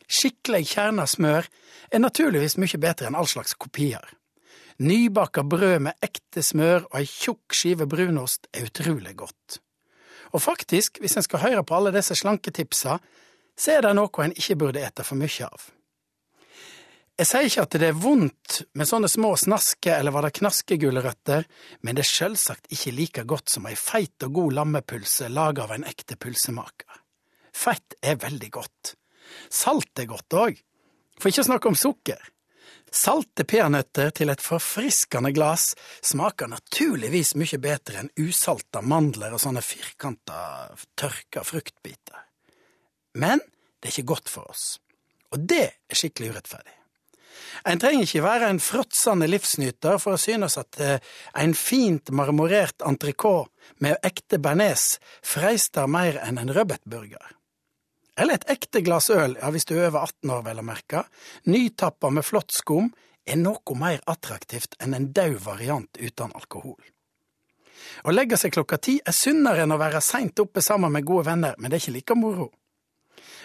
Skikkelig 0.08 0.70
kjerna 0.72 1.06
smør 1.10 1.50
er 1.92 2.02
naturligvis 2.02 2.56
mye 2.62 2.80
bedre 2.80 3.10
enn 3.10 3.18
all 3.20 3.28
slags 3.28 3.58
kopier. 3.60 4.04
Nybaka 4.80 5.44
brød 5.44 5.84
med 5.86 6.00
ekte 6.06 6.42
smør 6.44 6.88
og 6.88 6.98
ei 7.02 7.10
tjukk 7.10 7.56
skive 7.56 7.88
brunost 7.90 8.48
er 8.54 8.70
utrolig 8.70 9.16
godt. 9.20 9.60
Og 10.34 10.42
faktisk, 10.42 10.98
hvis 11.04 11.18
en 11.20 11.26
skal 11.28 11.44
høre 11.44 11.64
på 11.64 11.76
alle 11.78 11.92
disse 11.94 12.16
slanketipsa, 12.18 12.98
så 13.60 13.76
er 13.76 13.84
det 13.86 13.94
noe 14.00 14.24
en 14.24 14.34
ikke 14.34 14.58
burde 14.64 14.82
ete 14.82 15.06
for 15.06 15.20
mye 15.20 15.46
av. 15.46 15.68
Jeg 17.24 17.30
sier 17.30 17.46
ikke 17.48 17.64
at 17.64 17.76
det 17.80 17.88
er 17.88 17.96
vondt 17.96 18.56
med 18.76 18.88
sånne 18.90 19.08
små 19.08 19.30
snaske 19.40 19.94
eller 19.96 20.12
var 20.12 20.26
det 20.26 20.34
knaskegulrøtter, 20.42 21.46
men 21.80 21.96
det 21.96 22.04
er 22.04 22.10
sjølsagt 22.10 22.68
ikke 22.76 22.92
like 22.98 23.24
godt 23.32 23.54
som 23.54 23.70
ei 23.70 23.78
feit 23.80 24.26
og 24.28 24.34
god 24.36 24.58
lammepølse 24.58 25.30
laga 25.32 25.64
av 25.64 25.72
en 25.72 25.86
ekte 25.88 26.18
pølsemaker. 26.20 26.98
Fett 27.56 27.96
er 28.04 28.20
veldig 28.20 28.50
godt. 28.58 28.92
Salt 29.48 30.04
er 30.04 30.10
godt 30.12 30.36
òg, 30.36 30.60
for 31.16 31.32
ikke 31.32 31.46
å 31.46 31.48
snakke 31.48 31.72
om 31.72 31.80
sukker. 31.80 32.28
Salte 32.92 33.48
peanøtter 33.48 34.12
til 34.20 34.36
et 34.36 34.44
forfriskende 34.44 35.32
glass 35.32 35.72
smaker 36.04 36.52
naturligvis 36.52 37.38
mye 37.40 37.64
bedre 37.64 38.04
enn 38.04 38.14
usalta 38.20 38.84
mandler 38.84 39.32
og 39.32 39.46
sånne 39.48 39.64
firkanta, 39.64 40.44
tørka 41.00 41.48
fruktbiter. 41.48 42.28
Men 43.16 43.40
det 43.80 43.94
er 43.94 43.96
ikke 43.96 44.12
godt 44.18 44.36
for 44.36 44.52
oss, 44.52 44.74
og 45.32 45.48
det 45.48 45.70
er 45.72 46.04
skikkelig 46.04 46.36
urettferdig. 46.36 46.82
En 47.70 47.80
trenger 47.80 48.08
ikke 48.08 48.24
være 48.26 48.50
en 48.52 48.62
fråtsende 48.64 49.28
livsnyter 49.30 50.00
for 50.02 50.16
å 50.16 50.22
synes 50.22 50.58
at 50.62 50.80
eh, 50.82 51.14
en 51.40 51.56
fint 51.58 52.12
marmorert 52.16 52.84
entrecôte 52.86 53.52
med 53.84 53.98
ekte 54.04 54.40
bearnés 54.44 54.98
freister 55.26 55.88
mer 55.88 56.20
enn 56.24 56.42
en 56.42 56.54
rødbetburger. 56.54 57.34
Eller 58.20 58.38
et 58.38 58.50
ekte 58.54 58.84
glass 58.86 59.10
øl, 59.10 59.38
ja 59.42 59.50
hvis 59.54 59.66
du 59.66 59.74
er 59.78 59.88
over 59.88 60.06
18 60.06 60.34
år 60.36 60.44
vel 60.46 60.62
å 60.62 60.68
merke, 60.68 61.06
nytappa 61.50 62.12
med 62.14 62.26
flott 62.26 62.54
skum, 62.54 62.92
er 63.26 63.40
noe 63.40 63.78
mer 63.80 64.02
attraktivt 64.12 64.76
enn 64.84 64.94
en 64.94 65.10
daud 65.16 65.40
variant 65.46 65.98
uten 65.98 66.34
alkohol. 66.36 66.82
Å 68.04 68.12
legge 68.12 68.38
seg 68.40 68.54
klokka 68.56 68.78
ti 68.78 68.98
er 69.00 69.16
sunnere 69.16 69.64
enn 69.64 69.74
å 69.74 69.80
være 69.80 70.02
seint 70.04 70.40
oppe 70.44 70.62
sammen 70.62 70.92
med 70.94 71.06
gode 71.08 71.30
venner, 71.32 71.56
men 71.58 71.72
det 71.72 71.80
er 71.80 71.86
ikke 71.86 71.98
like 71.98 72.18
moro. 72.20 72.50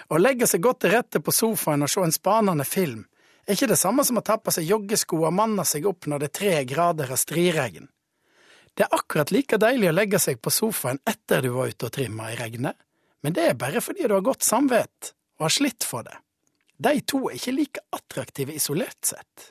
Å 0.09 0.19
legge 0.19 0.49
seg 0.49 0.63
godt 0.65 0.83
til 0.83 0.95
rette 0.95 1.21
på 1.21 1.35
sofaen 1.35 1.85
og 1.85 1.93
se 1.93 2.03
en 2.05 2.15
spanende 2.15 2.67
film 2.69 3.05
er 3.49 3.57
ikke 3.57 3.71
det 3.71 3.81
samme 3.81 4.05
som 4.05 4.19
å 4.21 4.25
ta 4.25 4.37
på 4.41 4.53
seg 4.53 4.69
joggesko 4.69 5.23
og 5.25 5.33
manne 5.33 5.65
seg 5.65 5.87
opp 5.89 6.09
når 6.11 6.21
det 6.21 6.29
er 6.29 6.37
tre 6.39 6.57
grader 6.69 7.13
av 7.15 7.21
striregn. 7.21 7.89
Det 8.77 8.85
er 8.85 8.95
akkurat 8.95 9.33
like 9.35 9.59
deilig 9.59 9.89
å 9.91 9.95
legge 9.97 10.21
seg 10.23 10.43
på 10.45 10.53
sofaen 10.55 11.01
etter 11.09 11.43
du 11.43 11.51
var 11.57 11.73
ute 11.73 11.89
og 11.89 11.95
trimma 11.97 12.29
i 12.31 12.37
regnet, 12.39 12.77
men 13.25 13.35
det 13.35 13.49
er 13.49 13.59
bare 13.59 13.81
fordi 13.83 14.07
du 14.07 14.15
har 14.15 14.27
godt 14.27 14.47
samvett 14.47 15.15
og 15.39 15.49
har 15.49 15.55
slitt 15.55 15.87
for 15.87 16.05
det. 16.07 16.15
De 16.79 17.01
to 17.03 17.25
er 17.27 17.39
ikke 17.41 17.57
like 17.57 17.83
attraktive 17.97 18.55
isolert 18.55 19.01
sett. 19.03 19.51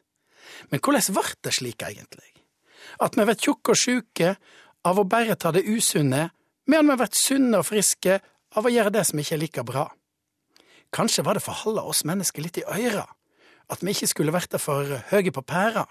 Men 0.69 0.79
hvordan 0.79 1.17
ble 1.17 1.25
det 1.43 1.53
slik, 1.57 1.83
egentlig? 1.83 2.31
At 3.03 3.17
vi 3.17 3.25
blir 3.27 3.35
tjukke 3.35 3.73
og 3.73 3.81
sjuke 3.81 4.31
av 4.87 5.01
å 5.01 5.07
bare 5.09 5.35
ta 5.35 5.51
det 5.51 5.65
usunne, 5.67 6.29
medan 6.69 6.93
vi 6.93 7.01
blir 7.01 7.17
sunne 7.17 7.59
og 7.59 7.67
friske 7.67 8.21
av 8.55 8.63
å 8.63 8.71
gjøre 8.71 8.93
det 8.95 9.03
som 9.09 9.19
ikke 9.19 9.35
er 9.35 9.43
like 9.43 9.65
bra? 9.67 9.89
Kanskje 10.95 11.25
var 11.27 11.35
det 11.35 11.43
for 11.43 11.51
å 11.51 11.63
holde 11.65 11.83
oss 11.89 12.05
mennesker 12.07 12.45
litt 12.45 12.61
i 12.61 12.63
øra, 12.63 13.03
at 13.71 13.83
vi 13.83 13.93
ikke 13.93 14.09
skulle 14.11 14.35
vært 14.35 14.55
for 14.61 14.97
høye 15.11 15.33
på 15.33 15.43
pæra. 15.43 15.85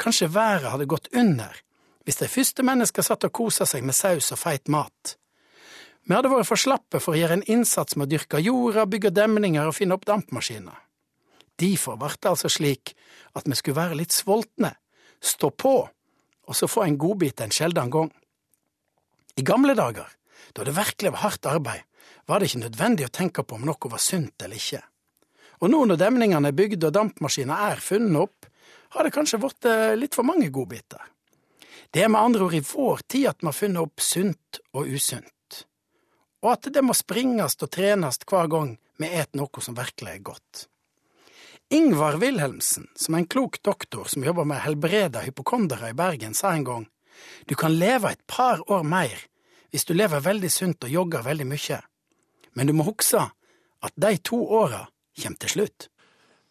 Kanskje 0.00 0.32
været 0.34 0.70
hadde 0.72 0.90
gått 0.90 1.10
under 1.14 1.60
hvis 2.04 2.20
de 2.20 2.28
første 2.28 2.64
mennesker 2.66 3.04
satt 3.04 3.24
og 3.24 3.32
kosa 3.32 3.64
seg 3.64 3.84
med 3.84 3.96
saus 3.96 4.28
og 4.34 4.40
feit 4.40 4.68
mat. 4.68 5.14
Vi 6.04 6.12
hadde 6.12 6.28
vært 6.28 6.48
for 6.50 6.60
slappe 6.60 7.00
for 7.00 7.14
å 7.14 7.20
gjøre 7.20 7.38
en 7.38 7.46
innsats 7.48 7.96
med 7.96 8.06
å 8.06 8.12
dyrke 8.12 8.42
jorda, 8.44 8.84
bygge 8.84 9.14
demninger 9.16 9.64
og 9.64 9.76
finne 9.78 9.96
opp 9.96 10.04
dampmaskiner. 10.04 10.76
Derfor 11.56 11.96
ble 11.96 12.12
det 12.18 12.28
altså 12.28 12.50
slik 12.52 12.92
at 13.32 13.48
vi 13.48 13.56
skulle 13.56 13.78
være 13.78 13.96
litt 13.96 14.12
sultne, 14.12 14.74
stå 15.24 15.48
på, 15.56 15.76
og 16.44 16.58
så 16.58 16.68
få 16.68 16.84
en 16.84 16.98
godbit 17.00 17.40
en 17.40 17.54
sjelden 17.54 17.88
gang. 17.94 18.12
I 19.40 19.42
gamle 19.46 19.72
dager, 19.78 20.10
da 20.52 20.66
det 20.66 20.76
virkelig 20.76 21.14
var 21.14 21.24
hardt 21.24 21.48
arbeid, 21.48 21.86
var 22.28 22.40
det 22.40 22.50
ikke 22.50 22.66
nødvendig 22.66 23.08
å 23.08 23.14
tenke 23.14 23.44
på 23.44 23.56
om 23.56 23.64
noe 23.64 23.90
var 23.90 24.02
sunt 24.02 24.44
eller 24.44 24.60
ikke. 24.60 24.82
Og 25.64 25.72
nå 25.72 25.84
når 25.88 26.00
demningene 26.00 26.50
er 26.50 26.56
bygd 26.56 26.84
og 26.84 26.94
dampmaskiner 26.94 27.70
er 27.72 27.80
funnet 27.80 28.26
opp, 28.26 28.48
har 28.94 29.06
det 29.06 29.14
kanskje 29.14 29.40
blitt 29.42 29.68
litt 29.98 30.14
for 30.14 30.26
mange 30.28 30.50
godbiter. 30.54 31.00
Det 31.90 32.04
er 32.04 32.10
med 32.12 32.20
andre 32.20 32.44
ord 32.46 32.56
i 32.58 32.62
vår 32.62 33.06
tid 33.08 33.30
at 33.30 33.40
vi 33.40 33.48
har 33.48 33.56
funnet 33.56 33.82
opp 33.82 34.02
sunt 34.02 34.60
og 34.74 34.90
usunt 34.90 35.32
og 36.44 36.52
at 36.52 36.68
det 36.76 36.82
må 36.84 36.92
springast 36.92 37.64
og 37.64 37.72
trenast 37.72 38.26
hver 38.28 38.50
gang 38.52 38.74
vi 39.00 39.08
et 39.08 39.32
noe 39.38 39.64
som 39.64 39.76
virkelig 39.76 40.12
er 40.12 40.24
godt. 40.28 40.66
Ingvar 41.72 42.18
Wilhelmsen, 42.20 42.90
som 42.94 43.14
er 43.14 43.22
en 43.22 43.30
klok 43.32 43.56
doktor 43.64 44.10
som 44.12 44.24
jobber 44.26 44.44
med 44.44 44.60
å 44.60 44.66
helbrede 44.66 45.22
hypokondere 45.24 45.90
i 45.90 45.96
Bergen, 45.96 46.36
sa 46.36 46.52
en 46.52 46.66
gang 46.66 46.84
du 47.48 47.54
kan 47.56 47.72
leve 47.72 48.10
et 48.12 48.20
par 48.28 48.60
år 48.70 48.84
mer 48.84 49.24
hvis 49.72 49.86
du 49.88 49.94
lever 49.96 50.20
veldig 50.22 50.50
sunt 50.52 50.84
og 50.84 50.92
jogger 50.92 51.24
veldig 51.24 51.46
mye, 51.48 51.80
men 52.54 52.68
du 52.68 52.74
må 52.76 52.84
huske 52.86 53.22
at 53.24 53.96
de 53.96 54.12
to 54.20 54.38
åra 54.44 54.84
kommer 55.22 55.40
til 55.44 55.54
slutt. 55.56 55.88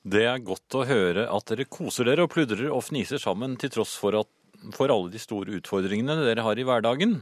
Det 0.04 0.26
er 0.28 0.42
godt 0.44 0.76
å 0.76 0.86
høre 0.88 1.30
at 1.32 1.52
dere 1.52 1.70
koser 1.72 2.10
dere 2.10 2.26
og 2.26 2.34
pludrer 2.34 2.68
og 2.72 2.84
fniser 2.84 3.22
sammen 3.24 3.56
til 3.60 3.72
tross 3.72 3.94
for, 4.00 4.18
at, 4.20 4.30
for 4.76 4.92
alle 4.92 5.14
de 5.14 5.22
store 5.22 5.56
utfordringene 5.60 6.18
dere 6.26 6.44
har 6.44 6.60
i 6.60 6.66
hverdagen. 6.68 7.22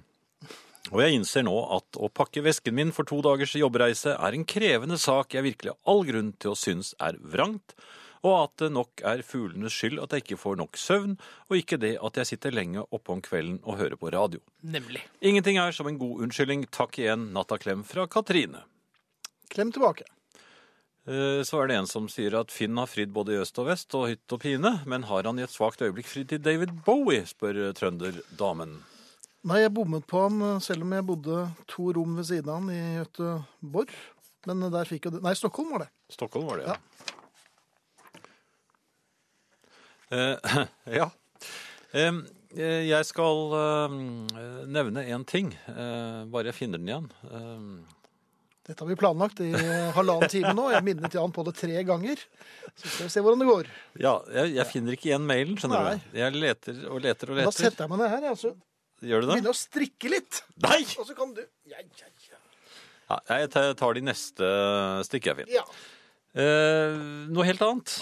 Og 0.89 1.01
jeg 1.03 1.19
innser 1.19 1.45
nå 1.45 1.53
at 1.77 1.99
å 2.01 2.09
pakke 2.09 2.41
vesken 2.43 2.73
min 2.75 2.91
for 2.95 3.05
to 3.07 3.19
dagers 3.21 3.53
jobbreise 3.55 4.15
er 4.15 4.35
en 4.35 4.47
krevende 4.49 4.97
sak 4.99 5.35
jeg 5.37 5.45
virkelig 5.45 5.75
har 5.75 5.93
all 5.93 6.01
grunn 6.07 6.31
til 6.41 6.55
å 6.55 6.57
synes 6.57 6.95
er 6.97 7.19
vrangt, 7.21 7.75
og 8.25 8.33
at 8.37 8.55
det 8.61 8.69
nok 8.73 9.03
er 9.07 9.21
fuglenes 9.25 9.73
skyld 9.77 10.01
at 10.01 10.13
jeg 10.13 10.25
ikke 10.25 10.39
får 10.41 10.57
nok 10.59 10.77
søvn, 10.77 11.15
og 11.49 11.57
ikke 11.57 11.79
det 11.81 11.95
at 12.01 12.17
jeg 12.21 12.31
sitter 12.33 12.53
lenge 12.53 12.83
oppe 12.89 13.13
om 13.13 13.21
kvelden 13.23 13.59
og 13.61 13.79
hører 13.81 13.97
på 14.01 14.11
radio. 14.13 14.41
Nemlig. 14.61 15.03
Ingenting 15.25 15.61
er 15.61 15.73
som 15.73 15.89
en 15.89 16.01
god 16.01 16.25
unnskyldning. 16.27 16.67
Takk 16.73 16.99
igjen, 17.01 17.29
nattaklem 17.35 17.85
fra 17.87 18.05
Katrine. 18.09 18.65
Klem 19.53 19.73
tilbake. 19.73 20.05
Eh, 21.07 21.41
Så 21.43 21.61
er 21.61 21.67
det 21.71 21.75
en 21.79 21.87
som 21.89 22.07
sier 22.11 22.35
at 22.39 22.51
Finn 22.53 22.77
har 22.77 22.89
fridd 22.89 23.11
både 23.13 23.33
i 23.33 23.41
øst 23.41 23.57
og 23.61 23.67
vest 23.71 23.93
og 23.97 24.07
hytt 24.11 24.35
og 24.35 24.41
pine, 24.43 24.75
men 24.85 25.03
har 25.09 25.23
han 25.25 25.39
i 25.39 25.45
et 25.45 25.53
svakt 25.53 25.81
øyeblikk 25.81 26.05
fridd 26.09 26.29
til 26.29 26.41
David 26.45 26.75
Bowie, 26.85 27.23
spør 27.25 27.71
trønderdamen. 27.77 28.77
Nei, 29.49 29.63
jeg 29.63 29.73
bommet 29.73 30.05
på 30.05 30.19
han, 30.27 30.59
selv 30.61 30.85
om 30.85 30.91
jeg 30.93 31.05
bodde 31.07 31.37
to 31.71 31.87
rom 31.97 32.13
ved 32.19 32.27
siden 32.29 32.49
av 32.53 32.59
han 32.59 32.69
i 32.69 32.81
Göteborg. 32.99 33.95
Men 34.45 34.67
der 34.73 34.85
fikk 34.89 35.05
jo 35.07 35.11
det 35.15 35.21
Nei, 35.25 35.33
Stockholm 35.37 35.71
var 35.73 35.83
det. 35.85 35.89
Stockholm 36.13 36.45
var 36.49 36.61
det, 36.61 36.67
Ja. 36.69 36.75
ja. 36.75 36.77
Eh, 40.11 40.67
ja. 40.99 41.09
Eh, 41.93 42.21
eh, 42.57 42.83
jeg 42.89 43.05
skal 43.09 43.53
eh, 43.57 43.97
nevne 44.69 45.05
en 45.09 45.25
ting, 45.25 45.53
eh, 45.71 46.21
bare 46.29 46.51
jeg 46.51 46.57
finner 46.61 46.77
den 46.81 46.89
igjen. 46.91 47.09
Eh, 48.61 48.67
Dette 48.69 48.83
har 48.83 48.89
vi 48.91 48.95
planlagt 48.99 49.39
i 49.41 49.49
halvannen 49.95 50.29
time 50.29 50.53
nå. 50.53 50.67
Jeg 50.71 50.83
minnet 50.85 51.13
Jan 51.17 51.31
på 51.33 51.43
det 51.47 51.55
tre 51.57 51.81
ganger. 51.87 52.19
Så 52.77 52.87
skal 52.87 53.07
vi 53.07 53.13
se 53.15 53.21
hvordan 53.25 53.39
det 53.41 53.47
går. 53.49 53.69
ja, 53.99 54.15
jeg, 54.37 54.53
jeg 54.59 54.67
finner 54.69 54.93
ikke 54.97 55.09
igjen 55.09 55.25
mailen, 55.25 55.57
skjønner 55.57 55.87
Nei. 55.89 55.95
du. 55.97 56.19
Jeg 56.19 56.35
leter 56.37 56.83
og 56.91 57.01
leter 57.01 57.31
og 57.33 57.39
leter. 57.39 57.49
Da 57.49 57.55
setter 57.57 57.85
jeg 57.87 57.89
meg 57.93 57.99
ned 58.03 58.13
her. 58.13 58.27
Jeg, 58.29 58.37
så 58.43 58.53
Gjør 59.01 59.21
du 59.23 59.25
det? 59.31 59.33
begynner 59.39 59.55
å 59.55 59.57
strikke 59.57 60.09
litt. 60.13 60.43
Nei! 60.61 60.81
Og 61.01 61.07
så 61.09 61.15
kan 61.17 61.33
du 61.33 61.41
Ja, 61.65 61.81
ja, 61.81 62.11
ja. 62.29 62.37
Ja, 63.11 63.17
jeg 63.41 63.49
tar- 63.51 63.93
de 63.97 64.01
neste 64.05 64.47
stikk, 65.03 65.25
jeg, 65.31 65.35
Finn. 65.41 65.49
ja. 65.51 65.63
Eh, 66.37 66.93
noe 67.33 67.43
helt 67.43 67.59
annet. 67.65 67.95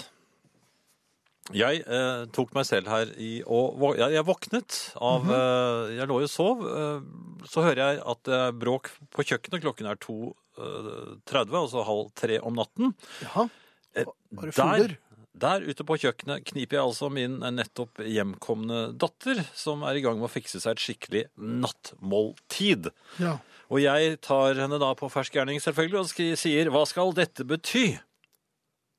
Jeg 1.56 1.80
eh, 1.82 2.26
tok 2.30 2.52
meg 2.54 2.68
selv 2.68 2.86
her 2.92 3.08
i 3.18 3.40
og 3.42 3.80
ja, 3.98 4.06
Jeg 4.12 4.22
våknet 4.28 4.76
av 5.02 5.24
eh, 5.26 5.96
Jeg 5.96 6.06
lå 6.06 6.20
og 6.22 6.28
sov. 6.30 6.60
Eh, 6.62 7.00
så 7.48 7.64
hører 7.64 7.80
jeg 7.80 8.02
at 8.12 8.22
det 8.28 8.36
er 8.36 8.52
bråk 8.60 8.92
på 9.10 9.24
kjøkkenet. 9.26 9.64
Klokken 9.64 9.88
er 9.90 9.98
2.30, 11.30 11.54
altså 11.64 11.84
halv 11.86 12.10
tre 12.18 12.40
om 12.44 12.58
natten. 12.58 12.92
Jaha. 13.24 13.46
Eh, 13.96 14.10
Var 14.36 14.50
det 14.50 14.54
der, 14.56 14.74
fugler? 14.74 14.96
der 15.44 15.64
ute 15.66 15.86
på 15.86 15.96
kjøkkenet 16.02 16.44
kniper 16.50 16.78
jeg 16.78 16.84
altså 16.84 17.10
min 17.12 17.38
nettopp 17.56 18.02
hjemkomne 18.04 18.82
datter, 19.00 19.42
som 19.56 19.82
er 19.88 19.98
i 19.98 20.04
gang 20.04 20.20
med 20.20 20.28
å 20.28 20.32
fikse 20.32 20.60
seg 20.62 20.76
et 20.76 20.84
skikkelig 20.84 21.24
nattmåltid. 21.38 22.90
Ja. 23.22 23.38
Og 23.70 23.82
jeg 23.82 24.18
tar 24.26 24.58
henne 24.58 24.80
da 24.82 24.92
på 24.98 25.10
fersk 25.12 25.36
gjerning 25.38 25.60
selvfølgelig 25.62 26.00
og 26.02 26.38
sier 26.38 26.70
'hva 26.70 26.84
skal 26.86 27.12
dette 27.14 27.46
bety'? 27.46 28.00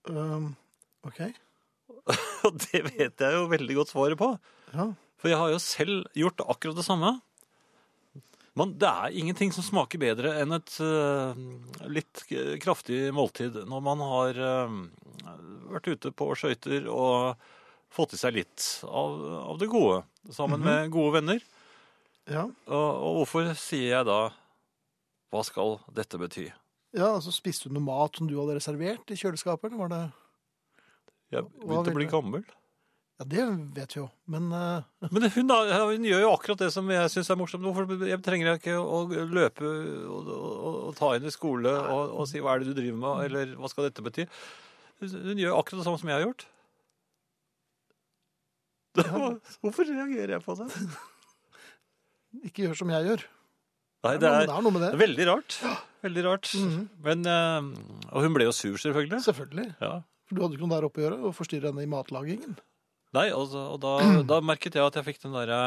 Um, 0.09 0.55
OK. 1.05 1.19
Og 2.47 2.57
det 2.57 2.81
vet 2.87 3.19
jeg 3.21 3.33
jo 3.35 3.45
veldig 3.51 3.75
godt 3.77 3.91
svaret 3.91 4.17
på. 4.17 4.31
Ja. 4.73 4.87
For 5.21 5.29
jeg 5.29 5.37
har 5.37 5.51
jo 5.51 5.59
selv 5.61 6.07
gjort 6.17 6.41
akkurat 6.41 6.79
det 6.79 6.85
samme. 6.87 7.11
Men 8.59 8.73
det 8.79 8.89
er 8.89 9.15
ingenting 9.15 9.53
som 9.55 9.63
smaker 9.63 10.01
bedre 10.01 10.33
enn 10.41 10.51
et 10.57 10.73
uh, 10.83 11.31
litt 11.87 12.25
kraftig 12.63 13.05
måltid 13.15 13.61
når 13.69 13.83
man 13.85 14.03
har 14.03 14.41
uh, 14.43 14.77
vært 15.71 15.87
ute 15.93 16.11
på 16.11 16.27
skøyter 16.35 16.89
og 16.91 17.39
fått 17.91 18.15
i 18.15 18.19
seg 18.19 18.35
litt 18.41 18.67
av, 18.87 19.15
av 19.53 19.59
det 19.59 19.71
gode 19.71 20.01
sammen 20.35 20.63
med 20.63 20.91
gode 20.91 21.19
venner. 21.19 21.41
Ja. 22.27 22.45
Og, 22.67 22.89
og 22.91 23.21
hvorfor 23.21 23.53
sier 23.59 23.97
jeg 23.97 24.07
da 24.07 24.21
hva 25.31 25.43
skal 25.47 25.79
dette 25.95 26.19
bety? 26.19 26.49
ja, 26.91 27.07
altså 27.07 27.31
Spiste 27.31 27.69
du 27.69 27.77
noe 27.77 27.87
mat 27.87 28.19
som 28.19 28.27
du 28.27 28.35
hadde 28.39 28.57
reservert 28.59 29.11
i 29.11 29.19
kjøleskapet? 29.19 29.75
var 29.79 29.91
det... 29.91 30.01
Jeg 31.31 31.47
begynte 31.47 31.93
å 31.93 31.95
bli 31.95 32.09
gammel. 32.11 32.43
Ja, 33.21 33.25
det 33.29 33.43
vet 33.75 33.91
vi 33.93 33.99
jo, 33.99 34.07
men 34.33 34.47
uh... 34.49 34.81
Men 35.13 35.27
hun, 35.29 35.49
da, 35.51 35.57
hun 35.85 36.05
gjør 36.07 36.23
jo 36.23 36.29
akkurat 36.33 36.63
det 36.63 36.71
som 36.73 36.87
jeg 36.89 37.11
syns 37.13 37.27
er 37.29 37.37
morsomt. 37.37 37.61
Hvorfor 37.67 38.07
jeg 38.09 38.17
trenger 38.25 38.47
jeg 38.49 38.61
ikke 38.63 38.77
å 38.81 39.03
løpe 39.29 39.67
og, 40.09 40.31
og, 40.33 40.55
og 40.87 40.95
ta 40.97 41.11
henne 41.13 41.29
i 41.29 41.33
skole 41.35 41.69
og, 41.69 42.15
og 42.17 42.29
si 42.31 42.41
hva 42.41 42.55
er 42.55 42.63
det 42.63 42.71
du 42.71 42.79
driver 42.79 42.97
med, 43.03 43.27
eller 43.27 43.51
hva 43.59 43.69
skal 43.69 43.85
dette 43.85 44.01
bety? 44.05 44.25
Hun 45.03 45.37
gjør 45.43 45.59
akkurat 45.59 45.83
det 45.83 45.85
samme 45.85 46.01
som 46.01 46.09
jeg 46.09 46.17
har 46.17 46.25
gjort. 46.25 46.47
Hvorfor 49.61 49.91
reagerer 49.91 50.35
jeg 50.39 50.45
på 50.47 50.57
det? 50.63 50.67
ikke 52.49 52.65
gjør 52.65 52.81
som 52.81 52.95
jeg 52.95 53.09
gjør. 53.11 53.27
Nei, 54.01 54.15
Det 54.17 54.31
er, 54.31 54.47
det 54.49 54.55
er 54.55 54.65
noe 54.65 54.73
med 54.73 54.87
det 54.87 54.95
veldig 54.97 55.29
rart. 55.29 55.59
Veldig 56.01 56.25
rart. 56.25 56.55
Mhm. 56.57 56.81
Men, 57.05 57.29
eh, 57.29 58.09
og 58.09 58.25
hun 58.25 58.33
ble 58.33 58.49
jo 58.49 58.57
sur, 58.57 58.81
selvfølgelig. 58.81 59.21
Selvfølgelig. 59.29 59.69
Ja. 59.77 59.99
For 60.25 60.39
du 60.39 60.41
hadde 60.41 60.57
ikke 60.57 60.65
noe 60.65 60.73
der 60.79 60.87
oppe 60.87 61.01
å 61.01 61.05
gjøre 61.05 61.21
å 61.29 61.33
forstyrre 61.37 61.69
henne 61.69 61.85
i 61.85 61.91
matlagingen. 61.91 62.57
Nei, 63.15 63.27
altså, 63.35 63.65
og 63.75 63.81
da, 63.83 63.97
da 64.31 64.39
merket 64.45 64.77
jeg 64.77 64.85
at 64.87 64.97
jeg 64.99 65.07
fikk 65.09 65.21
den 65.25 65.35
derre 65.35 65.59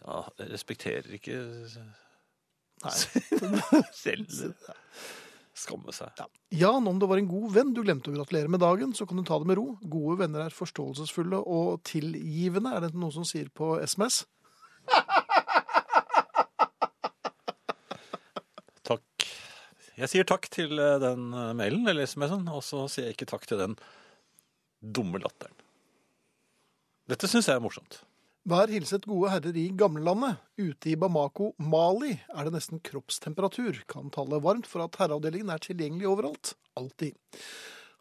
Ja, 0.00 0.20
jeg 0.40 0.50
respekterer 0.52 1.16
ikke 1.16 1.36
Nei. 2.80 2.94
selv. 4.04 4.54
Skamme 5.60 5.92
seg. 5.92 6.08
Ja. 6.16 6.26
Jan, 6.62 6.86
om 6.88 7.00
det 7.00 7.08
var 7.10 7.20
en 7.20 7.28
god 7.28 7.52
venn 7.52 7.74
du 7.76 7.82
glemte 7.84 8.08
å 8.12 8.14
gratulere 8.16 8.48
med 8.52 8.62
dagen, 8.62 8.94
så 8.96 9.04
kan 9.08 9.20
du 9.20 9.24
ta 9.28 9.36
det 9.42 9.48
med 9.50 9.58
ro. 9.60 9.74
Gode 9.82 10.16
venner 10.22 10.46
er 10.46 10.56
forståelsesfulle 10.56 11.36
og 11.44 11.82
tilgivende, 11.88 12.72
er 12.72 12.86
det 12.86 12.94
noen 12.96 13.12
som 13.18 13.26
sier 13.28 13.50
på 13.52 13.74
SMS. 13.84 14.22
Takk. 18.90 19.26
Jeg 20.00 20.08
sier 20.08 20.24
takk 20.26 20.48
til 20.50 20.72
eh, 20.80 20.96
den 21.02 21.28
eh, 21.36 21.52
mailen 21.58 21.84
eller 21.90 22.08
SMS-en, 22.08 22.48
og 22.48 22.62
så 22.64 22.86
sier 22.88 23.10
jeg 23.10 23.18
ikke 23.18 23.28
takk 23.34 23.44
til 23.50 23.60
den 23.60 23.76
dumme 24.80 25.20
latteren. 25.20 25.59
Dette 27.10 27.26
syns 27.26 27.48
jeg 27.48 27.58
er 27.58 27.62
morsomt. 27.64 28.04
Vær 28.46 28.70
hilset 28.70 29.02
gode 29.10 29.32
herrer 29.32 29.56
i 29.58 29.66
gamlelandet. 29.74 30.38
Ute 30.60 30.92
i 30.92 30.96
Bamako, 30.96 31.50
Mali, 31.58 32.12
er 32.30 32.46
det 32.46 32.54
nesten 32.54 32.78
kroppstemperatur. 32.86 33.82
Kan 33.90 34.12
tallet 34.14 34.44
varmt 34.44 34.68
for 34.70 34.84
at 34.84 34.94
herreavdelingen 35.00 35.50
er 35.50 35.64
tilgjengelig 35.64 36.06
overalt. 36.06 36.52
Alltid. 36.78 37.18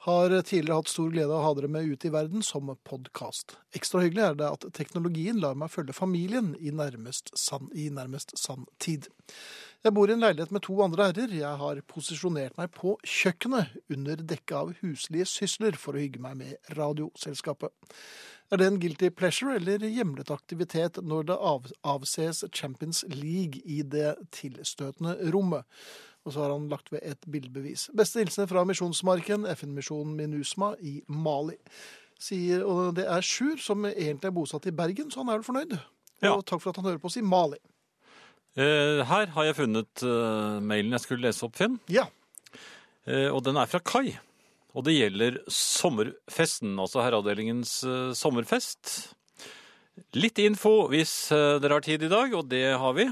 Har 0.06 0.30
tidligere 0.46 0.78
hatt 0.78 0.92
stor 0.94 1.10
glede 1.12 1.34
av 1.34 1.42
å 1.42 1.48
ha 1.48 1.56
dere 1.58 1.72
med 1.74 1.90
ute 1.90 2.08
i 2.08 2.14
verden 2.14 2.46
som 2.46 2.70
podkast. 2.88 3.58
Ekstra 3.76 4.06
hyggelig 4.06 4.28
er 4.28 4.38
det 4.40 4.54
at 4.54 4.70
teknologien 4.78 5.42
lar 5.42 5.58
meg 5.60 5.74
følge 5.74 5.98
familien 5.98 6.54
i 6.62 6.72
nærmest 6.72 7.34
sann, 7.36 7.68
i 7.74 7.90
tid. 8.80 9.10
Jeg 9.84 9.96
bor 9.96 10.08
i 10.12 10.14
en 10.14 10.22
leilighet 10.22 10.54
med 10.54 10.64
to 10.70 10.78
andre 10.86 11.10
herrer. 11.10 11.34
Jeg 11.34 11.60
har 11.66 11.82
posisjonert 11.90 12.62
meg 12.62 12.72
på 12.78 12.94
kjøkkenet 13.04 13.74
under 13.90 14.22
dekke 14.22 14.64
av 14.64 14.74
huslige 14.84 15.28
sysler 15.28 15.76
for 15.82 15.98
å 15.98 16.06
hygge 16.06 16.22
meg 16.22 16.38
med 16.46 16.76
Radioselskapet. 16.78 17.74
Er 18.50 18.58
det 18.58 18.68
en 18.68 18.80
guilty 18.82 19.12
pleasure 19.14 19.56
eller 19.60 19.84
hjemlet 19.86 20.32
aktivitet 20.34 20.98
når 21.06 21.28
det 21.30 21.36
av, 21.38 21.68
avses 21.86 22.42
Champions 22.50 23.04
League 23.14 23.62
i 23.62 23.84
det 23.86 24.16
tilstøtende 24.34 25.16
rommet? 25.34 25.68
Og 26.26 26.34
så 26.34 26.44
har 26.44 26.54
han 26.56 26.68
lagt 26.72 26.92
ved 26.92 27.04
et 27.06 27.30
bildebevis. 27.30 27.88
Beste 27.96 28.24
hilsener 28.24 28.50
fra 28.50 28.66
Misjonsmarken, 28.68 29.46
FN-misjonen 29.54 30.18
Minusma 30.18 30.74
i 30.82 31.00
Mali. 31.08 31.60
Sier, 32.20 32.66
og 32.68 32.98
det 32.98 33.06
er 33.08 33.24
Sjur, 33.24 33.56
som 33.62 33.86
egentlig 33.88 34.28
er 34.28 34.36
bosatt 34.36 34.68
i 34.68 34.76
Bergen, 34.76 35.14
så 35.14 35.22
han 35.22 35.32
er 35.32 35.40
vel 35.40 35.48
fornøyd. 35.48 35.78
Ja. 36.26 36.34
Og 36.34 36.44
takk 36.50 36.64
for 36.64 36.74
at 36.74 36.82
han 36.82 36.90
hører 36.90 37.00
på 37.00 37.08
oss 37.08 37.20
i 37.22 37.24
Mali. 37.24 37.62
Eh, 38.60 39.06
her 39.08 39.30
har 39.36 39.46
jeg 39.48 39.60
funnet 39.62 40.04
eh, 40.04 40.58
mailen 40.66 40.98
jeg 40.98 41.06
skulle 41.06 41.30
lese 41.30 41.46
opp, 41.46 41.56
Finn. 41.56 41.78
Ja. 41.88 42.10
Eh, 43.06 43.30
og 43.30 43.44
den 43.46 43.62
er 43.62 43.70
fra 43.70 43.80
Kai. 43.80 44.18
Og 44.80 44.86
det 44.88 44.94
gjelder 44.96 45.42
sommerfesten, 45.52 46.78
altså 46.80 47.02
herreavdelingens 47.04 47.84
eh, 47.84 48.14
sommerfest. 48.16 49.12
Litt 50.16 50.40
info 50.40 50.88
hvis 50.88 51.32
eh, 51.36 51.60
dere 51.60 51.76
har 51.76 51.84
tid 51.84 52.06
i 52.08 52.12
dag, 52.12 52.32
og 52.32 52.48
det 52.48 52.80
har 52.80 52.94
vi. 52.96 53.10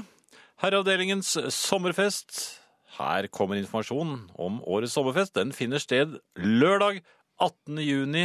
Herreavdelingens 0.64 1.34
sommerfest. 1.52 2.56
Her 2.96 3.28
kommer 3.28 3.60
informasjon 3.60 4.32
om 4.40 4.64
årets 4.64 4.96
sommerfest. 4.96 5.36
Den 5.36 5.52
finner 5.52 5.78
sted 5.84 6.16
lørdag 6.40 7.02
18. 7.36 7.78
juni. 7.84 8.24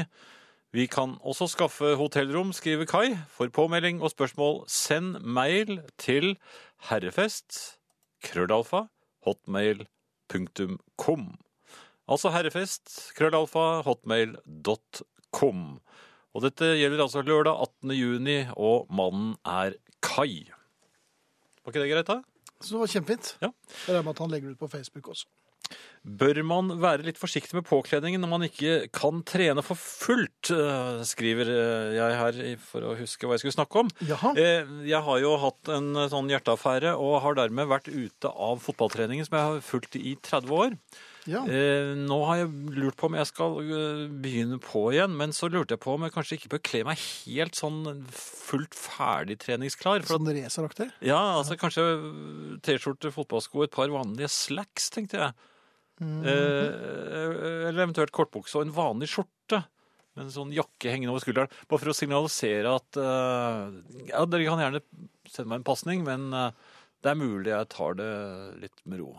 Vi 0.74 0.88
kan 0.88 1.20
også 1.20 1.52
skaffe 1.52 1.96
hotellrom, 2.00 2.56
skriver 2.56 2.88
Kai. 2.88 3.20
For 3.28 3.52
påmelding 3.52 4.00
og 4.02 4.16
spørsmål, 4.16 4.64
send 4.72 5.20
mail 5.20 5.82
til 6.00 6.38
herrefest, 6.88 7.78
krøllalfa, 8.24 8.88
hotmail.com. 9.28 9.84
Altså 12.12 12.32
herrefest, 12.34 12.90
krøllalfa, 13.16 13.82
hotmail.com. 13.88 15.62
Og 16.34 16.42
dette 16.44 16.74
gjelder 16.80 17.04
altså 17.06 17.22
lørdag 17.24 17.62
18. 17.68 17.94
juni, 17.96 18.40
og 18.58 18.90
mannen 18.94 19.36
er 19.48 19.78
Kai. 20.04 20.50
Var 21.64 21.72
ikke 21.72 21.84
det 21.86 21.92
greit, 21.94 22.10
da? 22.10 22.18
Så 22.64 22.74
det 22.76 22.82
var 22.82 22.92
kjempefint. 22.92 23.30
Ja. 23.44 23.50
Jeg 23.86 23.94
regner 23.96 24.04
med 24.10 24.16
at 24.18 24.22
han 24.24 24.34
legger 24.34 24.50
det 24.52 24.58
ut 24.58 24.64
på 24.66 24.72
Facebook 24.74 25.08
også. 25.14 25.30
Bør 26.04 26.42
man 26.44 26.74
være 26.84 27.06
litt 27.08 27.18
forsiktig 27.22 27.56
med 27.56 27.64
påkledningen 27.70 28.20
når 28.20 28.30
man 28.34 28.44
ikke 28.50 28.74
kan 28.94 29.22
trene 29.28 29.64
for 29.64 29.80
fullt, 29.80 30.52
eh, 30.52 31.00
skriver 31.08 31.48
eh, 31.54 31.94
jeg 31.96 32.18
her 32.20 32.40
for 32.66 32.84
å 32.90 32.98
huske 33.00 33.24
hva 33.30 33.38
jeg 33.38 33.46
skulle 33.46 33.56
snakke 33.56 33.80
om. 33.86 33.92
Jaha. 34.10 34.34
Eh, 34.36 34.74
Jeg 34.90 35.00
har 35.08 35.22
jo 35.24 35.32
hatt 35.40 35.72
en 35.72 35.94
sånn 36.12 36.28
hjerteaffære 36.34 36.92
og 37.00 37.22
har 37.24 37.40
dermed 37.40 37.72
vært 37.72 37.88
ute 37.88 38.28
av 38.36 38.60
fotballtreningen 38.66 39.26
som 39.30 39.40
jeg 39.40 39.48
har 39.54 39.64
fulgt 39.64 39.96
i 40.02 40.18
30 40.20 40.52
år. 40.60 40.76
Ja. 41.30 41.44
Eh, 41.48 41.94
Nå 41.96 42.18
har 42.28 42.42
jeg 42.42 42.50
lurt 42.76 42.98
på 43.00 43.08
om 43.08 43.16
jeg 43.16 43.30
skal 43.30 43.56
eh, 43.64 44.02
begynne 44.24 44.60
på 44.64 44.86
igjen, 44.92 45.14
men 45.20 45.32
så 45.36 45.48
lurte 45.52 45.78
jeg 45.78 45.84
på 45.84 45.96
om 45.96 46.04
jeg 46.08 46.16
kanskje 46.16 46.38
ikke 46.40 46.52
bør 46.56 46.64
kle 46.68 46.84
meg 46.90 47.00
helt 47.04 47.60
sånn 47.60 47.80
fullt 48.12 48.76
ferdig 48.76 49.40
treningsklar. 49.44 50.04
Sånn 50.10 50.28
raceraktig. 50.28 50.90
ja, 51.06 51.22
altså 51.38 51.58
kanskje 51.60 51.86
T-skjorte, 52.66 53.14
fotballsko, 53.16 53.64
et 53.66 53.76
par 53.76 53.92
vanlige 53.94 54.32
slacks, 54.34 54.90
tenkte 54.94 55.22
jeg. 55.22 55.50
Eh, 56.04 57.68
eller 57.70 57.86
eventuelt 57.86 58.12
kortbukse 58.16 58.60
og 58.60 58.68
en 58.68 58.76
vanlig 58.76 59.12
skjorte. 59.14 59.64
Med 60.14 60.28
en 60.28 60.34
sånn 60.34 60.52
jakke 60.54 60.92
hengende 60.94 61.14
over 61.16 61.24
skulderen. 61.24 61.54
Bare 61.66 61.82
for 61.82 61.90
å 61.90 61.98
signalisere 61.98 62.70
at 62.70 63.00
uh, 63.02 63.72
Ja, 64.12 64.22
dere 64.30 64.46
kan 64.46 64.62
gjerne 64.62 64.82
sende 65.26 65.48
meg 65.50 65.64
en 65.64 65.66
pasning, 65.66 66.04
men 66.06 66.28
uh, 66.38 66.52
det 67.02 67.10
er 67.10 67.18
mulig 67.18 67.50
jeg 67.50 67.70
tar 67.74 67.98
det 67.98 68.10
litt 68.62 68.84
med 68.86 69.02
ro. 69.02 69.16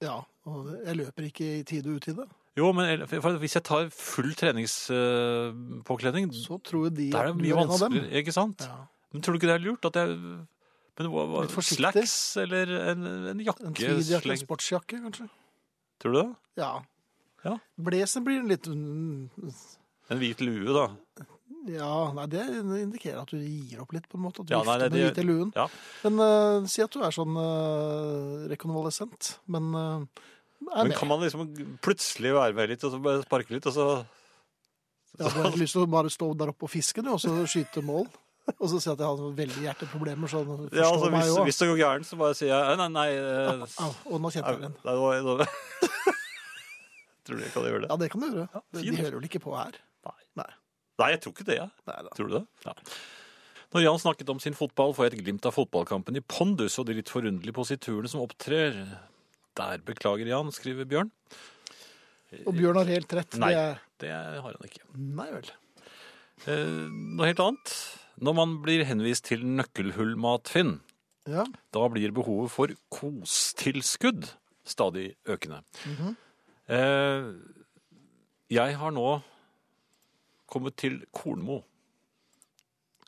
Ja, 0.00 0.20
og 0.48 0.70
jeg 0.86 0.96
løper 0.96 1.26
ikke 1.28 1.48
i 1.58 1.64
tide 1.68 1.90
og 1.90 2.00
utide. 2.00 2.26
Jo, 2.58 2.70
men 2.76 3.04
hvis 3.40 3.54
jeg 3.56 3.64
tar 3.64 3.90
full 3.94 4.32
treningspåkledning, 4.34 6.32
Så 6.34 6.58
tror 6.66 6.88
jeg 6.88 6.96
de 6.96 7.10
er 7.10 7.30
at 7.30 7.36
du 7.38 7.44
er 7.44 7.60
en 7.62 7.70
av 7.70 7.84
dem. 7.84 8.00
ikke 8.20 8.34
sant? 8.34 8.64
Ja. 8.66 8.86
Men 9.12 9.22
tror 9.22 9.34
du 9.34 9.40
ikke 9.40 9.50
det 9.52 9.58
er 9.60 9.66
lurt 9.66 9.86
at 9.90 10.00
jeg 10.00 10.16
men 11.00 11.08
hva, 11.14 11.22
hva, 11.24 11.42
Litt. 11.46 11.64
Slacks 11.64 12.14
eller 12.42 12.70
en, 12.90 13.06
en 13.30 13.38
jakke? 13.40 13.64
En 13.64 13.76
tweedjakke, 13.76 14.34
en 14.34 14.40
sportsjakke, 14.42 14.98
kanskje. 15.06 15.28
Tror 16.02 16.12
du 16.12 16.18
det? 16.18 16.26
Ja. 16.60 16.72
Ja. 17.46 17.54
Blazer 17.80 18.20
blir 18.26 18.44
litt 18.44 18.68
mm, 18.68 19.30
En 20.12 20.20
hvit 20.20 20.42
lue, 20.44 20.74
da. 20.76 21.24
Ja, 21.68 22.12
nei, 22.16 22.24
det 22.32 22.40
indikerer 22.80 23.20
at 23.20 23.28
du 23.34 23.36
gir 23.36 23.82
opp 23.82 23.92
litt, 23.92 24.06
på 24.08 24.16
en 24.16 24.22
måte. 24.24 24.40
At 24.40 24.48
du 24.48 24.54
Ja, 24.54 24.62
nei, 24.64 24.76
vifter 24.78 24.88
det- 24.88 24.96
med 24.96 25.10
hvite 25.10 25.24
luen. 25.28 25.50
Ja. 25.56 25.66
Men 26.06 26.20
uh, 26.24 26.66
si 26.70 26.80
at 26.82 26.90
du 26.94 27.02
er 27.04 27.12
sånn 27.12 27.36
uh, 27.36 28.46
rekonvalesent. 28.48 29.34
Men 29.52 29.68
uh, 29.74 30.06
er 30.70 30.84
Men 30.84 30.88
med. 30.88 30.96
kan 30.96 31.08
man 31.08 31.20
liksom 31.20 31.44
plutselig 31.84 32.32
være 32.36 32.54
med 32.56 32.68
litt 32.72 32.84
og 32.84 32.92
så 32.94 33.02
bare 33.04 33.22
sparke 33.26 33.52
litt, 33.52 33.66
og 33.68 33.74
så 33.76 33.86
Ja, 35.18 35.28
du 35.28 35.36
har 35.42 35.50
ikke 35.50 35.60
lyst 35.66 35.74
til 35.76 35.84
å 35.84 35.90
bare 35.90 36.08
stå 36.12 36.30
der 36.38 36.52
oppe 36.54 36.64
og 36.64 36.70
fiske, 36.72 37.02
du, 37.04 37.10
og 37.12 37.20
så 37.20 37.32
skyte 37.50 37.82
mål? 37.84 38.06
Og 38.58 38.66
så 38.72 38.80
si 38.82 38.88
at 38.90 38.98
jeg 38.98 39.06
har 39.06 39.34
veldig 39.36 39.62
hjerteproblemer, 39.62 40.26
så 40.32 40.40
ja, 40.72 40.86
altså, 40.88 41.10
hvis, 41.12 41.36
hvis 41.44 41.58
det 41.60 41.68
går 41.70 41.76
gærent, 41.78 42.06
så 42.08 42.16
bare 42.18 42.34
sier 42.34 42.50
jeg 42.50 42.78
nei, 42.80 42.88
nei 42.90 43.08
eh, 43.14 43.64
Og 44.10 44.16
nå 44.18 44.30
kjente 44.32 44.54
jeg 44.56 44.62
den. 44.64 44.74
nei, 44.86 44.94
nå- 44.96 45.36
nå- 45.38 45.46
Tror 47.28 47.36
du 47.36 47.44
jeg 47.44 47.52
kan 47.54 47.66
gjøre 47.68 47.82
det? 47.84 47.90
Ja, 47.92 47.96
det 48.00 48.08
kan 48.10 48.24
du 48.24 48.26
gjøre. 48.30 48.48
Ja, 48.54 48.62
de 48.80 48.96
hører 48.96 49.18
vel 49.20 49.28
ikke 49.28 49.42
på 49.44 49.54
her. 49.54 49.76
Nei. 50.08 50.16
Nei, 50.40 50.48
jeg 51.08 51.20
tror 51.20 51.32
ikke 51.32 51.46
det. 51.48 51.56
Ja. 51.56 51.68
Nei. 51.86 51.96
Tror 52.16 52.28
du 52.28 52.34
det? 52.38 52.44
Ja. 52.66 52.74
Når 53.72 53.82
Jan 53.84 53.98
snakket 54.02 54.28
om 54.30 54.40
sin 54.42 54.54
fotball, 54.58 54.92
får 54.92 55.06
jeg 55.08 55.12
et 55.18 55.24
glimt 55.24 55.46
av 55.46 55.54
fotballkampen 55.54 56.16
i 56.18 56.20
pondus 56.20 56.78
og 56.78 56.86
de 56.88 56.94
litt 56.98 57.08
forunderlige 57.08 57.54
positurene 57.54 58.08
som 58.10 58.20
opptrer. 58.24 58.74
Der 59.56 59.78
beklager 59.86 60.26
Jan, 60.26 60.50
skriver 60.52 60.84
Bjørn. 60.90 61.10
Og 62.46 62.54
Bjørn 62.54 62.76
har 62.76 62.90
helt 62.90 63.12
rett. 63.14 63.38
Nei. 63.38 63.52
Det 63.54 63.60
er... 63.62 63.80
Det 64.00 64.10
har 64.10 64.42
han 64.56 64.64
ikke. 64.64 64.82
Nei 64.96 65.26
vel. 65.30 65.48
Eh, 66.48 66.86
noe 66.88 67.26
helt 67.28 67.40
annet. 67.44 67.72
Når 68.20 68.34
man 68.36 68.54
blir 68.64 68.82
henvist 68.88 69.26
til 69.28 69.42
nøkkelhullmat, 69.44 70.48
Finn, 70.48 70.78
Ja. 71.28 71.44
da 71.72 71.82
blir 71.92 72.10
behovet 72.16 72.50
for 72.50 72.72
kostilskudd 72.90 74.30
stadig 74.64 75.14
økende. 75.28 75.62
eh, 76.68 77.32
jeg 78.50 78.76
har 78.80 78.90
nå 78.90 79.22
kommet 80.52 80.76
til 80.80 81.00
Kornmo. 81.16 81.60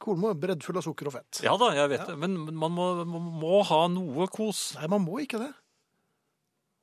Kornmo 0.03 0.33
er 0.33 0.39
breddfull 0.43 0.79
av 0.81 0.87
sukker 0.87 1.11
og 1.11 1.15
fett. 1.15 1.43
Ja 1.47 1.55
da, 1.61 1.69
jeg 1.79 1.91
vet 1.93 2.07
det, 2.11 2.17
men 2.19 2.35
men 2.49 2.57
man 2.59 2.73
må, 2.75 2.87
man 3.07 3.27
må 3.43 3.61
ha 3.69 3.85
noe 3.93 4.27
kos. 4.35 4.73
Nei, 4.81 4.89
man 4.91 5.05
må 5.05 5.21
ikke 5.23 5.39
det. 5.43 5.53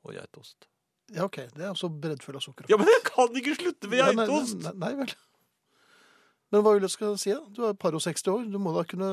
Og 0.08 0.14
geitost. 0.16 0.70
Ja, 1.12 1.26
OK. 1.26 1.42
Det 1.56 1.66
er 1.66 1.72
også 1.74 1.90
breddfull 1.92 2.38
av 2.40 2.46
sukker 2.46 2.64
og 2.64 2.70
fett. 2.70 2.76
Ja, 2.76 2.80
men 2.80 2.88
jeg 2.94 3.02
kan 3.10 3.42
ikke 3.42 3.58
slutte 3.60 3.90
med 3.92 4.00
Ja, 4.04 4.12
nei, 4.14 4.28
geitost! 4.30 4.62
Nei, 4.64 4.76
nei, 4.86 4.94
vel. 5.02 5.16
Men 6.50 6.64
hva 6.66 6.72
vil 6.74 6.82
jeg 6.88 6.94
skal 6.96 7.18
si, 7.22 7.30
da? 7.30 7.44
Du 7.54 7.60
er 7.68 7.76
par 7.78 7.94
og 7.94 8.02
60 8.02 8.30
år. 8.32 8.46
Du 8.50 8.56
må 8.62 8.72
da 8.74 8.82
kunne 8.90 9.06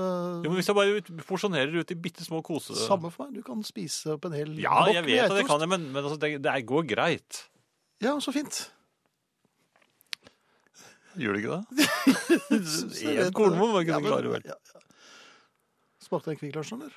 Jo, 0.44 0.48
men 0.48 0.54
Hvis 0.56 0.70
jeg 0.70 0.76
bare 0.78 0.94
ut, 1.00 1.10
porsjonerer 1.28 1.74
ut 1.82 1.90
i 1.92 1.96
bitte 2.06 2.24
små 2.24 2.38
kose... 2.46 2.76
Samme 2.86 3.10
for 3.12 3.26
meg. 3.26 3.34
Du 3.36 3.44
kan 3.44 3.60
spise 3.66 4.14
opp 4.14 4.24
en 4.30 4.36
hel 4.38 4.54
Ja, 4.62 4.78
bokk 4.86 4.94
jeg 4.94 5.04
med 5.04 5.10
vet 5.10 5.24
at 5.26 5.34
det 5.34 5.42
geitost. 5.42 5.50
kan 5.50 5.64
jeg, 5.66 5.72
men, 5.74 5.84
men 5.92 6.00
altså, 6.06 6.16
det, 6.22 6.30
det 6.46 6.54
går 6.70 6.86
greit. 6.94 7.42
Ja, 8.04 8.14
så 8.24 8.32
fint. 8.32 8.62
Gjør 11.16 11.36
det 11.36 11.42
ikke 11.42 11.56
det? 11.56 11.86
Én 13.26 13.32
kornmo 13.36 13.70
var 13.74 13.84
ikke 13.86 13.94
Ja, 13.96 14.00
men- 14.00 14.10
klar 14.12 14.26
over. 14.32 14.42
ja, 14.44 14.56
ja. 14.74 14.80
Smakte 16.06 16.30
den 16.30 16.38
Kvikk 16.40 16.54
Lunsj, 16.58 16.74
eller? 16.76 16.92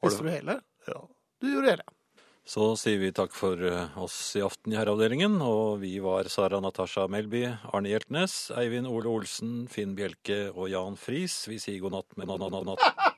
Spiste 0.00 0.24
du 0.26 0.30
hele? 0.30 0.58
Ja. 0.88 0.98
Du 1.40 1.46
gjorde 1.52 1.70
hele. 1.76 1.86
Så 2.46 2.66
sier 2.78 3.00
vi 3.00 3.08
takk 3.10 3.32
for 3.34 3.58
eh, 3.58 3.96
oss 3.98 4.16
i 4.38 4.42
aften 4.44 4.70
i 4.74 4.76
Herreavdelingen. 4.78 5.40
Og 5.42 5.80
vi 5.82 5.96
var 6.04 6.28
Sara 6.30 6.60
Natasha 6.62 7.08
Melby, 7.10 7.40
Arne 7.74 7.90
Hjeltnes, 7.90 8.36
Eivind 8.54 8.86
Ole 8.86 9.10
Olsen, 9.10 9.64
Finn 9.72 9.96
Bjelke 9.98 10.44
og 10.52 10.68
Jan 10.70 10.94
Friis. 11.00 11.40
Vi 11.50 11.58
sier 11.58 11.80
god 11.82 11.96
natt 11.96 12.14
med 12.20 12.30
natt. 12.30 12.84